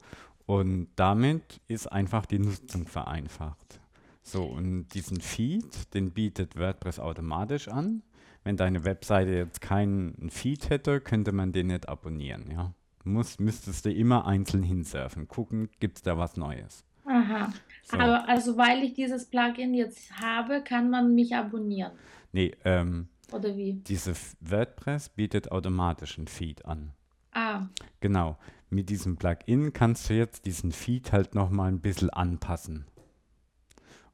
Und 0.51 0.89
damit 0.97 1.61
ist 1.69 1.87
einfach 1.87 2.27
die 2.27 2.41
Nutzung 2.41 2.85
vereinfacht. 2.85 3.79
So, 4.21 4.43
und 4.43 4.89
diesen 4.89 5.21
Feed, 5.21 5.95
den 5.95 6.11
bietet 6.11 6.59
WordPress 6.59 6.99
automatisch 6.99 7.69
an. 7.69 8.03
Wenn 8.43 8.57
deine 8.57 8.83
Webseite 8.83 9.31
jetzt 9.31 9.61
keinen 9.61 10.29
Feed 10.29 10.69
hätte, 10.69 11.01
könnte 11.01 11.31
man 11.31 11.53
den 11.53 11.69
nicht 11.69 11.89
abonnieren, 11.89 12.51
ja. 12.51 12.75
Muss, 13.05 13.39
müsstest 13.39 13.85
du 13.87 13.93
immer 13.93 14.27
einzeln 14.27 14.65
hinsurfen, 14.65 15.29
gucken, 15.29 15.69
gibt 15.79 15.99
es 15.99 16.03
da 16.03 16.19
was 16.19 16.37
Neues. 16.37 16.85
Aha. 17.07 17.53
So. 17.85 17.99
Aber 17.99 18.29
also 18.29 18.57
weil 18.57 18.83
ich 18.83 18.95
dieses 18.95 19.27
Plugin 19.27 19.73
jetzt 19.73 20.11
habe, 20.21 20.65
kann 20.65 20.91
man 20.91 21.15
mich 21.15 21.33
abonnieren. 21.33 21.93
Nee, 22.33 22.57
ähm, 22.65 23.07
Oder 23.31 23.57
wie? 23.57 23.75
diese 23.75 24.15
WordPress 24.41 25.11
bietet 25.11 25.53
automatisch 25.53 26.19
einen 26.19 26.27
Feed 26.27 26.65
an. 26.65 26.91
Ah, 27.31 27.69
Genau. 28.01 28.37
Mit 28.71 28.89
diesem 28.89 29.17
Plugin 29.17 29.73
kannst 29.73 30.09
du 30.09 30.15
jetzt 30.15 30.47
diesen 30.47 30.71
Feed 30.71 31.11
halt 31.11 31.35
nochmal 31.35 31.69
ein 31.69 31.81
bisschen 31.81 32.11
anpassen 32.11 32.85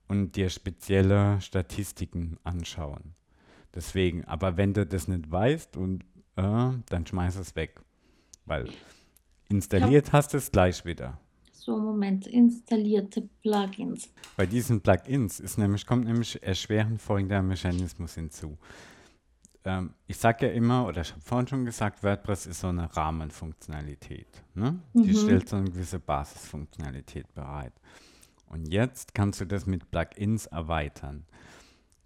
und 0.09 0.37
dir 0.37 0.49
spezielle 0.49 1.41
Statistiken 1.43 2.39
anschauen. 2.43 3.15
Deswegen, 3.75 4.25
aber 4.25 4.57
wenn 4.57 4.73
du 4.73 4.87
das 4.87 5.09
nicht 5.09 5.31
weißt 5.31 5.77
und 5.77 6.05
äh, 6.37 6.71
dann 6.89 7.07
schmeiß 7.07 7.37
es 7.37 7.55
weg. 7.55 7.81
Weil 8.47 8.71
installiert 9.51 10.13
hast 10.13 10.33
du 10.33 10.39
es 10.39 10.51
gleich 10.51 10.87
wieder. 10.87 11.21
so 11.53 11.77
Moment. 11.77 12.27
Installierte 12.27 13.29
Plugins. 13.43 14.11
Bei 14.39 14.47
diesen 14.47 14.81
Plugins 14.81 15.39
ist 15.39 15.59
nämlich, 15.59 15.85
kommt 15.85 16.07
nämlich 16.07 16.43
erschwerend 16.43 17.03
folgender 17.03 17.43
Mechanismus 17.43 18.15
hinzu. 18.15 18.57
Ähm, 19.67 19.95
ich 20.07 20.17
sage 20.17 20.47
ja 20.47 20.53
immer, 20.53 20.87
oder 20.87 21.03
ich 21.03 21.11
habe 21.11 21.21
vorhin 21.21 21.49
schon 21.49 21.65
gesagt, 21.65 22.03
WordPress 22.05 22.47
ist 22.47 22.61
so 22.61 22.69
eine 22.69 22.97
Rahmenfunktionalität. 22.97 24.43
Ne? 24.55 24.79
Die 24.95 25.11
Mhm. 25.11 25.15
stellt 25.15 25.49
so 25.49 25.57
eine 25.57 25.71
gewisse 25.71 25.99
Basisfunktionalität 25.99 27.35
bereit. 27.35 27.73
Und 28.49 28.73
jetzt 28.73 29.13
kannst 29.15 29.41
du 29.41 29.45
das 29.45 29.67
mit 29.67 29.91
Plugins 29.91 30.47
erweitern. 30.47 31.27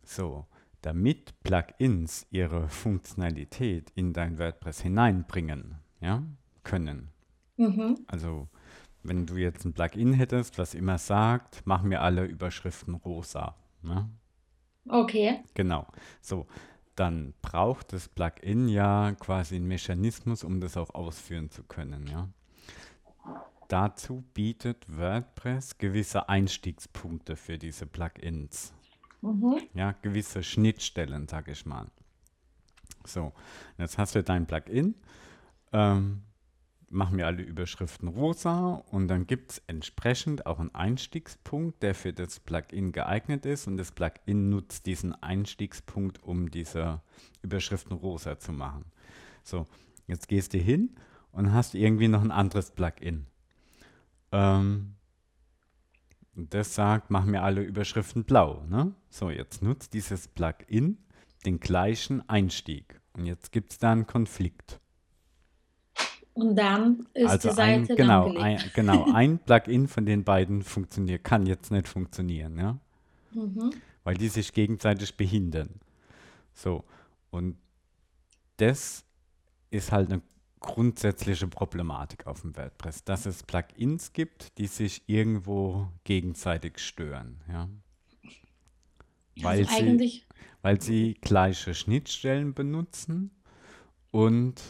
So, 0.03 0.47
damit 0.81 1.35
Plugins 1.43 2.27
ihre 2.31 2.69
Funktionalität 2.69 3.91
in 3.95 4.15
dein 4.15 4.39
WordPress 4.39 4.81
hineinbringen 4.81 5.77
ja, 6.01 6.23
können, 6.65 7.11
Mhm. 7.59 7.99
also, 8.07 8.49
wenn 9.03 9.27
du 9.27 9.37
jetzt 9.37 9.67
ein 9.67 9.75
Plugin 9.75 10.15
hättest, 10.15 10.57
was 10.57 10.73
immer 10.75 10.97
sagt, 10.97 11.61
mach 11.67 11.83
mir 11.83 12.01
alle 12.01 12.25
Überschriften 12.25 12.95
rosa. 12.95 13.55
Ne? 13.83 14.09
Okay. 14.89 15.43
Genau. 15.53 15.87
So, 16.23 16.47
dann 17.01 17.33
braucht 17.41 17.95
das 17.95 18.09
Plugin 18.11 18.69
ja 18.69 19.13
quasi 19.19 19.57
einen 19.57 19.67
Mechanismus, 19.67 20.45
um 20.45 20.61
das 20.61 20.77
auch 20.77 20.91
ausführen 20.91 21.51
zu 21.51 21.63
können. 21.63 22.07
Ja? 22.07 22.29
Dazu 23.69 24.23
bietet 24.35 24.85
WordPress 24.87 25.79
gewisse 25.79 26.29
Einstiegspunkte 26.29 27.37
für 27.37 27.57
diese 27.57 27.87
Plugins. 27.87 28.75
Mhm. 29.23 29.63
Ja, 29.73 29.93
gewisse 30.03 30.43
Schnittstellen, 30.43 31.27
sag 31.27 31.49
ich 31.49 31.65
mal. 31.65 31.87
So, 33.07 33.33
jetzt 33.79 33.97
hast 33.97 34.15
du 34.15 34.23
dein 34.23 34.47
Plugin. 34.47 34.95
Ähm, 35.73 36.21
mach 36.91 37.11
mir 37.11 37.27
alle 37.27 37.43
Überschriften 37.43 38.09
rosa 38.09 38.83
und 38.91 39.09
dann 39.09 39.27
gibt 39.27 39.53
es 39.53 39.63
entsprechend 39.69 40.45
auch 40.45 40.59
einen 40.59 40.75
Einstiegspunkt, 40.75 41.83
der 41.83 41.95
für 41.95 42.13
das 42.13 42.41
Plugin 42.41 42.93
geeignet 42.93 43.47
ist 43.47 43.69
und 43.69 43.77
das 43.77 43.93
Plugin 43.93 44.51
nutzt 44.51 44.87
diesen 44.87 45.15
Einstiegspunkt, 45.23 46.23
um 46.23 46.51
diese 46.51 47.01
Überschriften 47.43 47.97
rosa 47.97 48.39
zu 48.39 48.53
machen. 48.53 48.85
So, 49.45 49.67
jetzt 50.09 50.29
gehst 50.29 50.53
du 50.53 50.59
hin 50.59 50.97
und 51.31 51.53
hast 51.53 51.75
irgendwie 51.75 52.09
noch 52.09 52.23
ein 52.23 52.33
anderes 52.33 52.73
Plugin. 52.73 53.27
Ähm, 54.33 54.97
das 56.35 56.75
sagt, 56.75 57.11
mach 57.11 57.25
mir 57.25 57.43
alle 57.43 57.63
Überschriften 57.63 58.25
blau. 58.25 58.65
Ne? 58.69 58.95
So, 59.11 59.31
jetzt 59.31 59.63
nutzt 59.63 59.95
dieses 59.95 60.27
Plugin 60.27 60.99
den 61.47 61.61
gleichen 61.61 62.29
Einstieg. 62.29 63.01
Und 63.13 63.27
jetzt 63.27 63.53
gibt 63.53 63.73
es 63.73 63.79
da 63.79 63.93
einen 63.93 64.07
Konflikt. 64.07 64.81
Und 66.35 66.57
dann 66.57 67.07
ist 67.13 67.29
also 67.29 67.53
die 67.53 67.61
ein, 67.61 67.85
Seite 67.87 67.97
genau, 67.97 68.27
lahmgelegt. 68.27 68.63
ein, 68.65 68.71
genau, 68.75 69.13
ein 69.13 69.39
Plugin 69.39 69.89
von 69.89 70.07
den 70.07 70.25
beiden 70.25 70.63
funktioniert, 70.63 71.25
kann 71.25 71.47
jetzt 71.47 71.71
nicht 71.71 71.89
funktionieren, 71.89 72.59
ja? 72.59 72.79
Mhm. 73.33 73.73
weil 74.03 74.17
die 74.17 74.29
sich 74.29 74.53
gegenseitig 74.53 75.17
behindern. 75.17 75.81
So, 76.53 76.85
und 77.31 77.57
das 78.57 79.05
ist 79.71 79.93
halt 79.93 80.11
eine 80.11 80.23
grundsätzliche 80.59 81.47
Problematik 81.49 82.27
auf 82.27 82.43
dem 82.43 82.57
WordPress, 82.57 83.05
dass 83.05 83.27
es 83.27 83.43
Plugins 83.43 84.13
gibt, 84.13 84.59
die 84.59 84.67
sich 84.67 85.03
irgendwo 85.07 85.89
gegenseitig 86.05 86.79
stören, 86.79 87.41
ja. 87.49 87.69
Weil 89.43 89.67
Also 89.67 89.99
sie, 89.99 90.23
weil 90.61 90.81
sie 90.83 91.15
gleiche 91.21 91.73
Schnittstellen 91.73 92.53
benutzen 92.53 93.31
und 94.11 94.61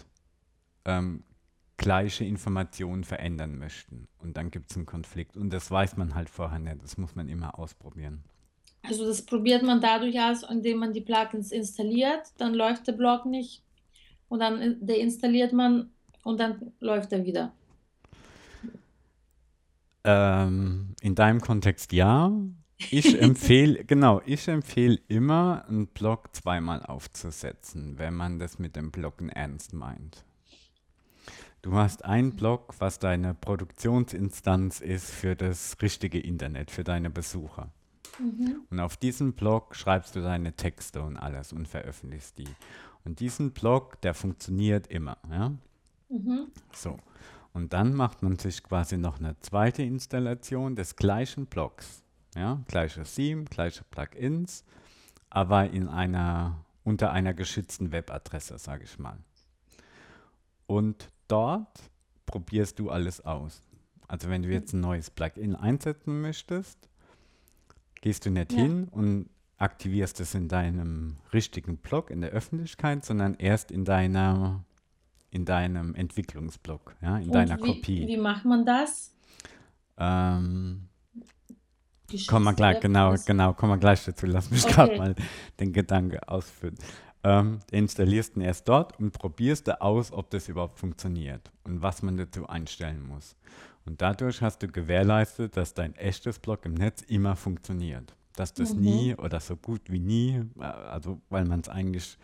ähm, 0.84 1.24
gleiche 1.80 2.24
Informationen 2.24 3.04
verändern 3.04 3.58
möchten. 3.58 4.08
Und 4.20 4.36
dann 4.36 4.52
gibt 4.52 4.70
es 4.70 4.76
einen 4.76 4.86
Konflikt. 4.86 5.36
Und 5.36 5.50
das 5.52 5.70
weiß 5.72 5.96
man 5.96 6.14
halt 6.14 6.30
vorher 6.30 6.60
nicht. 6.60 6.82
Das 6.84 6.98
muss 6.98 7.16
man 7.16 7.28
immer 7.28 7.58
ausprobieren. 7.58 8.24
also 8.82 9.06
das 9.06 9.24
probiert 9.24 9.62
man 9.62 9.80
dadurch 9.80 10.20
aus, 10.20 10.42
indem 10.42 10.78
man 10.80 10.92
die 10.92 11.00
Plugins 11.00 11.50
installiert, 11.52 12.22
dann 12.38 12.54
läuft 12.54 12.86
der 12.88 12.92
Blog 12.92 13.24
nicht 13.26 13.62
und 14.28 14.40
dann 14.40 14.60
in- 14.62 14.86
deinstalliert 14.86 15.52
man 15.54 15.90
und 16.24 16.40
dann 16.40 16.72
läuft 16.80 17.12
er 17.12 17.24
wieder. 17.24 17.52
Ähm, 20.04 20.94
in 21.02 21.14
deinem 21.14 21.40
Kontext 21.40 21.92
ja. 21.92 22.32
Ich 22.88 23.14
empfehle, 23.20 23.84
genau, 23.84 24.22
ich 24.24 24.48
empfehle 24.48 24.98
immer, 25.08 25.64
einen 25.68 25.86
Blog 25.88 26.34
zweimal 26.34 26.82
aufzusetzen, 26.82 27.98
wenn 27.98 28.14
man 28.14 28.38
das 28.38 28.58
mit 28.58 28.76
dem 28.76 28.90
Bloggen 28.90 29.28
ernst 29.28 29.74
meint. 29.74 30.24
Du 31.62 31.74
hast 31.74 32.06
einen 32.06 32.32
Blog, 32.32 32.74
was 32.78 32.98
deine 32.98 33.34
Produktionsinstanz 33.34 34.80
ist 34.80 35.10
für 35.10 35.36
das 35.36 35.76
richtige 35.82 36.18
Internet, 36.18 36.70
für 36.70 36.84
deine 36.84 37.10
Besucher. 37.10 37.70
Mhm. 38.18 38.62
Und 38.70 38.80
auf 38.80 38.96
diesem 38.96 39.34
Blog 39.34 39.76
schreibst 39.76 40.16
du 40.16 40.22
deine 40.22 40.54
Texte 40.54 41.02
und 41.02 41.18
alles 41.18 41.52
und 41.52 41.68
veröffentlichst 41.68 42.38
die. 42.38 42.48
Und 43.04 43.20
diesen 43.20 43.52
Blog, 43.52 44.00
der 44.00 44.14
funktioniert 44.14 44.86
immer, 44.86 45.18
ja. 45.30 45.52
Mhm. 46.08 46.46
So. 46.72 46.98
Und 47.52 47.72
dann 47.74 47.94
macht 47.94 48.22
man 48.22 48.38
sich 48.38 48.62
quasi 48.62 48.96
noch 48.96 49.18
eine 49.18 49.38
zweite 49.40 49.82
Installation 49.82 50.76
des 50.76 50.96
gleichen 50.96 51.46
Blocks. 51.46 52.02
Ja, 52.34 52.60
gleiche 52.68 53.02
Theme, 53.02 53.44
gleiche 53.44 53.82
Plugins, 53.90 54.64
aber 55.30 55.68
in 55.70 55.88
einer, 55.88 56.64
unter 56.84 57.10
einer 57.10 57.34
geschützten 57.34 57.90
Webadresse, 57.90 58.56
sage 58.56 58.84
ich 58.84 58.98
mal. 59.00 59.18
Und 60.66 61.10
dort 61.30 61.90
probierst 62.26 62.78
du 62.78 62.90
alles 62.90 63.20
aus. 63.24 63.62
Also 64.08 64.28
wenn 64.28 64.42
du 64.42 64.48
jetzt 64.48 64.72
ein 64.72 64.80
neues 64.80 65.10
Plugin 65.10 65.54
einsetzen 65.54 66.20
möchtest, 66.20 66.88
gehst 68.00 68.26
du 68.26 68.30
nicht 68.30 68.52
Ja. 68.52 68.58
hin 68.58 68.88
und 68.90 69.28
aktivierst 69.58 70.20
es 70.20 70.34
in 70.34 70.48
deinem 70.48 71.16
richtigen 71.32 71.76
Blog 71.76 72.10
in 72.10 72.20
der 72.22 72.30
Öffentlichkeit, 72.30 73.04
sondern 73.04 73.34
erst 73.34 73.70
in 73.70 73.84
deiner 73.84 74.64
in 75.32 75.44
deinem 75.44 75.94
Entwicklungsblog, 75.94 76.96
ja, 77.02 77.18
in 77.18 77.26
Und 77.26 77.32
deiner 77.36 77.56
wie, 77.58 77.60
Kopie. 77.74 78.06
wie 78.08 78.16
macht 78.16 78.44
man 78.44 78.66
das? 78.66 79.14
Ähm, 79.96 80.88
kommen 82.26 82.44
wir 82.46 82.54
gleich, 82.54 82.80
genau, 82.80 83.14
genau, 83.26 83.52
kommen 83.52 83.74
wir 83.74 83.78
gleich 83.78 84.04
dazu. 84.04 84.26
Lass 84.26 84.50
mich 84.50 84.66
gerade 84.66 84.90
Okay. 84.92 84.98
mal 84.98 85.14
den 85.60 85.72
Gedanke 85.72 86.26
ausführen. 86.28 86.74
Ähm, 87.22 87.60
du 87.70 87.76
installierst 87.76 88.36
ihn 88.36 88.42
erst 88.42 88.68
dort 88.68 88.98
und 88.98 89.12
probierst 89.12 89.68
du 89.68 89.80
aus, 89.80 90.10
ob 90.12 90.30
das 90.30 90.48
überhaupt 90.48 90.78
funktioniert 90.78 91.50
und 91.64 91.82
was 91.82 92.02
man 92.02 92.16
dazu 92.16 92.48
einstellen 92.48 93.06
muss. 93.06 93.36
Und 93.84 94.00
dadurch 94.00 94.40
hast 94.42 94.62
du 94.62 94.68
gewährleistet, 94.68 95.56
dass 95.56 95.74
dein 95.74 95.94
echtes 95.96 96.38
Blog 96.38 96.64
im 96.64 96.74
Netz 96.74 97.02
immer 97.02 97.36
funktioniert. 97.36 98.14
Dass 98.36 98.54
das 98.54 98.74
Mhm. 98.74 98.82
nie 98.82 99.14
oder 99.16 99.40
so 99.40 99.56
gut 99.56 99.82
wie 99.90 99.98
nie, 100.00 100.42
äh, 100.58 100.62
also 100.64 101.20
weil 101.28 101.44
man 101.44 101.60
es 101.60 101.68
eigentlich 101.68 102.16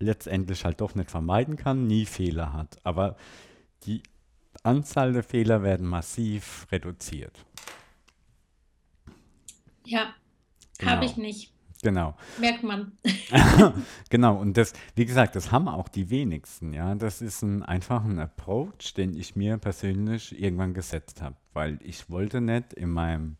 letztendlich 0.00 0.64
halt 0.64 0.80
doch 0.80 0.94
nicht 0.94 1.10
vermeiden 1.10 1.56
kann, 1.56 1.86
nie 1.86 2.04
Fehler 2.06 2.52
hat. 2.52 2.78
Aber 2.84 3.16
die 3.84 4.02
Anzahl 4.62 5.12
der 5.12 5.22
Fehler 5.22 5.62
werden 5.62 5.86
massiv 5.86 6.66
reduziert. 6.72 7.44
Ja, 9.84 10.14
habe 10.84 11.04
ich 11.04 11.14
Genau. 11.14 11.26
nicht. 11.26 11.52
Genau. 11.82 12.14
Merkt 12.40 12.62
man. 12.64 12.92
Genau, 14.10 14.36
und 14.36 14.56
das, 14.56 14.72
wie 14.96 15.04
gesagt, 15.04 15.36
das 15.36 15.52
haben 15.52 15.68
auch 15.68 15.88
die 15.88 16.10
wenigsten, 16.10 16.72
ja. 16.72 16.94
Das 16.94 17.20
ist 17.20 17.42
ein 17.42 17.62
einfach 17.62 18.04
ein 18.04 18.18
Approach, 18.18 18.94
den 18.96 19.14
ich 19.16 19.36
mir 19.36 19.58
persönlich 19.58 20.40
irgendwann 20.40 20.74
gesetzt 20.74 21.22
habe, 21.22 21.36
weil 21.52 21.78
ich 21.82 22.10
wollte 22.10 22.40
nicht 22.40 22.72
in 22.72 22.90
meinem 22.90 23.36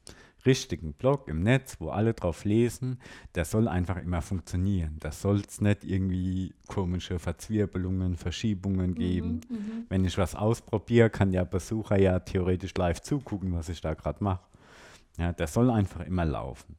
richtigen 0.47 0.93
Blog 0.93 1.28
im 1.28 1.43
Netz, 1.43 1.76
wo 1.78 1.91
alle 1.91 2.14
drauf 2.14 2.45
lesen, 2.45 2.99
der 3.34 3.45
soll 3.45 3.68
einfach 3.68 3.97
immer 3.97 4.22
funktionieren. 4.22 4.97
Da 5.01 5.11
soll 5.11 5.43
es 5.47 5.61
nicht 5.61 5.84
irgendwie 5.84 6.55
komische 6.66 7.18
Verzwirbelungen, 7.18 8.16
Verschiebungen 8.16 8.95
geben. 8.95 9.41
Mhm, 9.49 9.57
mhm. 9.57 9.86
Wenn 9.89 10.05
ich 10.05 10.16
was 10.16 10.34
ausprobiere, 10.34 11.11
kann 11.11 11.32
der 11.32 11.45
Besucher 11.45 11.99
ja 11.99 12.18
theoretisch 12.20 12.74
live 12.76 13.01
zugucken, 13.03 13.53
was 13.53 13.68
ich 13.68 13.80
da 13.80 13.95
gerade 13.95 14.22
mache. 14.22 14.45
Ja, 15.18 15.32
der 15.32 15.49
soll 15.49 15.70
einfach 15.70 16.07
immer 16.07 16.24
laufen. 16.24 16.76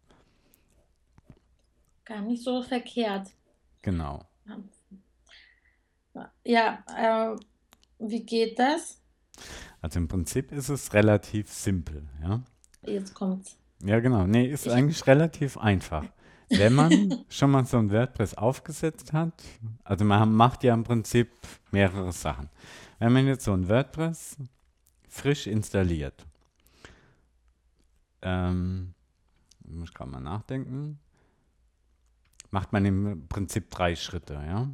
Gar 2.10 2.22
nicht 2.24 2.44
so 2.44 2.62
verkehrt. 2.64 3.30
Genau. 3.84 4.26
Ja, 6.44 6.84
äh, 6.98 7.36
wie 8.00 8.26
geht 8.26 8.58
das? 8.58 9.00
Also 9.80 10.00
im 10.00 10.08
Prinzip 10.08 10.52
ist 10.52 10.70
es 10.70 10.92
relativ 10.94 11.50
simpel, 11.54 12.10
ja. 12.24 12.42
Jetzt 12.82 13.14
kommt's. 13.14 13.58
Ja, 13.84 14.00
genau. 14.00 14.26
Nee, 14.26 14.48
ist 14.48 14.66
Ich- 14.66 14.74
eigentlich 14.74 15.06
relativ 15.06 15.58
einfach. 15.58 16.04
Wenn 16.50 16.74
man 16.74 17.24
schon 17.30 17.52
mal 17.52 17.64
so 17.66 17.78
ein 17.78 17.92
WordPress 17.92 18.34
aufgesetzt 18.34 19.14
hat, 19.14 19.44
also 19.84 20.04
man 20.04 20.34
macht 20.34 20.64
ja 20.64 20.74
im 20.74 20.84
Prinzip 20.84 21.30
mehrere 21.70 22.12
Sachen. 22.12 22.50
Wenn 22.98 23.14
man 23.14 23.28
jetzt 23.28 23.46
so 23.46 23.54
ein 23.54 23.70
WordPress 23.70 24.36
frisch 25.08 25.46
installiert, 25.46 26.26
ähm, 28.24 28.96
muss 29.66 29.90
ich 29.90 29.94
gerade 29.94 30.10
mal 30.10 30.20
nachdenken, 30.22 31.00
macht 32.52 32.74
man 32.74 32.86
im 32.86 33.28
Prinzip 33.28 33.70
drei 33.70 33.96
Schritte, 33.96 34.34
ja. 34.34 34.70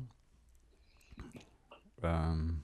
Ähm, 2.04 2.64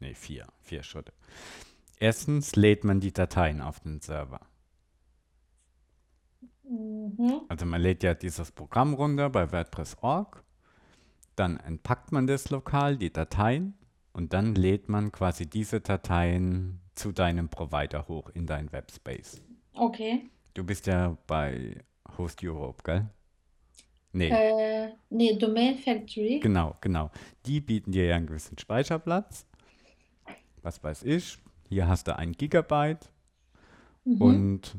nee, 0.00 0.14
vier, 0.14 0.46
vier 0.60 0.82
Schritte. 0.82 1.12
Erstens 1.98 2.56
lädt 2.56 2.84
man 2.84 3.00
die 3.00 3.12
Dateien 3.12 3.60
auf 3.60 3.80
den 3.80 4.00
Server. 4.00 4.40
Mhm. 6.64 7.42
Also 7.48 7.66
man 7.66 7.80
lädt 7.80 8.02
ja 8.02 8.14
dieses 8.14 8.50
Programm 8.50 8.94
runter 8.94 9.30
bei 9.30 9.52
WordPress.org, 9.52 10.42
dann 11.36 11.58
entpackt 11.58 12.12
man 12.12 12.26
das 12.26 12.50
lokal, 12.50 12.96
die 12.96 13.12
Dateien, 13.12 13.74
und 14.12 14.32
dann 14.34 14.54
lädt 14.54 14.88
man 14.88 15.10
quasi 15.10 15.46
diese 15.46 15.80
Dateien 15.80 16.80
zu 16.94 17.12
deinem 17.12 17.48
Provider 17.48 18.08
hoch 18.08 18.28
in 18.30 18.46
dein 18.46 18.70
Webspace. 18.72 19.40
Okay. 19.74 20.30
Du 20.54 20.64
bist 20.64 20.86
ja 20.86 21.16
bei 21.26 21.82
Host 22.18 22.40
Europe, 22.42 22.82
gell? 22.84 23.08
Nee, 24.12 24.28
Äh, 24.30 24.92
nee, 25.10 25.36
Domain 25.38 25.78
Factory. 25.78 26.40
genau, 26.40 26.76
genau. 26.80 27.10
Die 27.46 27.60
bieten 27.60 27.92
dir 27.92 28.04
ja 28.06 28.16
einen 28.16 28.26
gewissen 28.26 28.58
Speicherplatz. 28.58 29.46
Was 30.62 30.82
weiß 30.84 31.02
ich, 31.04 31.38
hier 31.68 31.88
hast 31.88 32.08
du 32.08 32.16
ein 32.16 32.32
Gigabyte 32.32 33.10
Mhm. 34.04 34.20
Und 34.20 34.76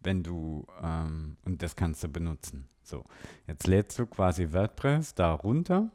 wenn 0.00 0.22
du, 0.22 0.64
ähm, 0.80 1.36
und 1.44 1.60
das 1.60 1.74
kannst 1.74 2.04
du 2.04 2.08
benutzen. 2.08 2.68
So, 2.84 3.04
jetzt 3.48 3.66
lädst 3.66 3.98
du 3.98 4.06
quasi 4.06 4.52
WordPress 4.52 5.14
da 5.16 5.32
runter 5.32 5.90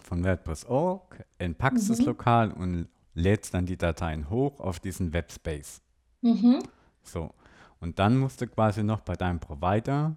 von 0.00 0.24
WordPress.org, 0.24 1.24
entpackst 1.38 1.88
es 1.90 2.00
Mhm. 2.00 2.06
lokal 2.06 2.50
und 2.50 2.88
lädst 3.14 3.54
dann 3.54 3.66
die 3.66 3.76
Dateien 3.76 4.28
hoch 4.28 4.58
auf 4.58 4.80
diesen 4.80 5.12
Webspace. 5.12 5.80
Mhm. 6.20 6.58
So, 7.04 7.32
und 7.82 7.98
dann 7.98 8.16
musst 8.16 8.40
du 8.40 8.46
quasi 8.46 8.82
noch 8.82 9.00
bei 9.00 9.14
deinem 9.14 9.40
Provider, 9.40 10.16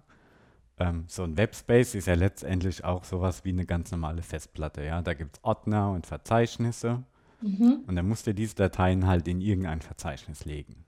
ähm, 0.78 1.04
so 1.08 1.22
ein 1.24 1.36
Webspace 1.36 1.94
ist 1.94 2.06
ja 2.06 2.14
letztendlich 2.14 2.84
auch 2.84 3.04
sowas 3.04 3.44
wie 3.44 3.50
eine 3.50 3.66
ganz 3.66 3.90
normale 3.90 4.22
Festplatte, 4.22 4.82
ja. 4.84 5.02
Da 5.02 5.14
gibt 5.14 5.36
es 5.36 5.44
Ordner 5.44 5.90
und 5.90 6.06
Verzeichnisse 6.06 7.02
Mhm. 7.42 7.84
und 7.86 7.96
dann 7.96 8.08
musst 8.08 8.26
du 8.26 8.34
diese 8.34 8.54
Dateien 8.54 9.06
halt 9.06 9.28
in 9.28 9.40
irgendein 9.42 9.82
Verzeichnis 9.82 10.46
legen. 10.46 10.84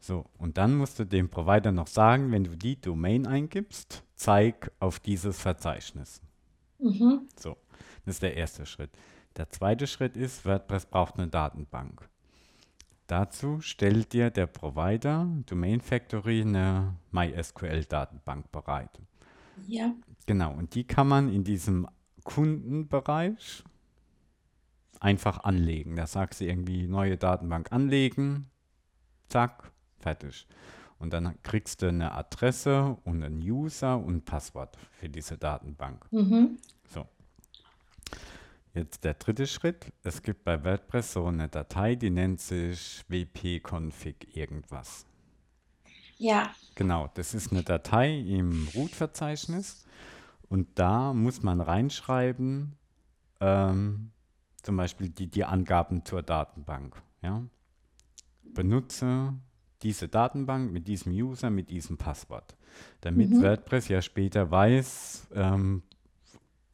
So, 0.00 0.26
und 0.38 0.58
dann 0.58 0.76
musst 0.76 0.98
du 0.98 1.04
dem 1.04 1.28
Provider 1.30 1.72
noch 1.72 1.86
sagen, 1.86 2.30
wenn 2.32 2.44
du 2.44 2.56
die 2.56 2.80
Domain 2.80 3.26
eingibst, 3.26 4.02
zeig 4.14 4.70
auf 4.78 5.00
dieses 5.00 5.40
Verzeichnis. 5.40 6.20
Mhm. 6.78 7.28
So, 7.38 7.56
das 8.04 8.16
ist 8.16 8.22
der 8.22 8.36
erste 8.36 8.66
Schritt. 8.66 8.90
Der 9.36 9.48
zweite 9.50 9.86
Schritt 9.86 10.16
ist, 10.16 10.44
WordPress 10.44 10.86
braucht 10.86 11.18
eine 11.18 11.28
Datenbank. 11.28 12.08
Dazu 13.06 13.60
stellt 13.60 14.12
dir 14.12 14.30
der 14.30 14.46
Provider 14.46 15.28
Domain 15.46 15.80
Factory 15.80 16.40
eine 16.40 16.96
MySQL-Datenbank 17.10 18.50
bereit. 18.50 18.98
Ja. 19.66 19.94
Genau, 20.26 20.52
und 20.54 20.74
die 20.74 20.84
kann 20.84 21.08
man 21.08 21.32
in 21.32 21.44
diesem 21.44 21.86
Kundenbereich 22.24 23.62
einfach 25.00 25.44
anlegen. 25.44 25.96
Da 25.96 26.06
sagst 26.06 26.40
du 26.40 26.46
irgendwie 26.46 26.88
neue 26.88 27.18
Datenbank 27.18 27.70
anlegen, 27.72 28.50
zack, 29.28 29.70
fertig. 29.98 30.46
Und 30.98 31.12
dann 31.12 31.34
kriegst 31.42 31.82
du 31.82 31.88
eine 31.88 32.12
Adresse 32.12 32.96
und 33.04 33.22
einen 33.22 33.42
User 33.42 33.98
und 33.98 34.16
ein 34.16 34.24
Passwort 34.24 34.78
für 34.92 35.10
diese 35.10 35.36
Datenbank. 35.36 36.06
Mhm. 36.10 36.58
Jetzt 38.74 39.04
der 39.04 39.14
dritte 39.14 39.46
Schritt. 39.46 39.92
Es 40.02 40.22
gibt 40.22 40.42
bei 40.42 40.64
WordPress 40.64 41.12
so 41.12 41.26
eine 41.26 41.48
Datei, 41.48 41.94
die 41.94 42.10
nennt 42.10 42.40
sich 42.40 43.04
wp-config 43.08 44.36
irgendwas. 44.36 45.06
Ja. 46.18 46.50
Genau, 46.74 47.08
das 47.14 47.34
ist 47.34 47.52
eine 47.52 47.62
Datei 47.62 48.18
im 48.18 48.68
Root-Verzeichnis 48.74 49.86
und 50.48 50.68
da 50.76 51.12
muss 51.12 51.42
man 51.42 51.60
reinschreiben, 51.60 52.76
ähm, 53.40 54.10
zum 54.62 54.76
Beispiel 54.76 55.08
die, 55.08 55.28
die 55.28 55.44
Angaben 55.44 56.04
zur 56.04 56.22
Datenbank. 56.22 57.00
Ja? 57.22 57.44
Benutze 58.42 59.34
diese 59.82 60.08
Datenbank 60.08 60.72
mit 60.72 60.88
diesem 60.88 61.12
User, 61.12 61.50
mit 61.50 61.70
diesem 61.70 61.96
Passwort, 61.96 62.56
damit 63.02 63.30
Mhm. 63.30 63.42
WordPress 63.42 63.88
ja 63.88 64.02
später 64.02 64.50
weiß, 64.50 65.28
ähm, 65.34 65.82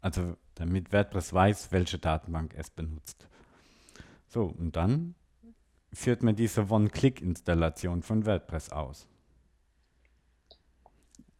also 0.00 0.36
damit 0.60 0.92
WordPress 0.92 1.32
weiß, 1.32 1.72
welche 1.72 1.98
Datenbank 1.98 2.54
es 2.56 2.70
benutzt. 2.70 3.28
So, 4.28 4.44
und 4.44 4.76
dann 4.76 5.14
führt 5.92 6.22
man 6.22 6.36
diese 6.36 6.68
One-Click-Installation 6.70 8.02
von 8.02 8.26
WordPress 8.26 8.70
aus. 8.70 9.08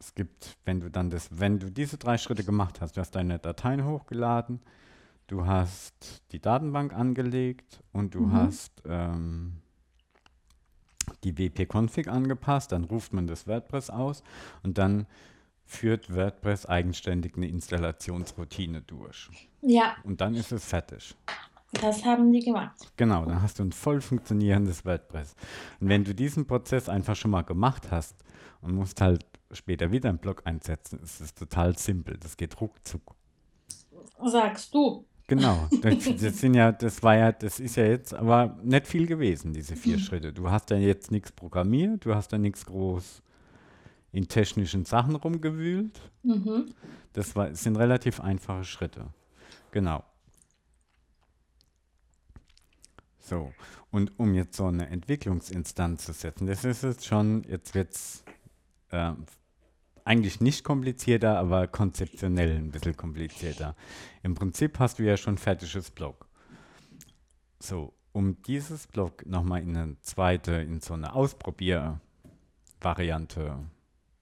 Es 0.01 0.15
gibt, 0.15 0.57
wenn 0.65 0.81
du 0.81 0.91
dann 0.91 1.11
das, 1.11 1.29
wenn 1.31 1.59
du 1.59 1.71
diese 1.71 1.99
drei 1.99 2.17
Schritte 2.17 2.43
gemacht 2.43 2.81
hast, 2.81 2.97
du 2.97 3.01
hast 3.01 3.13
deine 3.13 3.39
Dateien 3.39 3.85
hochgeladen, 3.85 4.61
du 5.27 5.47
hast 5.47 6.23
die 6.33 6.41
Datenbank 6.41 6.95
angelegt 6.95 7.83
und 7.93 8.15
du 8.15 8.27
Mhm. 8.27 8.33
hast 8.33 8.83
ähm, 8.87 9.59
die 11.23 11.37
wp-config 11.37 12.09
angepasst, 12.09 12.73
dann 12.73 12.85
ruft 12.85 13.13
man 13.13 13.27
das 13.27 13.47
WordPress 13.47 13.91
aus 13.91 14.23
und 14.63 14.79
dann 14.79 15.07
führt 15.71 16.15
WordPress 16.15 16.67
eigenständig 16.67 17.37
eine 17.37 17.47
Installationsroutine 17.49 18.83
durch. 18.83 19.31
Ja, 19.63 19.95
Und 20.03 20.21
dann 20.21 20.35
ist 20.35 20.51
es 20.53 20.65
fertig. 20.65 21.15
das 21.81 22.05
haben 22.05 22.33
die 22.33 22.41
gemacht. 22.41 22.77
Genau, 22.97 23.25
dann 23.25 23.41
hast 23.41 23.59
du 23.61 23.63
ein 23.65 23.73
voll 23.73 24.01
funktionierendes 24.01 24.85
WordPress. 24.85 25.37
Und 25.81 25.89
wenn 25.89 26.03
du 26.05 26.15
diesen 26.15 26.47
Prozess 26.47 26.89
einfach 26.89 27.15
schon 27.15 27.31
mal 27.31 27.43
gemacht 27.43 27.91
hast 27.91 28.17
und 28.63 28.75
musst 28.75 29.01
halt 29.01 29.25
später 29.53 29.93
wieder 29.93 30.09
einen 30.09 30.19
Blog 30.19 30.43
einsetzen, 30.45 30.99
ist 31.03 31.21
es 31.21 31.35
total 31.35 31.79
simpel. 31.79 32.17
Das 32.19 32.37
geht 32.37 32.61
ruckzuck. 32.61 33.15
Sagst 34.25 34.75
du. 34.75 35.07
Genau, 35.29 35.69
das, 35.83 36.05
das 36.21 36.39
sind 36.39 36.55
ja, 36.55 36.73
das 36.73 37.01
war 37.05 37.15
ja, 37.17 37.31
das 37.31 37.61
ist 37.61 37.77
ja 37.77 37.85
jetzt 37.85 38.13
aber 38.13 38.59
nicht 38.65 38.89
viel 38.89 39.07
gewesen, 39.07 39.53
diese 39.53 39.77
vier 39.77 40.01
Schritte. 40.01 40.33
Du 40.33 40.51
hast 40.51 40.71
ja 40.71 40.77
jetzt 40.77 41.13
nichts 41.13 41.31
programmiert, 41.31 42.05
du 42.05 42.15
hast 42.15 42.33
ja 42.33 42.39
nichts 42.39 42.67
groß 42.67 43.23
in 44.13 44.29
technischen 44.29 44.85
Sachen 44.85 45.17
rumgewühlt. 45.17 46.01
Mhm. 46.23 46.75
Das 47.13 47.35
war, 47.37 47.55
sind 47.55 47.77
relativ 47.77 48.21
einfache 48.21 48.65
Schritte. 48.65 49.09
Genau. 49.71 50.05
So, 53.19 53.53
und 53.91 54.19
um 54.19 54.35
jetzt 54.35 54.57
so 54.57 54.67
eine 54.67 54.89
Entwicklungsinstanz 54.89 56.05
zu 56.05 56.13
setzen, 56.13 56.47
das 56.47 56.65
ist 56.65 56.83
jetzt 56.83 57.07
schon, 57.07 57.45
jetzt 57.45 57.75
wird 57.75 57.95
es 57.95 58.25
äh, 58.91 59.13
eigentlich 60.05 60.41
nicht 60.41 60.65
komplizierter, 60.65 61.39
aber 61.39 61.69
konzeptionell 61.69 62.57
ein 62.57 62.73
bisschen 62.73 62.97
komplizierter. 62.97 63.77
Im 64.23 64.35
Prinzip 64.35 64.79
hast 64.79 64.99
du 64.99 65.05
ja 65.05 65.17
schon 65.17 65.35
ein 65.35 65.39
fertiges 65.39 65.91
Blog. 65.91 66.27
So, 67.61 67.95
um 68.13 68.43
dieses 68.43 68.87
Blog 68.87 69.25
nochmal 69.27 69.63
in 69.63 69.77
eine 69.77 70.01
zweite, 70.01 70.53
in 70.55 70.81
so 70.81 70.95
eine 70.95 71.15
Ausprobiervariante, 71.15 73.59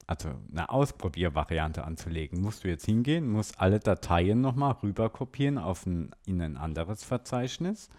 also 0.08 0.30
eine 0.50 0.70
Ausprobiervariante 0.70 1.84
anzulegen, 1.84 2.40
musst 2.40 2.64
du 2.64 2.68
jetzt 2.68 2.86
hingehen, 2.86 3.30
musst 3.30 3.60
alle 3.60 3.78
Dateien 3.78 4.40
nochmal 4.40 4.72
rüber 4.82 5.10
kopieren 5.10 5.58
auf 5.58 5.84
ein, 5.86 6.10
in 6.24 6.40
ein 6.40 6.56
anderes 6.56 7.04
Verzeichnis. 7.04 7.90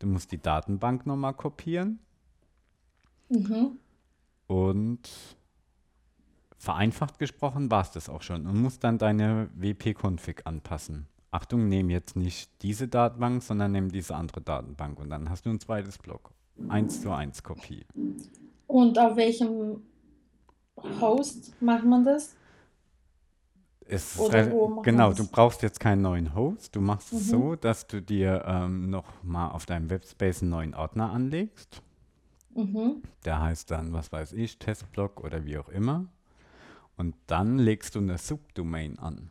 Du 0.00 0.08
musst 0.08 0.32
die 0.32 0.42
Datenbank 0.42 1.06
nochmal 1.06 1.34
kopieren 1.34 2.00
Mhm. 3.30 3.78
und 4.46 5.08
vereinfacht 6.56 7.18
gesprochen 7.18 7.70
war 7.70 7.82
es 7.82 7.92
das 7.92 8.08
auch 8.08 8.22
schon 8.22 8.46
und 8.46 8.60
musst 8.60 8.82
dann 8.82 8.98
deine 8.98 9.48
WP-Config 9.54 10.46
anpassen. 10.46 11.06
Achtung, 11.30 11.68
nehm 11.68 11.90
jetzt 11.90 12.16
nicht 12.16 12.50
diese 12.62 12.88
Datenbank, 12.88 13.42
sondern 13.42 13.72
nimm 13.72 13.90
diese 13.92 14.16
andere 14.16 14.40
Datenbank 14.40 14.98
und 14.98 15.10
dann 15.10 15.28
hast 15.30 15.46
du 15.46 15.50
ein 15.50 15.60
zweites 15.60 15.98
Block. 15.98 16.32
1 16.68 17.02
zu 17.02 17.12
1 17.12 17.42
Kopie. 17.44 17.84
Und 18.66 18.98
auf 18.98 19.16
welchem 19.16 19.82
Host 21.00 21.52
macht 21.60 21.84
man 21.84 22.04
das? 22.04 22.36
Es 23.80 24.14
ist 24.14 24.20
Oder 24.20 24.46
re- 24.46 24.50
wo 24.52 24.82
genau, 24.82 25.12
du 25.12 25.26
brauchst 25.26 25.62
jetzt 25.62 25.80
keinen 25.80 26.02
neuen 26.02 26.34
Host. 26.34 26.76
Du 26.76 26.80
machst 26.80 27.12
es 27.12 27.26
Mhm. 27.26 27.30
so, 27.30 27.56
dass 27.56 27.86
du 27.86 28.02
dir 28.02 28.44
ähm, 28.46 28.90
noch 28.90 29.22
mal 29.24 29.48
auf 29.50 29.66
deinem 29.66 29.90
Webspace 29.90 30.42
einen 30.42 30.50
neuen 30.50 30.74
Ordner 30.74 31.10
anlegst. 31.10 31.82
Mhm. 32.54 33.02
Der 33.24 33.40
heißt 33.40 33.70
dann, 33.70 33.92
was 33.92 34.10
weiß 34.12 34.32
ich, 34.32 34.58
Testblock 34.58 35.20
oder 35.22 35.44
wie 35.44 35.58
auch 35.58 35.68
immer. 35.68 36.06
Und 36.96 37.16
dann 37.28 37.58
legst 37.58 37.94
du 37.94 38.00
eine 38.00 38.18
Subdomain 38.18 38.98
an 38.98 39.30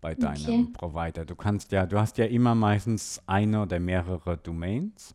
bei 0.00 0.14
deinem 0.14 0.42
Okay. 0.42 0.72
Provider. 0.72 1.24
Du 1.24 1.34
kannst 1.36 1.72
ja, 1.72 1.86
du 1.86 1.98
hast 1.98 2.18
ja 2.18 2.26
immer 2.26 2.54
meistens 2.54 3.20
eine 3.26 3.62
oder 3.62 3.78
mehrere 3.80 4.36
Domains, 4.38 5.14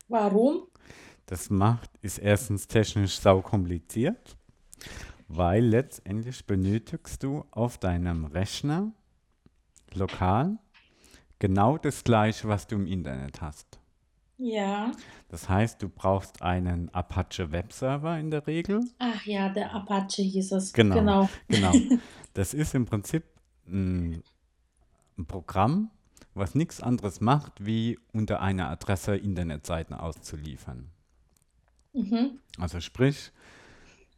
Warum? 0.07 0.63
Das 1.25 1.49
macht, 1.49 1.89
ist 2.01 2.17
erstens 2.17 2.67
technisch 2.67 3.19
sau 3.19 3.41
kompliziert, 3.41 4.35
weil 5.27 5.63
letztendlich 5.63 6.45
benötigst 6.45 7.23
du 7.23 7.45
auf 7.51 7.77
deinem 7.77 8.25
Rechner 8.25 8.91
lokal 9.93 10.57
genau 11.39 11.77
das 11.77 12.03
gleiche, 12.03 12.47
was 12.47 12.67
du 12.67 12.75
im 12.75 12.87
Internet 12.87 13.41
hast. 13.41 13.80
Ja. 14.41 14.91
Das 15.29 15.47
heißt, 15.47 15.81
du 15.83 15.87
brauchst 15.87 16.41
einen 16.41 16.89
Apache 16.93 17.51
Webserver 17.51 18.17
in 18.17 18.31
der 18.31 18.47
Regel. 18.47 18.81
Ach 18.97 19.23
ja, 19.25 19.49
der 19.49 19.71
Apache 19.73 20.23
hieß 20.23 20.53
es. 20.53 20.73
Genau. 20.73 20.95
Genau. 20.95 21.29
Genau. 21.47 21.71
Das 22.33 22.53
ist 22.53 22.73
im 22.75 22.85
Prinzip 22.85 23.25
ein, 23.67 24.23
ein 25.17 25.25
Programm, 25.25 25.91
was 26.33 26.55
nichts 26.55 26.79
anderes 26.79 27.19
macht, 27.19 27.65
wie 27.65 27.99
unter 28.13 28.39
einer 28.41 28.69
Adresse 28.69 29.17
Internetseiten 29.17 29.93
auszuliefern. 29.93 30.89
Mhm. 31.91 32.39
Also 32.57 32.79
sprich, 32.79 33.33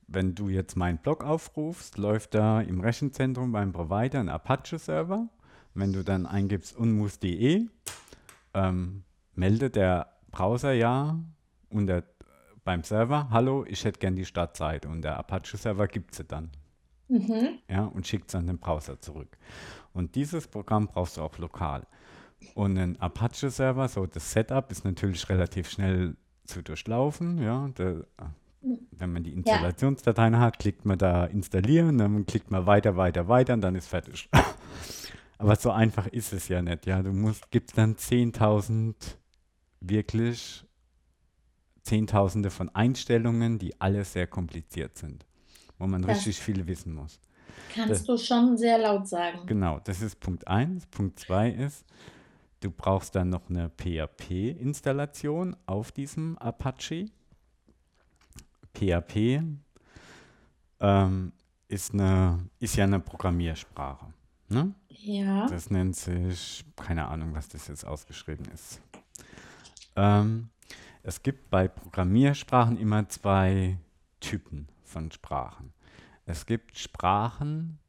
wenn 0.07 0.35
du 0.35 0.49
jetzt 0.49 0.77
meinen 0.77 0.99
Blog 0.99 1.23
aufrufst, 1.23 1.97
läuft 1.97 2.35
da 2.35 2.61
im 2.61 2.81
Rechenzentrum 2.81 3.51
beim 3.51 3.73
Provider 3.73 4.19
ein 4.19 4.29
Apache-Server. 4.29 5.27
Wenn 5.73 5.91
du 5.91 6.03
dann 6.03 6.27
eingibst 6.27 6.77
unmus.de, 6.77 7.65
ähm, 8.53 9.03
meldet 9.33 9.75
der 9.75 10.12
Browser 10.33 10.73
ja 10.73 11.17
unter, 11.69 12.03
beim 12.65 12.83
Server, 12.83 13.29
hallo, 13.29 13.63
ich 13.67 13.85
hätte 13.85 13.99
gern 13.99 14.15
die 14.17 14.25
Startseite. 14.25 14.89
Und 14.89 15.03
der 15.03 15.17
Apache-Server 15.17 15.87
gibt 15.87 16.13
sie 16.13 16.25
dann 16.25 16.51
Mhm. 17.09 17.59
ja, 17.69 17.85
und 17.85 18.07
schickt 18.07 18.29
es 18.29 18.35
an 18.35 18.47
den 18.47 18.57
Browser 18.57 18.99
zurück. 18.99 19.37
Und 19.93 20.15
dieses 20.15 20.47
Programm 20.47 20.87
brauchst 20.87 21.17
du 21.17 21.21
auch 21.21 21.37
lokal. 21.37 21.85
Und 22.55 22.77
ein 22.77 22.99
Apache-Server, 22.99 23.87
so 23.87 24.05
das 24.07 24.31
Setup 24.31 24.71
ist 24.71 24.83
natürlich 24.83 25.29
relativ 25.29 25.69
schnell 25.69 26.15
zu 26.45 26.63
durchlaufen. 26.63 27.41
Ja, 27.41 27.67
der, 27.77 28.05
wenn 28.91 29.13
man 29.13 29.23
die 29.23 29.33
Installationsdateien 29.33 30.39
hat, 30.39 30.57
klickt 30.57 30.85
man 30.85 30.97
da 30.97 31.25
installieren, 31.25 31.97
dann 31.99 32.25
klickt 32.25 32.49
man 32.49 32.65
weiter, 32.65 32.97
weiter, 32.97 33.27
weiter 33.27 33.53
und 33.53 33.61
dann 33.61 33.75
ist 33.75 33.87
fertig. 33.87 34.29
Aber 35.37 35.55
so 35.55 35.71
einfach 35.71 36.07
ist 36.07 36.33
es 36.33 36.47
ja 36.47 36.61
nicht. 36.61 36.85
Ja, 36.85 37.03
du 37.03 37.11
musst, 37.11 37.51
gibt 37.51 37.77
dann 37.77 37.95
10.000 37.95 38.95
wirklich 39.83 40.65
Zehntausende 41.83 42.49
von 42.49 42.69
Einstellungen, 42.69 43.59
die 43.59 43.79
alle 43.81 44.05
sehr 44.05 44.25
kompliziert 44.27 44.97
sind, 44.97 45.25
wo 45.77 45.85
man 45.87 46.01
Das- 46.01 46.17
richtig 46.17 46.39
viel 46.39 46.65
wissen 46.67 46.93
muss. 46.93 47.19
Kannst 47.73 48.07
du 48.07 48.17
schon 48.17 48.57
sehr 48.57 48.77
laut 48.79 49.07
sagen. 49.07 49.45
Genau, 49.45 49.79
das 49.83 50.01
ist 50.01 50.19
Punkt 50.19 50.47
1. 50.47 50.85
Punkt 50.87 51.19
2 51.19 51.49
ist, 51.49 51.85
du 52.61 52.71
brauchst 52.71 53.15
dann 53.15 53.29
noch 53.29 53.49
eine 53.49 53.69
PHP-Installation 53.69 55.55
auf 55.65 55.91
diesem 55.91 56.37
Apache. 56.37 57.05
PHP 58.73 59.41
ähm, 60.79 61.31
ist, 61.67 61.93
eine, 61.93 62.49
ist 62.59 62.75
ja 62.75 62.85
eine 62.85 62.99
Programmiersprache. 62.99 64.07
Ne? 64.49 64.73
Ja. 64.89 65.47
Das 65.47 65.69
nennt 65.69 65.95
sich, 65.95 66.63
keine 66.75 67.07
Ahnung, 67.07 67.33
was 67.33 67.49
das 67.49 67.67
jetzt 67.67 67.85
ausgeschrieben 67.85 68.45
ist. 68.53 68.81
Ähm, 69.95 70.49
es 71.03 71.21
gibt 71.21 71.49
bei 71.49 71.67
Programmiersprachen 71.67 72.77
immer 72.77 73.07
zwei 73.09 73.77
Typen 74.19 74.67
von 74.83 75.11
Sprachen. 75.11 75.73
Es 76.25 76.45
gibt 76.45 76.77
Sprachen, 76.77 77.79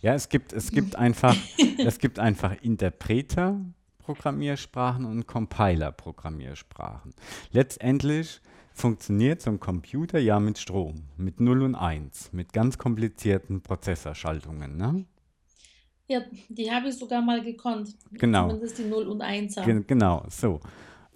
Ja, 0.00 0.14
es 0.14 0.28
gibt, 0.28 0.52
es 0.52 0.70
gibt 0.70 0.96
einfach, 0.96 1.36
es 1.78 1.98
gibt 1.98 2.18
einfach 2.18 2.60
Interpreter, 2.62 3.60
Programmiersprachen 3.98 5.04
und 5.04 5.26
Compiler-Programmiersprachen. 5.26 7.14
Letztendlich 7.52 8.40
funktioniert 8.74 9.40
so 9.40 9.50
ein 9.50 9.60
Computer 9.60 10.18
ja 10.18 10.40
mit 10.40 10.58
Strom, 10.58 11.04
mit 11.16 11.40
0 11.40 11.62
und 11.62 11.74
1, 11.74 12.32
mit 12.32 12.52
ganz 12.52 12.76
komplizierten 12.76 13.62
Prozessorschaltungen. 13.62 14.76
Ne? 14.76 15.06
Ja, 16.06 16.20
die 16.48 16.70
habe 16.70 16.88
ich 16.88 16.96
sogar 16.96 17.22
mal 17.22 17.42
gekonnt. 17.42 17.96
Genau. 18.12 18.48
Zumindest 18.48 18.78
die 18.78 18.84
0 18.84 19.06
und 19.06 19.22
1 19.22 19.54
Ge 19.56 19.82
genau, 19.86 20.26
so. 20.28 20.60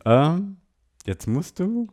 Ähm, 0.08 0.56
jetzt 1.04 1.26
musst 1.26 1.58
du 1.58 1.88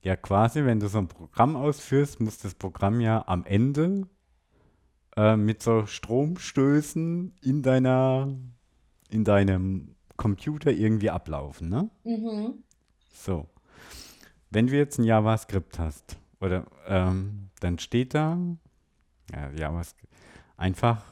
ja 0.00 0.16
quasi, 0.16 0.64
wenn 0.64 0.80
du 0.80 0.88
so 0.88 0.96
ein 0.96 1.08
Programm 1.08 1.56
ausführst, 1.56 2.20
muss 2.20 2.38
das 2.38 2.54
Programm 2.54 3.02
ja 3.02 3.22
am 3.26 3.44
Ende 3.44 4.08
äh, 5.14 5.36
mit 5.36 5.62
so 5.62 5.84
Stromstößen 5.84 7.34
in 7.42 7.62
deiner, 7.62 8.34
in 9.10 9.24
deinem 9.24 9.94
Computer 10.16 10.70
irgendwie 10.70 11.10
ablaufen, 11.10 11.68
ne? 11.68 11.90
Mhm. 12.04 12.64
So. 13.12 13.46
Wenn 14.48 14.68
du 14.68 14.76
jetzt 14.78 14.98
ein 14.98 15.04
JavaScript 15.04 15.78
hast, 15.78 16.16
oder 16.40 16.64
ähm, 16.86 17.50
dann 17.60 17.78
steht 17.78 18.14
da, 18.14 18.38
ja, 19.34 19.50
JavaScript, 19.50 20.14
einfach, 20.56 21.04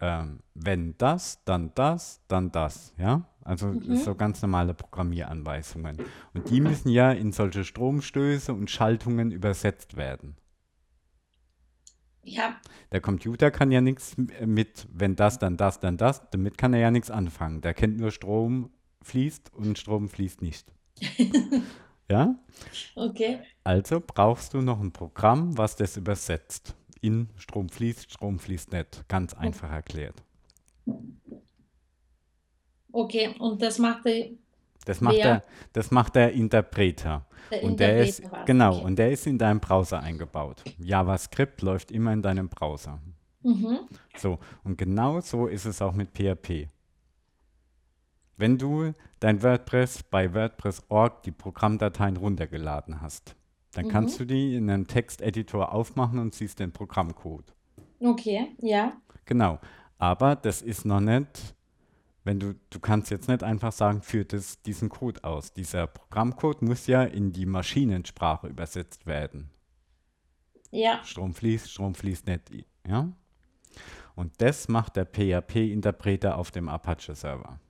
ähm, 0.00 0.40
wenn 0.54 0.96
das, 0.96 1.44
dann 1.44 1.72
das, 1.74 2.22
dann 2.26 2.50
das, 2.52 2.94
ja? 2.96 3.28
Also 3.48 3.68
Mhm. 3.68 3.96
so 3.96 4.14
ganz 4.14 4.42
normale 4.42 4.74
Programmieranweisungen. 4.74 5.96
Und 6.34 6.50
die 6.50 6.60
müssen 6.60 6.90
ja 6.90 7.12
in 7.12 7.32
solche 7.32 7.64
Stromstöße 7.64 8.52
und 8.52 8.70
Schaltungen 8.70 9.30
übersetzt 9.30 9.96
werden. 9.96 10.36
Ja, 12.24 12.60
Der 12.92 13.00
Computer 13.00 13.50
kann 13.50 13.70
ja 13.72 13.80
nichts 13.80 14.16
mit, 14.44 14.86
wenn 14.92 15.16
das, 15.16 15.38
dann 15.38 15.56
das, 15.56 15.80
dann 15.80 15.96
das, 15.96 16.28
damit 16.30 16.58
kann 16.58 16.74
er 16.74 16.80
ja 16.80 16.90
nichts 16.90 17.10
anfangen. 17.10 17.62
Der 17.62 17.72
kennt 17.72 17.98
nur 17.98 18.10
Strom 18.10 18.70
fließt 19.02 19.54
und 19.54 19.78
Strom 19.78 20.08
fließt 20.08 20.42
nicht. 20.42 20.72
Ja? 22.10 22.36
okay. 22.96 23.40
Also 23.64 24.02
brauchst 24.04 24.54
du 24.54 24.62
noch 24.62 24.80
ein 24.80 24.92
Programm, 24.92 25.58
was 25.58 25.76
das 25.76 25.98
übersetzt. 25.98 26.74
In 27.02 27.28
Strom 27.36 27.68
fließt, 27.68 28.10
Strom 28.10 28.38
fließt 28.38 28.72
nicht. 28.72 29.06
Ganz 29.08 29.34
einfach 29.34 29.70
erklärt. 29.70 30.22
Okay, 32.92 33.34
und 33.38 33.60
das 33.62 33.78
macht 33.78 34.04
der, 34.06 34.26
Das 34.84 35.00
macht, 35.00 35.16
der, 35.16 35.42
das 35.72 35.90
macht 35.90 36.14
der 36.14 36.32
Interpreter. 36.32 37.26
der 37.50 37.62
Und 37.64 37.80
der 37.80 38.02
ist, 38.02 38.20
Interpreter 38.20 38.44
genau, 38.46 38.74
Okay. 38.76 38.84
und 38.84 38.96
der 38.98 39.10
ist 39.12 39.26
in 39.26 39.38
deinem 39.38 39.60
Browser 39.60 40.00
eingebaut. 40.00 40.64
JavaScript 40.78 41.62
läuft 41.62 41.90
immer 41.90 42.12
in 42.12 42.22
deinem 42.22 42.48
Browser. 42.48 43.00
Mhm. 43.42 43.80
So, 44.16 44.38
und 44.64 44.78
genau 44.78 45.20
so 45.20 45.46
ist 45.46 45.64
es 45.64 45.80
auch 45.82 45.92
mit 45.92 46.10
PHP. 46.16 46.68
Wenn 48.36 48.56
du 48.56 48.92
dein 49.20 49.42
WordPress 49.42 50.02
bei 50.04 50.32
WordPress.org 50.32 51.22
die 51.24 51.32
Programmdateien 51.32 52.16
runtergeladen 52.16 53.00
hast, 53.00 53.34
dann 53.72 53.86
Mhm. 53.86 53.90
kannst 53.90 54.20
du 54.20 54.24
die 54.24 54.54
in 54.56 54.70
einem 54.70 54.86
Texteditor 54.86 55.72
aufmachen 55.72 56.18
und 56.18 56.34
siehst 56.34 56.58
den 56.60 56.72
Programmcode. 56.72 57.52
Okay, 58.00 58.54
ja. 58.60 58.92
Genau. 59.24 59.58
Aber 59.98 60.36
das 60.36 60.62
ist 60.62 60.84
noch 60.84 61.00
nicht, 61.00 61.54
wenn 62.24 62.40
du, 62.40 62.54
du 62.70 62.80
kannst 62.80 63.10
jetzt 63.10 63.28
nicht 63.28 63.42
einfach 63.42 63.72
sagen, 63.72 64.02
führt 64.02 64.32
es 64.32 64.60
diesen 64.62 64.88
Code 64.88 65.24
aus. 65.24 65.52
Dieser 65.52 65.86
Programmcode 65.86 66.62
muss 66.62 66.86
ja 66.86 67.02
in 67.02 67.32
die 67.32 67.46
Maschinensprache 67.46 68.48
übersetzt 68.48 69.06
werden. 69.06 69.50
Ja, 70.70 71.02
Strom 71.04 71.34
fließt, 71.34 71.70
Strom 71.70 71.94
fließt 71.94 72.26
nicht. 72.26 72.50
Ja? 72.86 73.10
Und 74.14 74.32
das 74.38 74.68
macht 74.68 74.96
der 74.96 75.06
PHP-Interpreter 75.06 76.36
auf 76.36 76.50
dem 76.50 76.68
Apache-Server. 76.68 77.60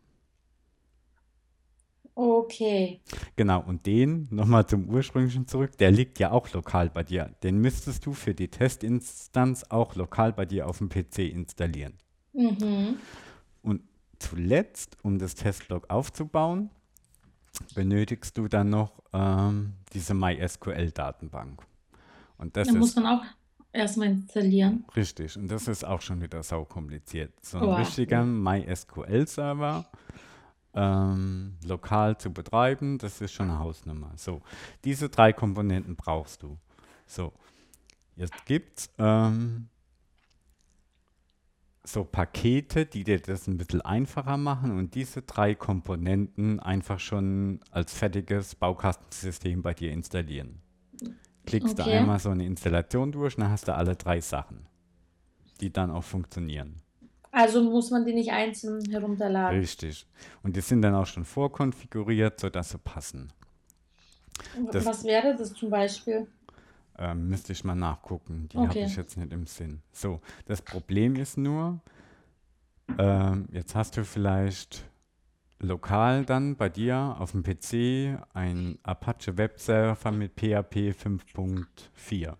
okay. 2.14 3.00
Genau, 3.36 3.60
und 3.60 3.86
den, 3.86 4.26
nochmal 4.30 4.66
zum 4.66 4.88
ursprünglichen 4.88 5.46
zurück, 5.46 5.76
der 5.78 5.92
liegt 5.92 6.18
ja 6.18 6.32
auch 6.32 6.52
lokal 6.52 6.90
bei 6.90 7.04
dir. 7.04 7.34
Den 7.42 7.58
müsstest 7.60 8.06
du 8.06 8.12
für 8.12 8.34
die 8.34 8.48
Testinstanz 8.48 9.64
auch 9.68 9.94
lokal 9.94 10.32
bei 10.32 10.46
dir 10.46 10.66
auf 10.66 10.78
dem 10.78 10.88
PC 10.88 11.18
installieren. 11.18 11.94
Mhm. 12.32 12.96
Und 13.62 13.82
zuletzt, 14.18 14.96
um 15.02 15.18
das 15.18 15.34
Testlog 15.34 15.88
aufzubauen, 15.90 16.70
benötigst 17.74 18.36
du 18.38 18.48
dann 18.48 18.70
noch 18.70 19.02
ähm, 19.12 19.74
diese 19.92 20.14
MySQL-Datenbank. 20.14 21.62
Und 22.36 22.56
das 22.56 22.68
Da 22.68 22.74
muss 22.74 22.94
man 22.94 23.06
auch 23.06 23.22
erstmal 23.72 24.08
installieren. 24.08 24.84
richtig. 24.94 25.36
Und 25.36 25.48
das 25.48 25.66
ist 25.68 25.84
auch 25.84 26.00
schon 26.00 26.20
wieder 26.20 26.42
sau 26.42 26.64
kompliziert. 26.64 27.32
So 27.44 27.58
ein 27.58 27.64
Oh, 27.64 27.74
richtiger 27.74 28.24
MySQL-Server 28.24 29.86
ähm, 30.74 31.56
lokal 31.64 32.16
zu 32.18 32.32
betreiben, 32.32 32.98
das 32.98 33.20
ist 33.20 33.32
schon 33.32 33.50
eine 33.50 33.58
Hausnummer. 33.58 34.12
So, 34.16 34.42
diese 34.84 35.08
drei 35.08 35.32
Komponenten 35.32 35.96
brauchst 35.96 36.42
du. 36.42 36.58
So, 37.06 37.32
jetzt 38.16 38.44
gibt 38.46 38.78
es 38.78 38.90
ähm, 38.98 39.68
so 41.92 42.04
Pakete, 42.04 42.86
die 42.86 43.04
dir 43.04 43.18
das 43.20 43.46
ein 43.46 43.56
bisschen 43.56 43.80
einfacher 43.80 44.36
machen 44.36 44.76
und 44.76 44.94
diese 44.94 45.22
drei 45.22 45.54
Komponenten 45.54 46.60
einfach 46.60 47.00
schon 47.00 47.60
als 47.70 47.94
fertiges 47.94 48.54
Baukastensystem 48.54 49.62
bei 49.62 49.74
dir 49.74 49.92
installieren. 49.92 50.60
Klickst 51.46 51.78
du 51.78 51.82
Okay. 51.82 51.98
einmal 51.98 52.18
so 52.18 52.28
eine 52.30 52.44
Installation 52.44 53.10
durch, 53.12 53.36
dann 53.36 53.50
hast 53.50 53.68
du 53.68 53.74
alle 53.74 53.96
drei 53.96 54.20
Sachen, 54.20 54.66
die 55.60 55.72
dann 55.72 55.90
auch 55.90 56.04
funktionieren. 56.04 56.76
Also 57.30 57.62
muss 57.62 57.90
man 57.90 58.04
die 58.04 58.14
nicht 58.14 58.30
einzeln 58.32 58.84
herunterladen. 58.90 59.58
Richtig. 59.58 60.06
Und 60.42 60.56
die 60.56 60.60
sind 60.60 60.82
dann 60.82 60.94
auch 60.94 61.06
schon 61.06 61.24
vorkonfiguriert, 61.24 62.38
sodass 62.40 62.70
sie 62.70 62.78
passen. 62.78 63.32
das- 64.72 64.84
Was 64.84 65.04
wäre 65.04 65.34
das 65.36 65.52
zum 65.54 65.70
Beispiel? 65.70 66.26
Ähm, 66.98 67.28
müsste 67.28 67.52
ich 67.52 67.62
mal 67.64 67.74
nachgucken. 67.76 68.48
Die 68.52 68.58
habe 68.58 68.70
Okay. 68.70 68.84
ich 68.84 68.96
jetzt 68.96 69.16
nicht 69.16 69.32
im 69.32 69.46
Sinn. 69.46 69.82
So, 69.92 70.20
das 70.46 70.62
Problem 70.62 71.14
ist 71.16 71.38
nur, 71.38 71.80
ähm, 72.98 73.46
jetzt 73.52 73.74
hast 73.76 73.96
du 73.96 74.04
vielleicht 74.04 74.84
lokal 75.60 76.24
dann 76.24 76.56
bei 76.56 76.68
dir 76.68 77.16
auf 77.18 77.32
dem 77.32 77.42
PC 77.42 78.18
ein 78.34 78.78
Apache 78.82 79.36
Webserver 79.36 80.10
mit 80.12 80.32
PHP 80.34 80.92
5.4. 80.92 82.36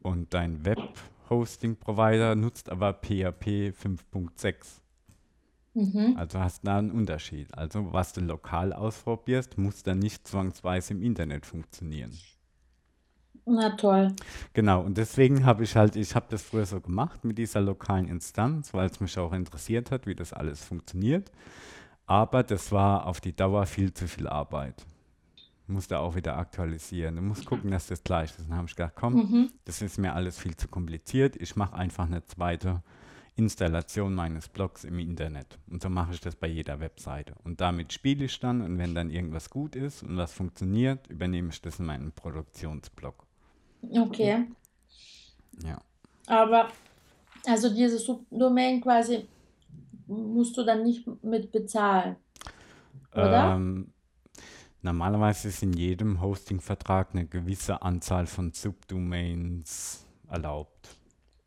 Und 0.00 0.32
dein 0.32 0.64
Web-Hosting-Provider 0.64 2.34
nutzt 2.34 2.70
aber 2.70 2.92
PHP 2.94 3.72
5.6. 3.72 4.80
Mhm. 5.74 6.16
Also 6.16 6.40
hast 6.40 6.66
da 6.66 6.78
einen 6.78 6.90
Unterschied. 6.90 7.52
Also 7.54 7.92
was 7.92 8.12
du 8.12 8.20
lokal 8.20 8.72
ausprobierst, 8.72 9.58
muss 9.58 9.82
dann 9.82 9.98
nicht 9.98 10.26
zwangsweise 10.26 10.94
im 10.94 11.02
Internet 11.02 11.46
funktionieren. 11.46 12.16
Na 13.50 13.70
toll. 13.76 14.14
Genau, 14.52 14.82
und 14.82 14.98
deswegen 14.98 15.46
habe 15.46 15.64
ich 15.64 15.74
halt, 15.74 15.96
ich 15.96 16.14
habe 16.14 16.26
das 16.28 16.42
früher 16.42 16.66
so 16.66 16.80
gemacht 16.80 17.24
mit 17.24 17.38
dieser 17.38 17.60
lokalen 17.60 18.06
Instanz, 18.08 18.74
weil 18.74 18.86
es 18.90 19.00
mich 19.00 19.18
auch 19.18 19.32
interessiert 19.32 19.90
hat, 19.90 20.06
wie 20.06 20.14
das 20.14 20.32
alles 20.34 20.62
funktioniert. 20.64 21.30
Aber 22.06 22.42
das 22.42 22.72
war 22.72 23.06
auf 23.06 23.20
die 23.20 23.34
Dauer 23.34 23.66
viel 23.66 23.92
zu 23.94 24.06
viel 24.06 24.26
Arbeit. 24.28 24.84
Musste 25.66 25.98
auch 25.98 26.14
wieder 26.14 26.36
aktualisieren. 26.38 27.16
Du 27.16 27.22
musst 27.22 27.44
gucken, 27.46 27.70
dass 27.70 27.86
das 27.88 28.02
gleich 28.02 28.30
ist. 28.30 28.48
Dann 28.48 28.56
habe 28.56 28.66
ich 28.68 28.74
gedacht, 28.76 28.94
komm, 28.96 29.14
Mhm. 29.14 29.50
das 29.64 29.82
ist 29.82 29.98
mir 29.98 30.14
alles 30.14 30.38
viel 30.38 30.56
zu 30.56 30.68
kompliziert. 30.68 31.36
Ich 31.36 31.56
mache 31.56 31.74
einfach 31.76 32.06
eine 32.06 32.24
zweite 32.24 32.82
Installation 33.36 34.14
meines 34.14 34.48
Blogs 34.48 34.84
im 34.84 34.98
Internet. 34.98 35.58
Und 35.70 35.82
so 35.82 35.88
mache 35.90 36.12
ich 36.12 36.20
das 36.20 36.34
bei 36.36 36.48
jeder 36.48 36.80
Webseite. 36.80 37.34
Und 37.44 37.60
damit 37.60 37.92
spiele 37.92 38.24
ich 38.24 38.40
dann 38.40 38.62
und 38.62 38.78
wenn 38.78 38.94
dann 38.94 39.10
irgendwas 39.10 39.48
gut 39.50 39.76
ist 39.76 40.02
und 40.02 40.16
was 40.16 40.32
funktioniert, 40.32 41.06
übernehme 41.08 41.50
ich 41.50 41.60
das 41.62 41.78
in 41.78 41.86
meinen 41.86 42.12
Produktionsblog. 42.12 43.27
Okay. 43.82 44.46
Ja. 45.62 45.78
Aber 46.26 46.68
also 47.46 47.72
diese 47.74 47.98
Subdomain 47.98 48.80
quasi 48.80 49.26
musst 50.06 50.56
du 50.56 50.64
dann 50.64 50.82
nicht 50.82 51.06
mit 51.22 51.52
bezahlen, 51.52 52.16
oder? 53.12 53.54
Ähm, 53.56 53.92
normalerweise 54.82 55.48
ist 55.48 55.62
in 55.62 55.72
jedem 55.72 56.20
Hosting-Vertrag 56.20 57.08
eine 57.12 57.26
gewisse 57.26 57.82
Anzahl 57.82 58.26
von 58.26 58.52
Subdomains 58.52 60.06
erlaubt. 60.30 60.88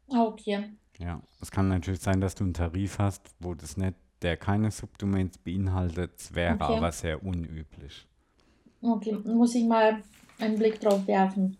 Ah, 0.09 0.23
okay. 0.23 0.69
Ja, 0.99 1.21
es 1.41 1.49
kann 1.49 1.69
natürlich 1.69 2.01
sein, 2.01 2.21
dass 2.21 2.35
du 2.35 2.43
einen 2.43 2.53
Tarif 2.53 2.99
hast, 2.99 3.21
wo 3.39 3.53
das 3.55 3.77
nicht, 3.77 3.95
der 4.21 4.37
keine 4.37 4.69
Subdomains 4.69 5.37
beinhaltet, 5.39 6.11
Es 6.19 6.35
wäre 6.35 6.55
Okay. 6.55 6.77
aber 6.77 6.91
sehr 6.91 7.23
unüblich. 7.23 8.05
Okay, 8.81 9.13
muss 9.23 9.55
ich 9.55 9.65
mal 9.65 10.03
einen 10.39 10.57
Blick 10.57 10.79
drauf 10.79 11.07
werfen. 11.07 11.57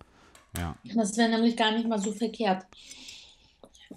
Ja, 0.57 0.75
Das 0.95 1.17
wäre 1.17 1.29
nämlich 1.29 1.55
gar 1.55 1.71
nicht 1.71 1.87
mal 1.87 1.99
so 1.99 2.11
verkehrt. 2.11 2.65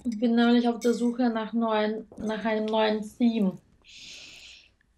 Ich 0.05 0.19
bin 0.19 0.35
nämlich 0.35 0.69
auf 0.69 0.81
der 0.81 0.95
Suche 0.95 1.31
nach 1.31 1.53
neuen, 1.53 2.07
nach 2.19 2.45
einem 2.45 2.67
neuen 2.67 3.03
Theme. 3.19 3.51
Und 3.51 3.61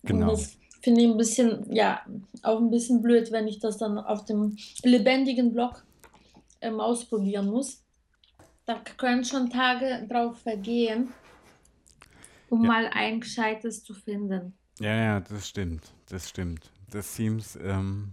Genau. 0.03 0.31
das 0.31 0.57
finde 0.83 1.03
ich 1.03 1.09
ein 1.09 1.17
bisschen, 1.17 1.73
ja, 1.75 2.01
auch 2.43 2.59
ein 2.61 2.71
bisschen 2.71 3.03
blöd, 3.03 3.31
wenn 3.33 3.49
ich 3.49 3.59
das 3.59 3.79
dann 3.79 3.99
auf 3.99 4.25
dem 4.25 4.57
lebendigen 4.85 5.53
Blog 5.53 5.85
ähm, 6.61 6.81
ausprobieren 6.81 7.47
muss. 7.47 7.83
da 8.67 8.81
können 8.97 9.25
schon 9.25 9.49
Tage 9.51 10.07
drauf 10.09 10.39
vergehen, 10.39 11.13
um 12.51 12.63
Ja. 12.63 12.69
mal 12.69 12.91
ein 12.93 13.21
gescheites 13.21 13.83
zu 13.85 13.95
finden. 13.95 14.57
Ja, 14.81 14.95
ja, 14.97 15.21
das 15.21 15.49
stimmt. 15.49 15.93
Das 16.09 16.29
stimmt. 16.29 16.71
Das 16.91 17.15
Themes 17.15 17.57
ähm, 17.63 18.13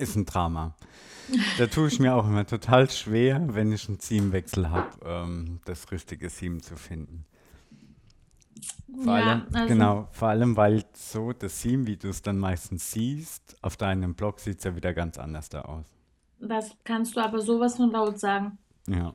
ist 0.00 0.16
ein 0.16 0.26
Drama. 0.26 0.74
Da 1.56 1.66
tue 1.68 1.88
ich 1.88 2.00
mir 2.00 2.14
auch 2.16 2.26
immer 2.26 2.46
total 2.46 2.90
schwer, 2.90 3.42
wenn 3.54 3.72
ich 3.72 3.88
einen 3.88 3.98
Themewechsel 3.98 4.70
habe, 4.70 4.88
ähm, 5.04 5.60
das 5.64 5.90
richtige 5.92 6.28
Theme 6.30 6.60
zu 6.60 6.76
finden. 6.76 7.26
Vor 8.98 9.14
Ja, 9.14 9.14
allem, 9.14 9.46
also 9.52 9.66
genau, 9.66 10.08
vor 10.12 10.28
allem, 10.28 10.56
weil 10.56 10.84
so 10.94 11.32
das 11.32 11.60
Theme, 11.60 11.86
wie 11.86 11.96
du 11.96 12.08
es 12.08 12.22
dann 12.22 12.38
meistens 12.38 12.90
siehst, 12.92 13.56
auf 13.62 13.76
deinem 13.76 14.14
Blog 14.14 14.40
sieht 14.40 14.58
es 14.58 14.64
ja 14.64 14.76
wieder 14.76 14.92
ganz 14.94 15.18
anders 15.18 15.48
da 15.48 15.62
aus. 15.62 15.86
das 16.40 16.76
kannst 16.82 17.14
du 17.14 17.20
aber 17.20 17.40
sowas 17.40 17.76
von 17.76 17.92
laut 17.92 18.18
sagen. 18.18 18.58
Ja, 18.86 19.14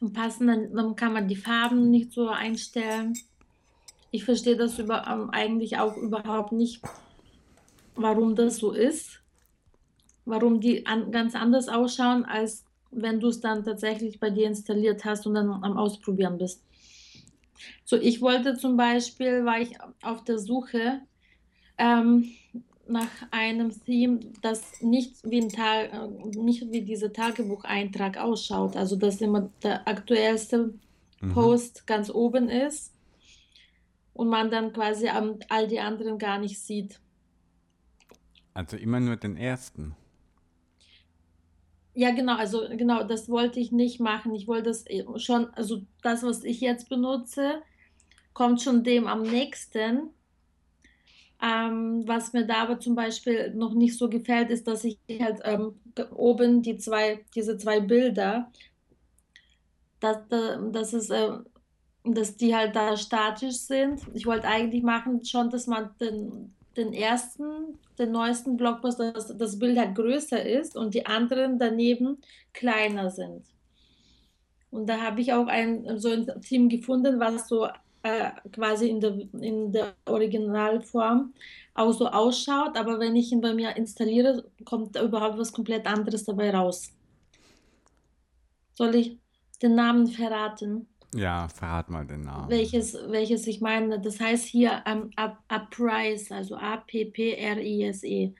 Und 0.00 0.12
passen, 0.12 0.46
dann, 0.46 0.72
dann 0.74 0.96
kann 0.96 1.12
man 1.12 1.26
die 1.28 1.36
Farben 1.36 1.90
nicht 1.90 2.12
so 2.12 2.28
einstellen. 2.28 3.14
Ich 4.10 4.24
verstehe 4.24 4.56
das 4.56 4.78
über, 4.78 5.06
ähm, 5.08 5.30
eigentlich 5.30 5.78
auch 5.78 5.96
überhaupt 5.96 6.52
nicht, 6.52 6.82
warum 7.96 8.34
das 8.34 8.56
so 8.56 8.72
ist. 8.72 9.20
Warum 10.24 10.60
die 10.60 10.86
an, 10.86 11.12
ganz 11.12 11.34
anders 11.34 11.68
ausschauen, 11.68 12.24
als 12.24 12.64
wenn 12.90 13.20
du 13.20 13.28
es 13.28 13.40
dann 13.40 13.64
tatsächlich 13.64 14.20
bei 14.20 14.30
dir 14.30 14.46
installiert 14.46 15.04
hast 15.04 15.26
und 15.26 15.34
dann 15.34 15.50
am 15.50 15.76
Ausprobieren 15.76 16.38
bist. 16.38 16.62
So, 17.84 17.96
ich 17.96 18.20
wollte 18.20 18.56
zum 18.56 18.76
Beispiel, 18.76 19.44
war 19.44 19.60
ich 19.60 19.76
auf 20.02 20.24
der 20.24 20.38
Suche 20.38 21.00
ähm, 21.78 22.30
nach 22.88 23.08
einem 23.30 23.70
Theme, 23.84 24.20
das 24.42 24.80
nicht 24.80 25.16
wie 25.24 25.40
ein 25.40 25.48
Tag, 25.48 25.92
äh, 25.92 26.38
nicht 26.38 26.70
wie 26.70 26.82
dieser 26.82 27.12
Tagebucheintrag 27.12 28.16
ausschaut. 28.18 28.76
Also 28.76 28.96
dass 28.96 29.20
immer 29.20 29.50
der 29.62 29.86
aktuellste 29.88 30.74
mhm. 31.20 31.32
Post 31.32 31.86
ganz 31.86 32.10
oben 32.10 32.48
ist 32.48 32.92
und 34.12 34.28
man 34.28 34.50
dann 34.50 34.72
quasi 34.72 35.08
all 35.48 35.68
die 35.68 35.80
anderen 35.80 36.18
gar 36.18 36.38
nicht 36.38 36.58
sieht. 36.58 37.00
Also 38.54 38.78
immer 38.78 39.00
nur 39.00 39.16
den 39.16 39.36
ersten. 39.36 39.94
Ja, 41.94 42.10
genau, 42.12 42.36
also 42.36 42.62
genau, 42.70 43.04
das 43.04 43.28
wollte 43.28 43.60
ich 43.60 43.70
nicht 43.72 44.00
machen. 44.00 44.34
Ich 44.34 44.48
wollte 44.48 44.64
das 44.70 44.84
eh 44.88 45.04
schon, 45.18 45.52
also 45.54 45.82
das, 46.02 46.22
was 46.24 46.42
ich 46.44 46.60
jetzt 46.60 46.88
benutze, 46.88 47.62
kommt 48.34 48.62
schon 48.62 48.84
dem 48.84 49.06
am 49.08 49.22
nächsten. 49.22 50.10
Ähm, 51.42 52.04
was 52.06 52.32
mir 52.32 52.46
da 52.46 52.62
aber 52.62 52.78
zum 52.80 52.94
Beispiel 52.94 53.52
noch 53.54 53.74
nicht 53.74 53.98
so 53.98 54.08
gefällt, 54.08 54.50
ist, 54.50 54.66
dass 54.66 54.84
ich 54.84 54.98
halt 55.20 55.40
ähm, 55.44 55.80
oben 56.12 56.62
die 56.62 56.78
zwei, 56.78 57.24
diese 57.34 57.58
zwei 57.58 57.80
Bilder, 57.80 58.50
dass, 60.00 60.18
da- 60.28 60.56
dass 60.70 60.92
es, 60.92 61.10
äh, 61.10 61.30
dass 62.04 62.36
die 62.36 62.54
halt 62.54 62.76
da 62.76 62.96
statisch 62.96 63.56
sind. 63.58 64.02
Ich 64.14 64.26
wollte 64.26 64.48
eigentlich 64.48 64.82
machen 64.82 65.24
schon, 65.24 65.50
dass 65.50 65.66
man 65.66 65.96
den, 66.00 66.56
den 66.76 66.92
ersten, 66.92 67.78
den 67.98 68.12
neuesten 68.12 68.56
Blogpost, 68.56 68.98
dass 68.98 69.36
das 69.36 69.58
Bild 69.58 69.78
halt 69.78 69.94
größer 69.94 70.44
ist 70.44 70.76
und 70.76 70.94
die 70.94 71.06
anderen 71.06 71.58
daneben 71.58 72.18
kleiner 72.52 73.10
sind. 73.10 73.44
Und 74.70 74.88
da 74.88 75.00
habe 75.00 75.20
ich 75.20 75.32
auch 75.32 75.46
ein 75.46 75.98
so 75.98 76.10
ein 76.10 76.40
Team 76.40 76.68
gefunden, 76.68 77.20
was 77.20 77.48
so 77.48 77.68
äh, 78.02 78.30
quasi 78.52 78.90
in 78.90 79.00
der, 79.00 79.18
in 79.40 79.72
der 79.72 79.94
Originalform 80.06 81.32
auch 81.74 81.92
so 81.92 82.06
ausschaut, 82.06 82.76
aber 82.76 83.00
wenn 83.00 83.16
ich 83.16 83.32
ihn 83.32 83.40
bei 83.40 83.54
mir 83.54 83.76
installiere, 83.76 84.44
kommt 84.64 84.94
da 84.94 85.02
überhaupt 85.02 85.38
was 85.38 85.52
komplett 85.52 85.86
anderes 85.86 86.24
dabei 86.24 86.54
raus. 86.54 86.92
Soll 88.74 88.94
ich 88.94 89.18
den 89.62 89.74
Namen 89.74 90.06
verraten? 90.06 90.88
Ja, 91.14 91.48
verrat 91.48 91.90
mal 91.90 92.04
den 92.06 92.22
Namen. 92.22 92.50
Welches, 92.50 92.94
welches 92.94 93.46
ich 93.46 93.60
meine? 93.60 94.00
Das 94.00 94.18
heißt 94.20 94.44
hier 94.46 94.82
ähm, 94.86 95.10
Up- 95.16 95.42
Uprise, 95.50 96.34
also 96.34 96.56
A-P-P-R-I-S-E. 96.56 98.34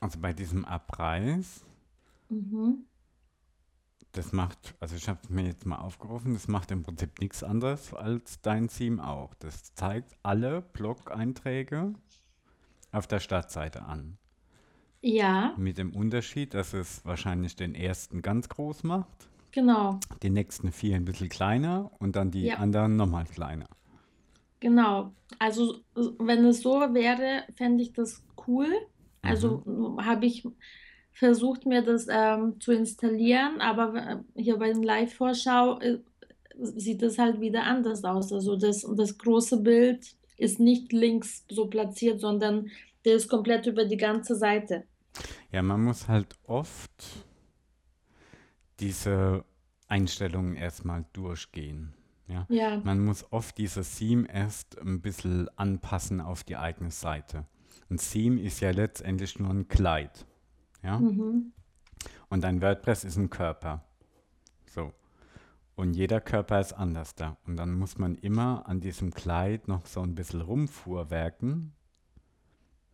Also 0.00 0.20
bei 0.20 0.32
diesem 0.32 0.64
Abreiß, 0.64 1.64
Mhm. 2.30 2.84
das 4.12 4.32
macht, 4.32 4.74
also 4.80 4.94
ich 4.96 5.08
habe 5.08 5.18
es 5.22 5.30
mir 5.30 5.44
jetzt 5.46 5.64
mal 5.66 5.76
aufgerufen, 5.78 6.34
das 6.34 6.46
macht 6.48 6.70
im 6.70 6.82
Prinzip 6.82 7.18
nichts 7.20 7.42
anderes 7.42 7.94
als 7.94 8.40
dein 8.42 8.68
Theme 8.68 9.06
auch. 9.06 9.34
Das 9.34 9.74
zeigt 9.74 10.16
alle 10.22 10.60
Blog-Einträge 10.60 11.94
auf 12.92 13.06
der 13.06 13.20
Startseite 13.20 13.82
an. 13.84 14.18
Ja, 15.00 15.54
Mit 15.56 15.78
dem 15.78 15.94
Unterschied, 15.94 16.54
dass 16.54 16.72
es 16.74 17.04
wahrscheinlich 17.04 17.54
den 17.56 17.74
ersten 17.74 18.20
ganz 18.22 18.48
groß 18.48 18.82
macht, 18.84 19.28
genau, 19.52 20.00
die 20.22 20.30
nächsten 20.30 20.72
vier 20.72 20.96
ein 20.96 21.04
bisschen 21.04 21.28
kleiner 21.28 21.90
und 21.98 22.16
dann 22.16 22.30
die 22.30 22.44
ja, 22.44 22.56
anderen 22.56 22.96
nochmal 22.96 23.24
kleiner. 23.24 23.66
genau. 24.60 25.12
Also 25.38 25.80
wenn 25.94 26.44
es 26.44 26.62
so 26.62 26.80
wäre, 26.80 27.44
fände 27.56 27.82
ich 27.82 27.92
das 27.92 28.24
cool. 28.46 28.68
Mhm. 28.68 29.28
Also 29.28 29.96
habe 30.00 30.26
ich 30.26 30.44
versucht, 31.12 31.66
mir 31.66 31.82
das 31.82 32.06
ähm, 32.08 32.60
zu 32.60 32.72
installieren, 32.72 33.60
aber 33.60 33.94
äh, 33.94 34.42
hier 34.42 34.56
bei 34.56 34.72
dem 34.72 34.82
Live-Vorschau 34.82 35.80
äh, 35.80 35.98
sieht 36.60 37.02
es 37.02 37.18
halt 37.18 37.40
wieder 37.40 37.64
anders 37.64 38.04
aus. 38.04 38.32
Also 38.32 38.56
das, 38.56 38.86
das 38.96 39.18
große 39.18 39.60
Bild 39.60 40.14
ist 40.36 40.60
nicht 40.60 40.92
links 40.92 41.44
so 41.50 41.66
platziert, 41.66 42.20
sondern 42.20 42.70
der 43.04 43.16
ist 43.16 43.28
komplett 43.28 43.66
über 43.66 43.84
die 43.84 43.96
ganze 43.96 44.36
Seite. 44.36 44.84
Ja, 45.50 45.62
man 45.62 45.82
muss 45.82 46.06
halt 46.08 46.36
oft 46.46 46.90
diese 48.80 49.44
Einstellungen 49.86 50.54
erstmal 50.54 51.04
durchgehen. 51.12 51.94
Ja, 52.26 52.46
Ja, 52.50 52.76
man 52.78 53.02
muss 53.02 53.32
oft 53.32 53.56
dieses 53.56 53.96
Theme 53.96 54.28
erst 54.30 54.78
ein 54.78 55.00
bisschen 55.00 55.48
anpassen 55.56 56.20
auf 56.20 56.44
die 56.44 56.56
eigene 56.56 56.90
Seite. 56.90 57.46
Ein 57.90 57.96
Theme 57.96 58.40
ist 58.40 58.60
ja 58.60 58.70
letztendlich 58.70 59.38
nur 59.38 59.50
ein 59.50 59.68
Kleid. 59.68 60.26
Ja, 60.82 60.98
mhm. 60.98 61.52
und 62.28 62.44
ein 62.44 62.60
WordPress 62.62 63.04
ist 63.04 63.16
ein 63.16 63.30
Körper. 63.30 63.84
So. 64.66 64.92
Und 65.74 65.94
jeder 65.94 66.20
Körper 66.20 66.60
ist 66.60 66.72
anders 66.72 67.14
da. 67.14 67.36
Und 67.46 67.56
dann 67.56 67.72
muss 67.74 67.98
man 67.98 68.14
immer 68.16 68.68
an 68.68 68.80
diesem 68.80 69.12
Kleid 69.12 69.68
noch 69.68 69.86
so 69.86 70.02
ein 70.02 70.14
bisschen 70.14 70.40
rumfuhrwerken, 70.40 71.72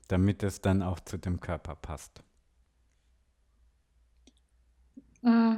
damit 0.08 0.42
es 0.42 0.60
dann 0.60 0.82
auch 0.82 1.00
zu 1.00 1.18
dem 1.18 1.40
Körper 1.40 1.76
passt. 1.76 2.22
Ah, 5.24 5.56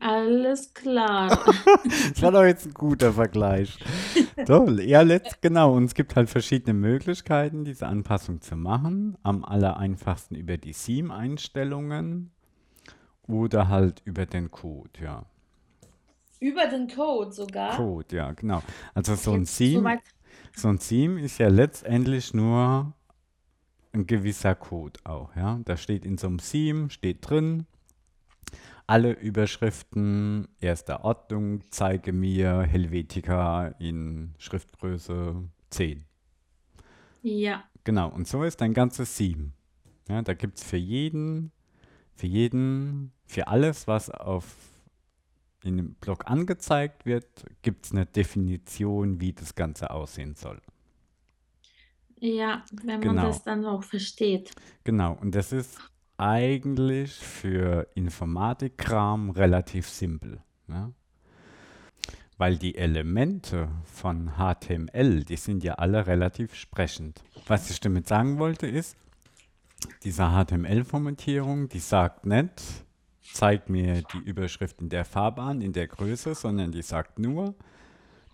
alles 0.00 0.72
klar. 0.74 1.38
Das 1.84 2.22
war 2.22 2.32
doch 2.32 2.44
jetzt 2.44 2.66
ein 2.66 2.74
guter 2.74 3.12
Vergleich. 3.12 3.78
Toll. 4.46 4.80
Ja, 4.82 5.02
letzt, 5.02 5.40
genau. 5.42 5.74
Und 5.74 5.84
es 5.84 5.94
gibt 5.94 6.16
halt 6.16 6.28
verschiedene 6.28 6.74
Möglichkeiten, 6.74 7.64
diese 7.64 7.86
Anpassung 7.86 8.40
zu 8.40 8.56
machen. 8.56 9.16
Am 9.22 9.44
aller 9.44 9.76
einfachsten 9.76 10.34
über 10.34 10.56
die 10.58 10.72
Theme-Einstellungen 10.72 12.30
oder 13.26 13.68
halt 13.68 14.02
über 14.04 14.26
den 14.26 14.50
Code, 14.50 14.90
ja. 15.02 15.24
Über 16.40 16.66
den 16.66 16.88
Code 16.88 17.32
sogar. 17.32 17.76
Code, 17.76 18.16
ja, 18.16 18.32
genau. 18.32 18.62
Also 18.94 19.14
so 19.14 19.32
ein 19.32 19.44
Theme, 19.44 19.78
soweit. 19.78 20.00
so 20.56 20.68
ein 20.68 20.78
Theme 20.78 21.20
ist 21.20 21.38
ja 21.38 21.48
letztendlich 21.48 22.34
nur 22.34 22.92
ein 23.92 24.06
gewisser 24.06 24.54
Code 24.54 24.98
auch, 25.04 25.34
ja. 25.36 25.60
Da 25.64 25.76
steht 25.76 26.04
in 26.04 26.18
so 26.18 26.26
einem 26.26 26.38
Theme, 26.38 26.90
steht 26.90 27.28
drin, 27.28 27.66
alle 28.92 29.12
Überschriften 29.12 30.48
erster 30.60 31.02
Ordnung, 31.02 31.62
zeige 31.70 32.12
mir 32.12 32.60
Helvetica 32.60 33.68
in 33.78 34.34
Schriftgröße 34.36 35.48
10. 35.70 36.04
Ja, 37.22 37.64
Genau, 37.84 38.10
und 38.10 38.28
so 38.28 38.44
ist 38.44 38.60
ein 38.62 38.74
ganzes 38.74 39.16
Theme. 39.16 39.52
Ja, 40.08 40.20
da 40.20 40.34
gibt 40.34 40.58
es 40.58 40.64
für 40.64 40.76
jeden, 40.76 41.50
für 42.14 42.26
jeden, 42.26 43.12
für 43.26 43.48
alles, 43.48 43.86
was 43.86 44.10
auf 44.10 44.44
in 45.64 45.78
dem 45.78 45.94
Blog 45.94 46.24
angezeigt 46.30 47.06
wird, 47.06 47.24
gibt 47.62 47.86
es 47.86 47.92
eine 47.92 48.04
Definition, 48.04 49.20
wie 49.20 49.32
das 49.32 49.54
Ganze 49.54 49.90
aussehen 49.90 50.34
soll. 50.34 50.60
ja, 52.18 52.62
wenn 52.72 53.00
man 53.00 53.16
Genau. 53.16 53.26
das 53.28 53.42
dann 53.42 53.64
auch 53.64 53.82
versteht. 53.82 54.52
Genau, 54.84 55.14
und 55.20 55.34
das 55.34 55.50
ist 55.52 55.78
eigentlich 56.22 57.14
für 57.14 57.88
Informatikkram 57.94 59.30
relativ 59.30 59.88
simpel. 59.88 60.40
Ja? 60.68 60.92
Weil 62.38 62.56
die 62.58 62.76
Elemente 62.76 63.68
von 63.84 64.32
HTML, 64.36 65.24
die 65.24 65.36
sind 65.36 65.64
ja 65.64 65.74
alle 65.74 66.06
relativ 66.06 66.54
sprechend. 66.54 67.22
Was 67.46 67.70
ich 67.70 67.80
damit 67.80 68.06
sagen 68.06 68.38
wollte 68.38 68.68
ist, 68.68 68.96
diese 70.04 70.30
HTML-Formatierung, 70.30 71.68
die 71.68 71.80
sagt 71.80 72.24
nicht, 72.24 72.62
zeig 73.20 73.68
mir 73.68 74.02
die 74.02 74.18
Überschrift 74.18 74.80
in 74.80 74.88
der 74.88 75.04
Farbe 75.04 75.42
an, 75.42 75.60
in 75.60 75.72
der 75.72 75.88
Größe, 75.88 76.36
sondern 76.36 76.70
die 76.70 76.82
sagt 76.82 77.18
nur, 77.18 77.54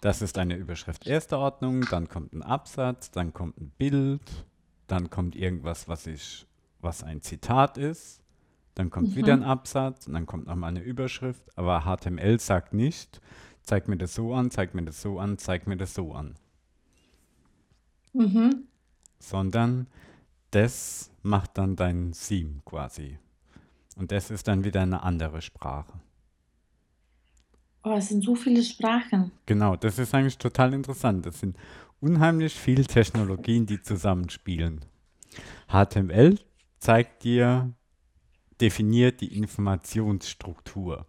das 0.03 0.20
ist 0.20 0.36
eine 0.36 0.57
Überschrift 0.57 1.07
erster 1.07 1.39
Ordnung, 1.39 1.86
dann 1.91 2.09
kommt 2.09 2.34
ein 2.34 2.43
Absatz, 2.43 3.11
dann 3.11 3.32
kommt 3.32 3.59
ein 3.59 3.72
Bild, 3.78 4.47
dann 4.86 5.09
kommt 5.09 5.34
irgendwas, 5.34 5.89
was 5.89 6.07
ich, 6.07 6.47
was 6.81 7.03
ein 7.03 7.22
Zitat 7.22 7.79
ist, 7.79 8.22
dann 8.74 8.91
kommt 8.91 9.16
wieder 9.16 9.33
ein 9.33 9.41
Mhm. 9.41 9.47
Absatz 9.47 10.07
und 10.07 10.12
dann 10.14 10.26
kommt 10.26 10.47
nochmal 10.47 10.70
eine 10.70 10.81
Überschrift. 10.81 11.43
Aber 11.57 11.83
HTML 11.83 12.39
sagt 12.39 12.72
nicht, 12.72 13.20
zeig 13.62 13.89
mir 13.89 13.97
das 13.97 14.14
so 14.14 14.35
an, 14.35 14.51
zeig 14.51 14.74
mir 14.74 14.85
das 14.85 15.03
so 15.03 15.18
an, 15.18 15.37
zeig 15.39 15.66
mir 15.66 15.76
das 15.76 15.95
so 15.95 16.12
an. 16.12 16.37
Mhm. 18.12 18.64
Sondern 19.18 19.87
das 20.53 21.11
macht 21.22 21.59
dann 21.59 21.76
dein 21.76 22.12
Theme 22.12 22.61
quasi. 22.64 23.18
Und 23.97 24.12
das 24.12 24.31
ist 24.31 24.47
dann 24.47 24.64
wieder 24.64 24.81
eine 24.83 25.03
andere 25.03 25.43
Sprache. 25.43 25.93
Oh, 27.83 27.95
es 27.97 28.09
sind 28.09 28.22
so 28.24 28.35
viele 28.35 28.62
Sprachen. 28.62 29.33
Genau, 29.47 29.76
das 29.76 29.99
ist 29.99 30.14
eigentlich 30.14 30.39
total 30.39 30.72
interessant. 30.74 31.26
Das 31.26 31.41
sind 31.41 31.57
unheimlich 32.01 32.55
viele 32.55 32.85
Technologien, 32.85 33.66
die 33.66 33.83
zusammenspielen. 33.83 34.85
HTML 35.68 36.39
zeigt 36.79 37.24
dir, 37.24 37.72
definiert 38.61 39.20
die 39.20 39.37
Informationsstruktur. 39.37 41.07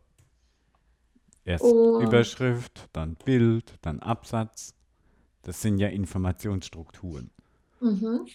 Erst 1.46 1.64
Und 1.64 2.04
Überschrift, 2.04 2.90
dann 2.94 3.16
Bild, 3.16 3.74
dann 3.82 4.00
Absatz. 4.00 4.76
Das 5.42 5.62
sind 5.62 5.80
ja 5.80 5.88
Informationsstrukturen. 5.88 7.32
mhm. 7.80 8.28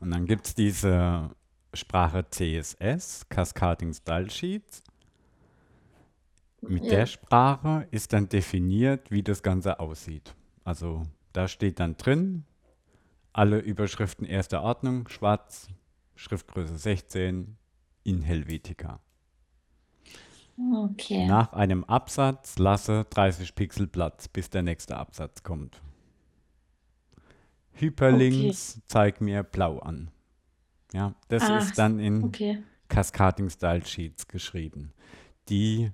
Und 0.00 0.12
dann 0.12 0.26
gibt 0.26 0.46
es 0.46 0.54
diese 0.54 1.30
Sprache 1.74 2.24
CSS, 2.30 3.28
Cascading 3.28 3.92
Style 3.92 4.30
Sheets. 4.30 4.84
Mit 6.60 6.84
ja. 6.84 6.90
der 6.90 7.06
Sprache 7.06 7.88
ist 7.90 8.12
dann 8.12 8.28
definiert, 8.28 9.10
wie 9.10 9.22
das 9.22 9.42
Ganze 9.42 9.80
aussieht. 9.80 10.34
Also 10.64 11.02
da 11.32 11.48
steht 11.48 11.80
dann 11.80 11.96
drin, 11.96 12.44
alle 13.32 13.58
Überschriften 13.58 14.26
erster 14.26 14.62
Ordnung, 14.62 15.08
schwarz, 15.08 15.68
Schriftgröße 16.18 16.76
16, 16.76 17.56
in 18.02 18.22
Helvetica. 18.22 18.98
Okay. 20.74 21.26
Nach 21.26 21.52
einem 21.52 21.84
Absatz 21.84 22.58
lasse 22.58 23.06
30 23.08 23.54
Pixel 23.54 23.86
Platz, 23.86 24.26
bis 24.26 24.50
der 24.50 24.62
nächste 24.62 24.96
Absatz 24.96 25.44
kommt. 25.44 25.80
Okay. 27.12 27.22
Hyperlinks 27.86 28.80
zeig 28.86 29.20
mir 29.20 29.44
blau 29.44 29.78
an. 29.78 30.10
Ja, 30.92 31.14
das 31.28 31.44
Ach, 31.44 31.60
ist 31.62 31.78
dann 31.78 32.00
in 32.00 32.24
okay. 32.24 32.64
Cascading 32.88 33.48
Style 33.48 33.86
Sheets 33.86 34.26
geschrieben, 34.26 34.92
die 35.48 35.92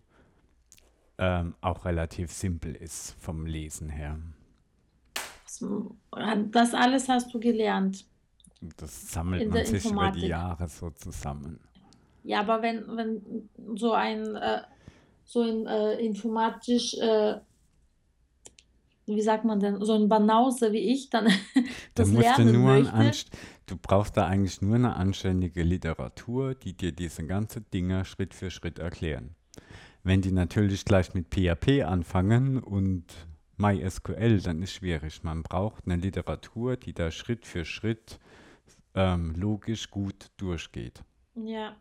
ähm, 1.18 1.54
auch 1.60 1.84
relativ 1.84 2.32
simpel 2.32 2.74
ist 2.74 3.14
vom 3.20 3.44
Lesen 3.44 3.90
her. 3.90 4.18
Das 6.50 6.72
alles 6.72 7.10
hast 7.10 7.34
du 7.34 7.38
gelernt 7.38 8.06
Das 8.76 9.12
sammelt 9.12 9.42
in 9.42 9.50
man 9.50 9.66
sich 9.66 9.68
über 9.68 9.80
die 9.80 9.88
Informatik. 9.88 10.22
Jahre 10.24 10.68
so 10.68 10.90
zusammen. 10.90 11.60
Ja, 12.22 12.40
aber 12.40 12.62
wenn, 12.62 12.84
wenn 12.96 13.48
so 13.76 13.92
ein 13.92 14.36
äh, 14.36 14.62
so 15.24 15.42
ein 15.42 15.66
äh, 15.66 15.94
informatisch, 15.94 16.94
äh, 16.94 17.36
wie 19.06 19.20
sagt 19.20 19.44
man 19.44 19.60
denn, 19.60 19.84
so 19.84 19.94
ein 19.94 20.08
Banause 20.08 20.72
wie 20.72 20.92
ich 20.92 21.10
dann 21.10 21.26
Da 21.54 21.60
das 21.94 22.08
musst 22.08 22.38
du 22.38 22.44
nur 22.44 22.80
möchte, 22.80 23.36
du 23.66 23.76
brauchst 23.76 24.16
da 24.16 24.26
eigentlich 24.26 24.62
nur 24.62 24.76
eine 24.76 24.96
anständige 24.96 25.62
Literatur, 25.62 26.54
die 26.54 26.74
dir 26.74 26.92
diese 26.92 27.26
ganze 27.26 27.60
Dinge 27.60 28.04
Schritt 28.04 28.34
für 28.34 28.50
Schritt 28.50 28.78
erklären. 28.78 29.34
Wenn 30.02 30.20
die 30.20 30.32
natürlich 30.32 30.84
gleich 30.84 31.14
mit 31.14 31.28
PHP 31.34 31.84
anfangen 31.84 32.58
und 32.58 33.04
MySQL, 33.56 34.40
dann 34.40 34.62
ist 34.62 34.72
schwierig. 34.72 35.22
Man 35.22 35.42
braucht 35.42 35.84
eine 35.86 35.96
Literatur, 35.96 36.76
die 36.76 36.92
da 36.92 37.10
Schritt 37.10 37.46
für 37.46 37.64
Schritt 37.64 38.18
ähm, 38.94 39.34
logisch 39.36 39.90
gut 39.90 40.30
durchgeht. 40.36 41.04
ja, 41.34 41.76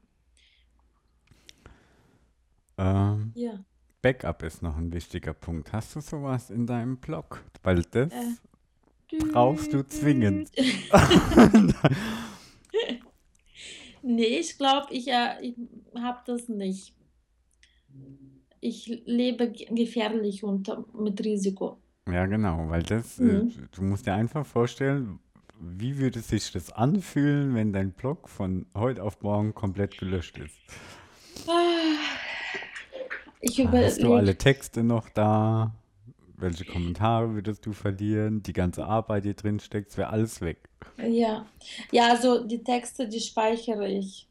Ähm, 2.78 3.34
ja, 3.36 3.64
Backup 4.02 4.44
ist 4.44 4.62
noch 4.64 4.78
ein 4.78 4.92
wichtiger 4.94 5.34
Punkt. 5.34 5.74
Hast 5.74 5.96
du 5.96 6.02
sowas 6.02 6.50
in 6.50 6.68
deinem 6.68 6.98
Blog? 6.98 7.44
Weil 7.64 7.84
das 7.92 8.14
äh, 8.14 8.36
brauchst 9.32 9.74
du 9.74 9.88
zwingend. 9.88 10.52
Nee, 14.02 14.40
ich 14.40 14.58
glaube, 14.58 14.88
ich, 14.94 15.08
äh, 15.08 15.42
ich 15.42 15.56
habe 15.96 16.20
das 16.26 16.50
nicht. 16.50 16.94
Ich 18.62 18.88
lebe 19.06 19.52
ge- 19.52 19.68
gefährlich 19.74 20.44
und 20.44 20.70
äh, 20.70 20.76
mit 20.98 21.24
Risiko. 21.24 21.78
Ja, 22.10 22.26
genau, 22.26 22.70
weil 22.70 22.84
das, 22.84 23.20
äh, 23.20 23.44
Mhm. 23.44 23.68
du 23.72 23.82
musst 23.84 24.06
dir 24.06 24.14
einfach 24.14 24.46
vorstellen, 24.46 25.20
wie 25.66 25.98
würde 25.98 26.20
sich 26.20 26.52
das 26.52 26.72
anfühlen, 26.72 27.56
wenn 27.56 27.74
dein 27.74 27.92
Blog 27.92 28.30
von 28.30 28.66
heute 28.76 29.04
auf 29.04 29.22
morgen 29.22 29.54
komplett 29.54 29.98
gelöscht 29.98 30.38
ist? 30.38 30.58
Ich 33.42 33.60
Hast 33.60 34.00
du 34.02 34.08
überlege, 34.08 34.16
alle 34.16 34.38
Texte 34.38 34.84
noch 34.84 35.10
da? 35.10 35.74
Welche 36.36 36.66
Kommentare 36.66 37.34
würdest 37.34 37.66
du 37.66 37.74
verlieren? 37.74 38.44
Die 38.44 38.54
ganze 38.54 38.86
Arbeit, 38.86 39.26
die 39.26 39.36
drin 39.36 39.60
steckt, 39.60 39.98
wäre 39.98 40.10
alles 40.10 40.42
weg. 40.42 40.70
ja. 40.98 41.46
Ja, 41.92 42.10
also 42.10 42.44
die 42.46 42.64
Texte, 42.64 43.08
die 43.08 43.20
speichere 43.22 43.88
ich. 43.88 44.28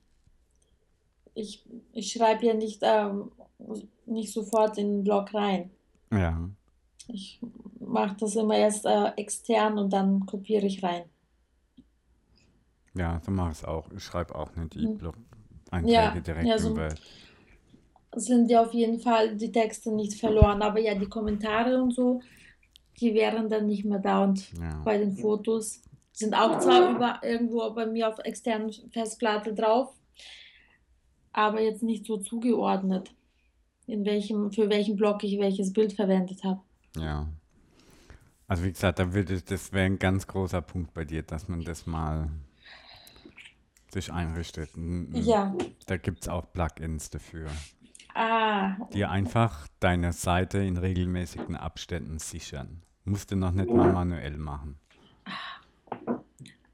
Ich, 1.35 1.64
ich 1.95 2.12
schreibe 2.12 2.45
ja 2.45 2.53
nicht, 2.55 2.80
ähm, 2.83 3.33
nicht 4.05 4.33
sofort 4.33 4.76
in 4.76 4.97
den 4.97 5.05
Blog 5.05 5.33
rein. 5.33 5.70
Ja, 6.11 6.51
Ich 7.09 7.41
mache 7.80 8.16
das 8.20 8.37
immer 8.37 8.57
erst 8.57 8.85
äh, 8.85 9.09
extern 9.16 9.78
und 9.78 9.93
dann 9.93 10.26
kopiere 10.26 10.66
ich 10.66 10.83
rein. 10.83 11.05
Ja, 12.95 13.20
so 13.24 13.30
mache 13.30 13.53
ich 13.53 13.59
es 13.59 13.64
auch. 13.64 13.90
Ich 13.97 14.05
schreibe 14.05 14.34
auch 14.34 14.55
nicht 14.57 14.74
die 14.74 14.86
Mhm. 14.86 14.99
Blog-Einträge 14.99 15.93
Ja, 15.93 16.11
direkt 16.22 16.49
ja, 16.49 16.57
im 16.57 16.62
so 16.62 16.74
sind 18.14 18.51
ja 18.51 18.62
auf 18.62 18.72
jeden 18.74 19.01
Fall 19.01 19.36
die 19.36 19.51
Texte 19.53 19.90
nicht 19.95 20.18
verloren. 20.20 20.62
Aber 20.62 20.78
ja, 20.80 20.95
die 20.95 21.09
Kommentare 21.09 21.82
und 21.82 21.93
so, 21.95 22.20
die 23.01 23.14
wären 23.14 23.49
dann 23.49 23.66
nicht 23.66 23.84
mehr 23.84 23.99
da. 23.99 24.24
Und 24.24 24.51
Ja, 24.61 24.82
bei 24.84 24.99
den 24.99 25.16
Fotos 25.16 25.82
sind 26.12 26.34
auch 26.34 26.59
zwar 26.61 26.90
über, 26.90 27.20
irgendwo 27.22 27.70
bei 27.74 27.86
mir 27.86 28.09
auf 28.09 28.18
externen 28.20 28.72
Festplatte 28.93 29.55
drauf, 29.55 29.95
aber 31.32 31.61
jetzt 31.61 31.82
nicht 31.82 32.07
so 32.07 32.16
zugeordnet, 32.16 33.14
in 33.86 34.05
welchem, 34.07 34.53
für 34.53 34.70
welchen 34.70 34.97
Blog 34.97 35.24
ich 35.24 35.38
welches 35.40 35.72
Bild 35.72 35.93
verwendet 35.95 36.45
habe. 36.45 36.62
ja. 36.97 37.26
Also 38.49 38.64
wie 38.64 38.72
gesagt, 38.72 38.99
da 38.99 39.12
würde 39.14 39.40
das 39.40 39.72
wäre 39.72 39.86
ein 39.86 39.99
ganz 39.99 40.26
großer 40.26 40.61
Punkt 40.62 40.93
bei 40.95 41.05
dir, 41.05 41.22
dass 41.22 41.49
man 41.49 41.64
das 41.64 41.86
mal 41.86 42.30
sich 43.93 44.12
einrichtet. 44.12 44.70
Ja, 45.12 45.55
Da 45.86 45.97
gibt 45.97 46.22
es 46.22 46.28
auch 46.28 46.53
Plugins 46.53 47.11
dafür, 47.11 47.49
ah, 48.14 48.76
die 48.93 49.05
einfach 49.05 49.66
deine 49.80 50.12
Seite 50.12 50.59
in 50.59 50.76
regelmäßigen 50.76 51.57
Abständen 51.57 52.18
sichern. 52.18 52.82
Musst 53.05 53.30
du 53.30 53.36
noch 53.36 53.53
nicht 53.53 53.68
mal 53.70 53.93
manuell 53.93 54.36
machen. 54.36 54.78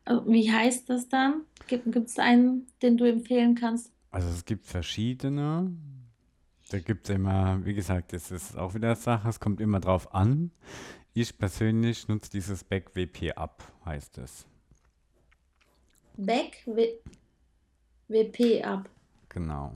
äh, 0.04 0.14
wie 0.26 0.50
heißt 0.52 0.88
das 0.88 1.08
dann? 1.08 1.42
Gibt 1.66 1.94
es 1.96 2.18
einen, 2.18 2.66
den 2.82 2.96
du 2.96 3.04
empfehlen 3.08 3.54
kannst? 3.54 3.92
Also 4.10 4.28
es 4.28 4.44
gibt 4.44 4.66
verschiedene. 4.66 5.70
Da 6.70 6.78
gibt 6.80 7.08
es 7.08 7.14
immer, 7.14 7.64
wie 7.64 7.74
gesagt, 7.74 8.12
das 8.12 8.30
ist 8.30 8.56
auch 8.56 8.74
wieder 8.74 8.94
Sache, 8.94 9.28
es 9.28 9.40
kommt 9.40 9.60
immer 9.60 9.80
drauf 9.80 10.14
an. 10.14 10.50
Ich 11.14 11.36
persönlich 11.38 12.08
nutze 12.08 12.30
dieses 12.30 12.62
Back 12.62 12.94
WP 12.94 13.32
Up, 13.36 13.62
heißt 13.86 14.18
es. 14.18 14.46
Back 16.18 16.66
WP 18.08 18.64
ab. 18.64 18.88
Genau. 19.28 19.72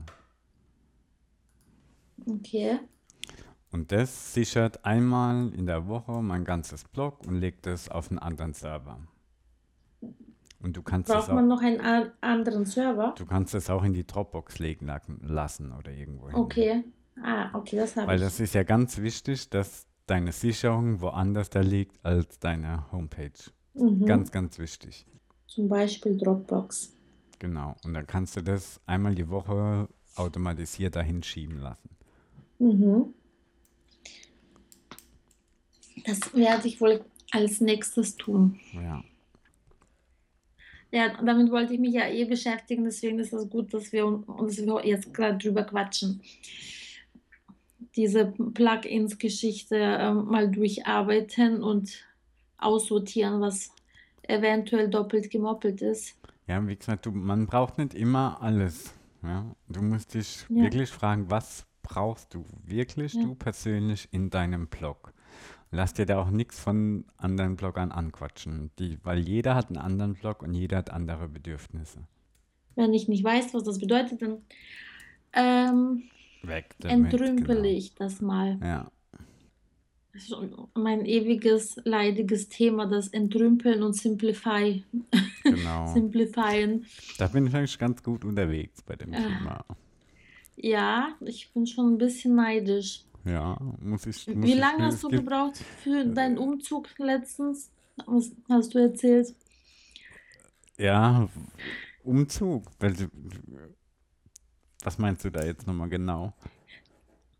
Okay. 2.25 2.79
Und 3.71 3.91
das 3.91 4.33
sichert 4.33 4.85
einmal 4.85 5.53
in 5.53 5.65
der 5.65 5.87
Woche 5.87 6.21
mein 6.21 6.43
ganzes 6.45 6.83
Blog 6.83 7.25
und 7.25 7.35
legt 7.39 7.65
es 7.65 7.89
auf 7.89 8.09
einen 8.11 8.19
anderen 8.19 8.53
Server. 8.53 8.99
Und 10.61 10.77
du 10.77 10.83
kannst 10.83 11.09
es 11.09 11.15
Braucht 11.15 11.29
auch, 11.29 11.33
man 11.35 11.47
noch 11.47 11.61
einen 11.61 11.81
an 11.81 12.11
anderen 12.21 12.65
Server? 12.65 13.15
du 13.17 13.25
kannst 13.25 13.55
es 13.55 13.69
auch 13.69 13.83
in 13.83 13.93
die 13.93 14.05
Dropbox 14.05 14.59
legen 14.59 14.91
lassen 15.21 15.71
oder 15.73 15.91
irgendwo 15.91 16.27
hin. 16.29 16.35
Okay. 16.35 16.83
Ah, 17.23 17.49
okay, 17.53 17.77
das 17.77 17.95
habe 17.95 18.07
Weil 18.07 18.17
ich. 18.17 18.23
das 18.23 18.39
ist 18.39 18.53
ja 18.53 18.63
ganz 18.63 18.97
wichtig, 18.97 19.49
dass 19.49 19.87
deine 20.07 20.31
Sicherung 20.31 20.99
woanders 21.01 21.49
da 21.49 21.61
liegt 21.61 22.03
als 22.05 22.39
deine 22.39 22.91
Homepage. 22.91 23.31
Mhm. 23.73 24.05
Ganz, 24.05 24.31
ganz 24.31 24.59
wichtig. 24.59 25.05
Zum 25.53 25.69
Beispiel 25.69 26.17
Dropbox. 26.17 26.91
Genau. 27.37 27.75
Und 27.83 27.93
dann 27.93 28.07
kannst 28.07 28.35
du 28.35 28.41
das 28.41 28.81
einmal 28.87 29.13
die 29.13 29.29
Woche 29.29 29.87
automatisiert 30.15 30.95
dahin 30.95 31.21
schieben 31.21 31.59
lassen. 31.59 31.89
Mhm. 32.57 33.13
Das 36.05 36.33
werde 36.33 36.67
ich 36.67 36.81
wohl 36.81 37.05
als 37.31 37.61
nächstes 37.61 38.15
tun. 38.15 38.59
Ja. 38.73 39.03
Ja, 40.91 41.21
damit 41.23 41.51
wollte 41.51 41.73
ich 41.73 41.79
mich 41.79 41.93
ja 41.93 42.07
eh 42.07 42.25
beschäftigen, 42.25 42.83
deswegen 42.85 43.19
ist 43.19 43.33
es 43.33 43.47
gut, 43.49 43.73
dass 43.73 43.91
wir 43.91 44.07
un- 44.07 44.23
uns 44.23 44.57
jetzt 44.57 45.13
gerade 45.13 45.37
drüber 45.37 45.63
quatschen. 45.63 46.21
Diese 47.95 48.25
Plugins-Geschichte 48.25 49.75
ähm, 49.75 50.25
mal 50.25 50.49
durcharbeiten 50.49 51.61
und 51.61 52.03
aussortieren, 52.57 53.39
was 53.41 53.71
eventuell 54.27 54.89
doppelt 54.89 55.29
gemoppelt 55.29 55.81
ist. 55.81 56.17
Ja, 56.47 56.65
wie 56.67 56.75
gesagt, 56.75 57.05
du, 57.05 57.11
man 57.11 57.45
braucht 57.45 57.77
nicht 57.77 57.93
immer 57.93 58.41
alles. 58.41 58.93
Ja? 59.21 59.55
Du 59.67 59.81
musst 59.81 60.13
dich 60.13 60.45
Ja. 60.49 60.63
wirklich 60.63 60.89
fragen, 60.89 61.29
was 61.29 61.65
brauchst 61.81 62.33
du 62.33 62.45
wirklich, 62.65 63.13
Ja. 63.13 63.23
du 63.23 63.35
persönlich, 63.35 64.07
in 64.11 64.29
deinem 64.29 64.67
Blog? 64.67 65.13
Lass 65.71 65.93
dir 65.93 66.05
da 66.05 66.21
auch 66.21 66.29
nichts 66.29 66.59
von 66.59 67.05
anderen 67.17 67.55
Bloggern 67.55 67.91
anquatschen, 67.91 68.69
die, 68.77 68.99
weil 69.03 69.19
jeder 69.19 69.55
hat 69.55 69.67
einen 69.69 69.77
anderen 69.77 70.13
Blog 70.13 70.43
und 70.43 70.53
jeder 70.53 70.77
hat 70.77 70.91
andere 70.91 71.27
Bedürfnisse. 71.27 71.99
Wenn 72.75 72.93
ich 72.93 73.07
nicht 73.07 73.23
weiß, 73.23 73.53
was 73.53 73.63
das 73.63 73.79
bedeutet, 73.79 74.21
dann 74.21 74.43
ähm, 75.33 76.03
Weg 76.43 76.75
damit, 76.79 77.13
entrümpele 77.13 77.61
genau. 77.63 77.77
ich 77.77 77.95
das 77.95 78.21
mal. 78.21 78.59
Ja, 78.61 78.91
Das 80.13 80.23
ist 80.23 80.35
mein 80.75 81.05
ewiges, 81.05 81.75
leidiges 81.85 82.47
Thema, 82.47 82.85
das 82.85 83.07
Entrümpeln 83.07 83.81
und 83.81 83.93
Simplify. 83.93 84.83
genau. 85.43 85.87
Simplifyen. 85.93 86.85
Da 87.17 87.27
bin 87.27 87.47
ich 87.47 87.55
eigentlich 87.55 87.79
ganz 87.79 88.03
gut 88.03 88.23
unterwegs 88.23 88.81
bei 88.83 88.95
dem 88.95 89.11
Ah. 89.13 89.17
Thema. 89.17 89.65
Ja, 90.55 91.15
ich 91.21 91.51
bin 91.51 91.65
schon 91.65 91.93
ein 91.93 91.97
bisschen 91.97 92.35
neidisch. 92.35 93.03
Ja, 93.25 93.57
muss 93.81 94.05
ich. 94.05 94.27
Muss 94.27 94.45
Wie 94.45 94.53
lange 94.53 94.85
hast 94.85 95.01
du 95.01 95.09
gebraucht 95.09 95.57
für 95.83 96.05
deinen 96.05 96.37
Umzug 96.37 96.89
letztens? 96.99 97.71
Was 98.05 98.31
hast 98.49 98.75
du 98.75 98.79
erzählt? 98.79 99.33
Ja, 100.77 101.27
Umzug. 102.03 102.65
Was 104.83 104.97
meinst 104.99 105.25
du 105.25 105.31
da 105.31 105.43
jetzt 105.43 105.65
nochmal 105.65 105.89
genau? 105.89 106.33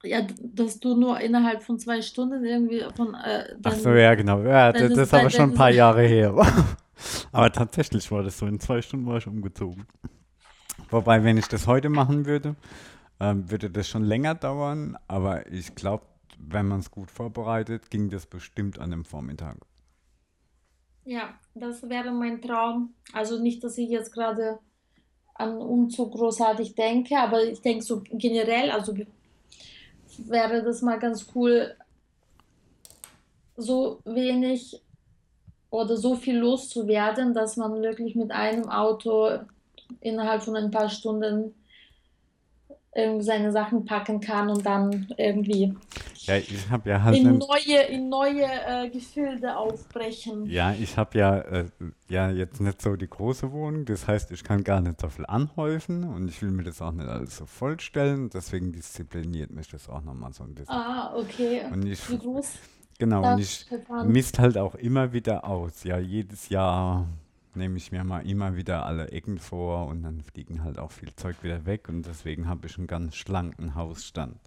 Ja, 0.05 0.21
dass 0.41 0.80
du 0.80 0.95
nur 0.95 1.19
innerhalb 1.19 1.63
von 1.63 1.80
zwei 1.80 2.01
Stunden 2.01 2.43
irgendwie 2.43 2.84
von 2.95 3.13
äh, 3.15 3.55
Ach 3.63 3.73
so, 3.73 3.91
ja, 3.91 4.15
genau. 4.15 4.41
Ja, 4.41 4.73
das, 4.73 4.91
ist 4.91 5.13
aber 5.13 5.30
schon 5.30 5.51
ein 5.51 5.55
paar 5.55 5.71
Jahre 5.71 6.03
her. 6.03 6.35
Aber 7.31 7.51
tatsächlich 7.51 8.09
war 8.11 8.23
das 8.23 8.38
so. 8.38 8.45
In 8.45 8.59
zwei 8.59 8.81
Stunden 8.81 9.05
war 9.07 9.17
ich 9.17 9.27
umgezogen. 9.27 9.88
Wobei, 10.89 11.23
wenn 11.23 11.38
ich 11.38 11.47
das 11.47 11.67
heute 11.67 11.89
machen 11.89 12.25
würde, 12.25 12.55
ähm, 13.19 13.49
würde 13.49 13.69
das 13.69 13.88
schon 13.88 14.03
länger 14.03 14.35
dauern. 14.35 14.97
Aber 15.07 15.51
ich 15.51 15.75
glaube, 15.75 16.05
wenn 16.38 16.67
man 16.67 16.80
es 16.81 16.91
gut 16.91 17.09
vorbereitet, 17.09 17.89
ging 17.89 18.09
das 18.09 18.25
bestimmt 18.25 18.80
an 18.80 18.91
dem 18.91 19.05
Vormittag. 19.05 19.57
Ja, 21.05 21.34
das 21.55 21.89
wäre 21.89 22.11
mein 22.11 22.41
Traum. 22.41 22.93
Also 23.11 23.41
nicht, 23.41 23.63
dass 23.63 23.77
ich 23.77 23.89
jetzt 23.89 24.13
gerade 24.13 24.59
an 25.35 25.57
Umzug 25.57 26.13
großartig 26.13 26.75
denke, 26.75 27.17
aber 27.17 27.43
ich 27.43 27.61
denke 27.61 27.84
so 27.84 28.03
generell, 28.11 28.71
also 28.71 28.93
wäre 30.18 30.64
das 30.64 30.81
mal 30.81 30.99
ganz 30.99 31.27
cool, 31.35 31.76
so 33.56 33.99
wenig 34.06 34.81
oder 35.69 35.98
so 35.98 36.15
viel 36.15 36.38
loszuwerden, 36.38 37.34
dass 37.34 37.57
man 37.57 37.81
wirklich 37.81 38.15
mit 38.15 38.31
einem 38.31 38.69
Auto 38.69 39.40
innerhalb 40.02 40.44
von 40.44 40.56
ein 40.56 40.72
paar 40.72 40.90
Stunden 40.90 41.56
seine 43.19 43.51
Sachen 43.51 43.85
packen 43.85 44.19
kann 44.19 44.49
und 44.49 44.65
dann 44.65 45.07
irgendwie 45.17 45.75
Ja, 46.25 46.37
ich 46.37 46.69
habe 46.69 46.89
ja 46.89 47.01
halt 47.01 47.17
in 47.17 47.39
neue, 47.39 47.81
in 47.89 48.09
neue 48.09 48.45
äh, 48.45 48.89
Gefilde 48.89 49.57
aufbrechen. 49.57 50.45
Ja, 50.45 50.73
ich 50.73 50.95
habe 50.95 51.17
ja, 51.17 51.39
äh, 51.39 51.65
ja 52.07 52.29
jetzt 52.29 52.61
nicht 52.61 52.81
so 52.81 52.95
die 52.95 53.09
große 53.09 53.51
Wohnung. 53.51 53.85
Das 53.85 54.07
heißt, 54.07 54.31
ich 54.31 54.43
kann 54.43 54.63
gar 54.63 54.79
nicht 54.79 55.01
so 55.01 55.09
viel 55.09 55.25
anhäufen 55.25 56.03
und 56.03 56.27
ich 56.29 56.41
will 56.43 56.51
mir 56.51 56.63
das 56.63 56.81
auch 56.81 56.91
nicht 56.91 57.07
alles 57.07 57.37
so 57.37 57.45
vollstellen. 57.47 58.29
Deswegen 58.29 58.71
diszipliniert 58.71 59.49
mich 59.49 59.67
das 59.69 59.89
auch 59.89 60.03
nochmal 60.03 60.33
so 60.33 60.43
ein 60.43 60.53
bisschen. 60.53 60.73
Ah, 60.75 61.15
okay. 61.15 61.63
Und 61.71 61.87
ich, 61.87 62.09
Wie 62.11 62.19
groß 62.19 62.53
genau, 62.99 63.33
und 63.33 63.39
ich 63.39 63.65
misst 64.05 64.37
halt 64.37 64.57
auch 64.57 64.75
immer 64.75 65.13
wieder 65.13 65.45
aus. 65.45 65.83
Ja, 65.83 65.97
jedes 65.97 66.49
Jahr 66.49 67.07
nehme 67.55 67.77
ich 67.77 67.91
mir 67.91 68.03
mal 68.03 68.27
immer 68.27 68.55
wieder 68.55 68.85
alle 68.85 69.09
Ecken 69.09 69.39
vor 69.39 69.88
und 69.88 70.03
dann 70.03 70.21
fliegen 70.21 70.63
halt 70.63 70.80
auch 70.80 70.91
viel 70.91 71.15
Zeug 71.15 71.43
wieder 71.43 71.65
weg 71.65 71.89
und 71.89 72.05
deswegen 72.05 72.47
habe 72.47 72.67
ich 72.67 72.77
einen 72.77 72.88
ganz 72.88 73.15
schlanken 73.15 73.75
Hausstand. 73.75 74.38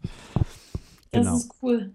Das 1.11 1.23
Genau. 1.23 1.37
ist 1.37 1.51
cool. 1.63 1.95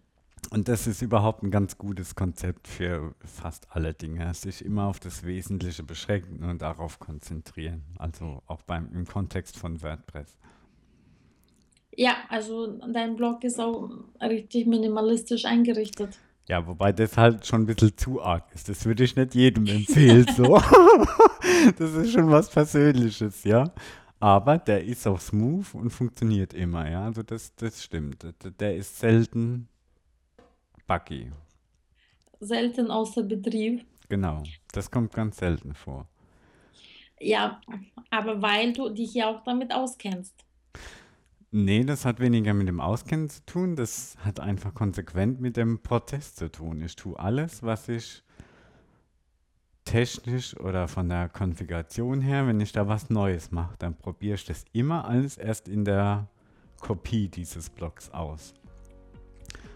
Und 0.50 0.68
das 0.68 0.88
ist 0.88 1.02
überhaupt 1.02 1.44
ein 1.44 1.52
ganz 1.52 1.78
gutes 1.78 2.16
Konzept 2.16 2.68
für 2.68 3.14
fast 3.24 3.68
alle 3.70 3.94
Dinge. 3.94 4.34
Sich 4.34 4.66
immer 4.66 4.86
auf 4.88 5.00
das 5.00 5.24
Wesentliche 5.24 5.84
beschränken 5.84 6.44
und 6.44 6.62
darauf 6.62 7.00
konzentrieren. 7.00 7.84
Also 7.98 8.42
auch 8.48 8.62
beim, 8.64 8.92
im 8.94 9.06
Kontext 9.06 9.58
von 9.58 9.82
WordPress. 9.82 10.36
Ja, 11.96 12.16
also 12.30 12.80
dein 12.92 13.16
Blog 13.16 13.44
ist 13.44 13.60
auch 13.60 13.90
richtig 14.22 14.66
minimalistisch 14.66 15.46
eingerichtet. 15.46 16.18
Ja, 16.52 16.68
wobei 16.68 16.92
das 16.92 17.16
halt 17.16 17.46
schon 17.46 17.62
ein 17.62 17.66
bisschen 17.66 17.96
zu 17.96 18.22
arg 18.22 18.44
ist. 18.54 18.68
Das 18.68 18.84
würde 18.86 19.06
ich 19.06 19.16
nicht 19.16 19.34
jedem 19.36 19.66
empfehlen, 19.80 20.28
so. 20.36 20.62
Das 21.78 21.94
ist 21.94 22.12
schon 22.12 22.30
was 22.30 22.50
Persönliches, 22.50 23.44
ja. 23.46 23.72
Aber 24.20 24.58
der 24.58 24.84
ist 24.84 25.08
auch 25.08 25.20
smooth 25.20 25.74
und 25.76 25.90
funktioniert 25.92 26.54
immer, 26.54 26.90
ja. 26.90 27.06
Also 27.06 27.24
das, 27.24 27.56
das 27.56 27.82
stimmt. 27.82 28.22
Der- 28.24 28.52
Der 28.52 28.76
ist 28.76 29.00
selten 29.00 29.70
buggy. 30.88 31.32
Selten 32.42 32.92
außer 32.92 33.24
Betrieb. 33.24 33.86
Genau. 34.10 34.44
Das 34.74 34.92
kommt 34.92 35.14
ganz 35.14 35.38
selten 35.38 35.74
vor. 35.74 36.06
Ja, 37.22 37.62
aber 38.10 38.42
weil 38.42 38.74
du 38.74 38.90
dich 38.90 39.14
ja 39.14 39.30
auch 39.30 39.42
damit 39.46 39.72
auskennst. 39.74 40.36
Nee, 41.54 41.84
das 41.84 42.06
hat 42.06 42.22
weniger 42.22 42.54
mit 42.54 42.70
dem 42.70 42.80
Auskennen 42.80 43.30
zu 43.30 43.46
tun, 43.46 43.76
das 43.76 44.16
hat 44.24 44.40
einfach 44.40 44.74
konsequent 44.74 45.42
mit 45.42 45.58
dem 45.58 45.80
Prozess 45.84 46.34
zu 46.34 46.50
tun. 46.50 46.82
Ich 46.82 46.96
tue 46.96 47.20
alles, 47.20 47.62
was 47.62 47.90
ich 47.90 48.24
technisch 49.84 50.58
oder 50.58 50.88
von 50.88 51.10
der 51.10 51.28
Konfiguration 51.28 52.22
her, 52.22 52.48
wenn 52.48 52.62
ich 52.62 52.72
da 52.72 52.88
was 52.88 53.10
Neues 53.10 53.52
mache, 53.52 53.76
dann 53.80 53.98
probiere 53.98 54.36
ich 54.36 54.46
das 54.46 54.64
immer 54.72 55.04
alles 55.04 55.38
erst 55.38 55.68
in 55.68 55.84
der 55.84 56.30
Kopie 56.80 57.28
dieses 57.28 57.70
Blocks 57.70 58.10
aus. 58.12 58.54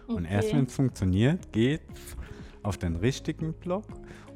Und 0.06 0.24
erst 0.24 0.48
Okay. 0.48 0.56
wenn 0.56 0.64
es 0.66 0.74
funktioniert, 0.74 1.52
geht 1.52 1.82
auf 2.62 2.78
den 2.78 2.96
richtigen 2.96 3.52
Block. 3.52 3.84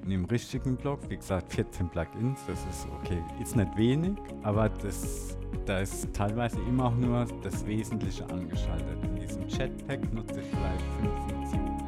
Und 0.04 0.12
im 0.12 0.24
richtigen 0.24 0.76
Block, 0.76 0.98
wie 1.08 1.16
gesagt, 1.16 1.52
14 1.52 1.88
Plugins, 1.90 2.40
das 2.46 2.58
ist 2.70 2.88
okay, 3.00 3.22
ist 3.40 3.54
nicht 3.54 3.76
wenig, 3.76 4.12
aber 4.42 4.68
das, 4.68 5.36
da 5.66 5.80
ist 5.80 6.12
teilweise 6.14 6.58
immer 6.68 6.86
auch 6.86 6.94
nur 6.94 7.26
das 7.42 7.66
Wesentliche 7.66 8.24
angeschaltet. 8.30 8.98
In 9.04 9.16
diesem 9.16 9.46
Chatpack 9.46 10.12
nutze 10.12 10.40
ich 10.40 10.46
vielleicht 10.46 10.84
fünf 10.98 11.12
Funktionen. 11.28 11.80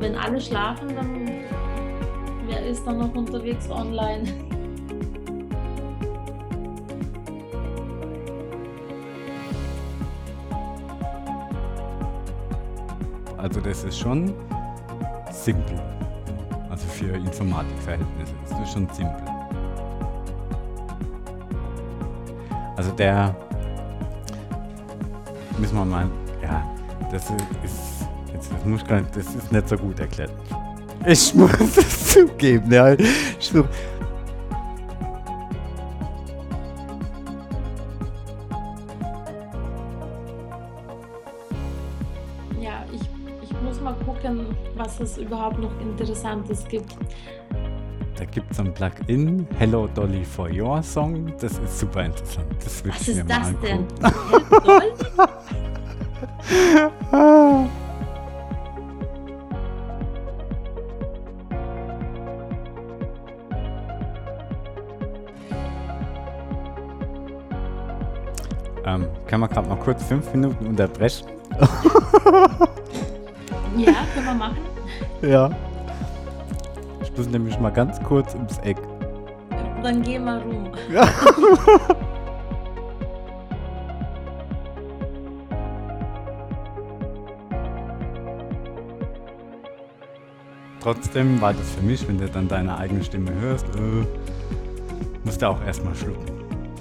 Wenn 0.00 0.14
alle 0.16 0.40
schlafen, 0.40 0.88
dann 0.94 1.28
wer 2.46 2.66
ist 2.66 2.84
dann 2.84 2.98
noch 2.98 3.14
unterwegs 3.14 3.70
online? 3.70 4.47
Also 13.48 13.62
das 13.62 13.82
ist 13.82 13.98
schon 13.98 14.34
simpel. 15.32 15.80
Also 16.68 16.86
für 16.86 17.16
Informatikverhältnisse 17.16 18.34
ist 18.44 18.52
das 18.52 18.72
schon 18.74 18.86
simpel. 18.92 19.24
Also 22.76 22.90
der 22.90 23.34
müssen 25.56 25.76
wir 25.76 25.84
mal, 25.86 26.10
ja, 26.42 26.62
das 27.10 27.30
ist, 27.64 28.06
jetzt 28.34 28.52
das 28.52 28.64
muss 28.66 28.82
ich 28.82 28.86
gar 28.86 29.00
nicht, 29.00 29.16
das 29.16 29.34
ist 29.34 29.50
nicht 29.50 29.66
so 29.66 29.78
gut 29.78 29.98
erklärt. 29.98 30.30
Ich 31.06 31.34
muss 31.34 31.50
es 31.78 32.08
zugeben, 32.08 32.70
ja. 32.70 32.92
Ich 32.92 33.50
es 45.18 45.26
überhaupt 45.26 45.58
noch 45.58 45.70
Interessantes 45.80 46.66
gibt. 46.68 46.96
da 48.16 48.24
gibt 48.24 48.50
es 48.50 48.60
ein 48.60 48.72
Plugin, 48.74 49.46
Hello 49.58 49.86
Dolly 49.88 50.24
for 50.24 50.48
Your 50.50 50.82
Song. 50.82 51.32
Das 51.40 51.58
ist 51.58 51.78
super 51.80 52.04
interessant. 52.04 52.46
Das 52.64 52.84
Was 52.86 53.08
ich 53.08 53.14
mir 53.14 53.20
ist 53.22 53.28
mal 53.28 53.38
das 53.40 53.60
denn? 53.60 53.86
angucken. 54.02 54.62
Dolly? 54.64 54.92
Ähm, 68.84 69.06
kann 69.26 69.40
man 69.40 69.50
gerade 69.50 69.68
mal 69.68 69.76
kurz 69.78 70.02
fünf 70.04 70.32
Minuten 70.32 70.66
unterbrechen? 70.66 71.26
Ja, 73.76 73.92
können 74.14 74.26
wir 74.26 74.34
machen. 74.34 74.56
Ja. 75.22 75.50
Ich 77.02 77.16
muss 77.16 77.28
nämlich 77.28 77.58
mal 77.58 77.70
ganz 77.70 78.00
kurz 78.02 78.34
ums 78.34 78.58
Eck. 78.58 78.76
Dann 79.82 80.02
geh 80.02 80.18
mal 80.18 80.40
rum. 80.40 80.70
Ja. 80.92 81.08
Trotzdem 90.80 91.40
war 91.40 91.52
das 91.52 91.70
für 91.72 91.82
mich, 91.82 92.06
wenn 92.08 92.18
du 92.18 92.28
dann 92.28 92.48
deine 92.48 92.78
eigene 92.78 93.02
Stimme 93.02 93.32
hörst, 93.40 93.66
äh, 93.76 94.06
musst 95.24 95.42
du 95.42 95.48
auch 95.48 95.62
erstmal 95.64 95.94
schlucken. 95.94 96.26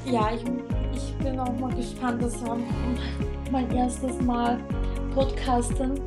Ja, 0.05 0.29
ich, 0.33 0.43
ich 0.95 1.13
bin 1.17 1.39
auch 1.39 1.57
mal 1.59 1.73
gespannt. 1.73 2.21
Das 2.21 2.41
war 2.45 2.57
mein 3.51 3.69
erstes 3.71 4.21
Mal 4.21 4.59
Podcasten. 5.13 5.99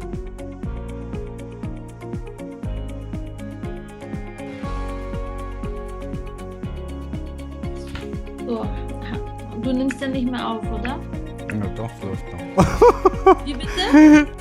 ja 10.00 10.08
nicht 10.08 10.30
mehr 10.30 10.46
auf, 10.46 10.62
oder? 10.72 10.98
Ja, 11.48 11.66
doch, 11.76 11.90
läuft 12.02 12.24
noch. 12.32 13.46
Wie 13.46 13.54
bitte? 13.54 14.26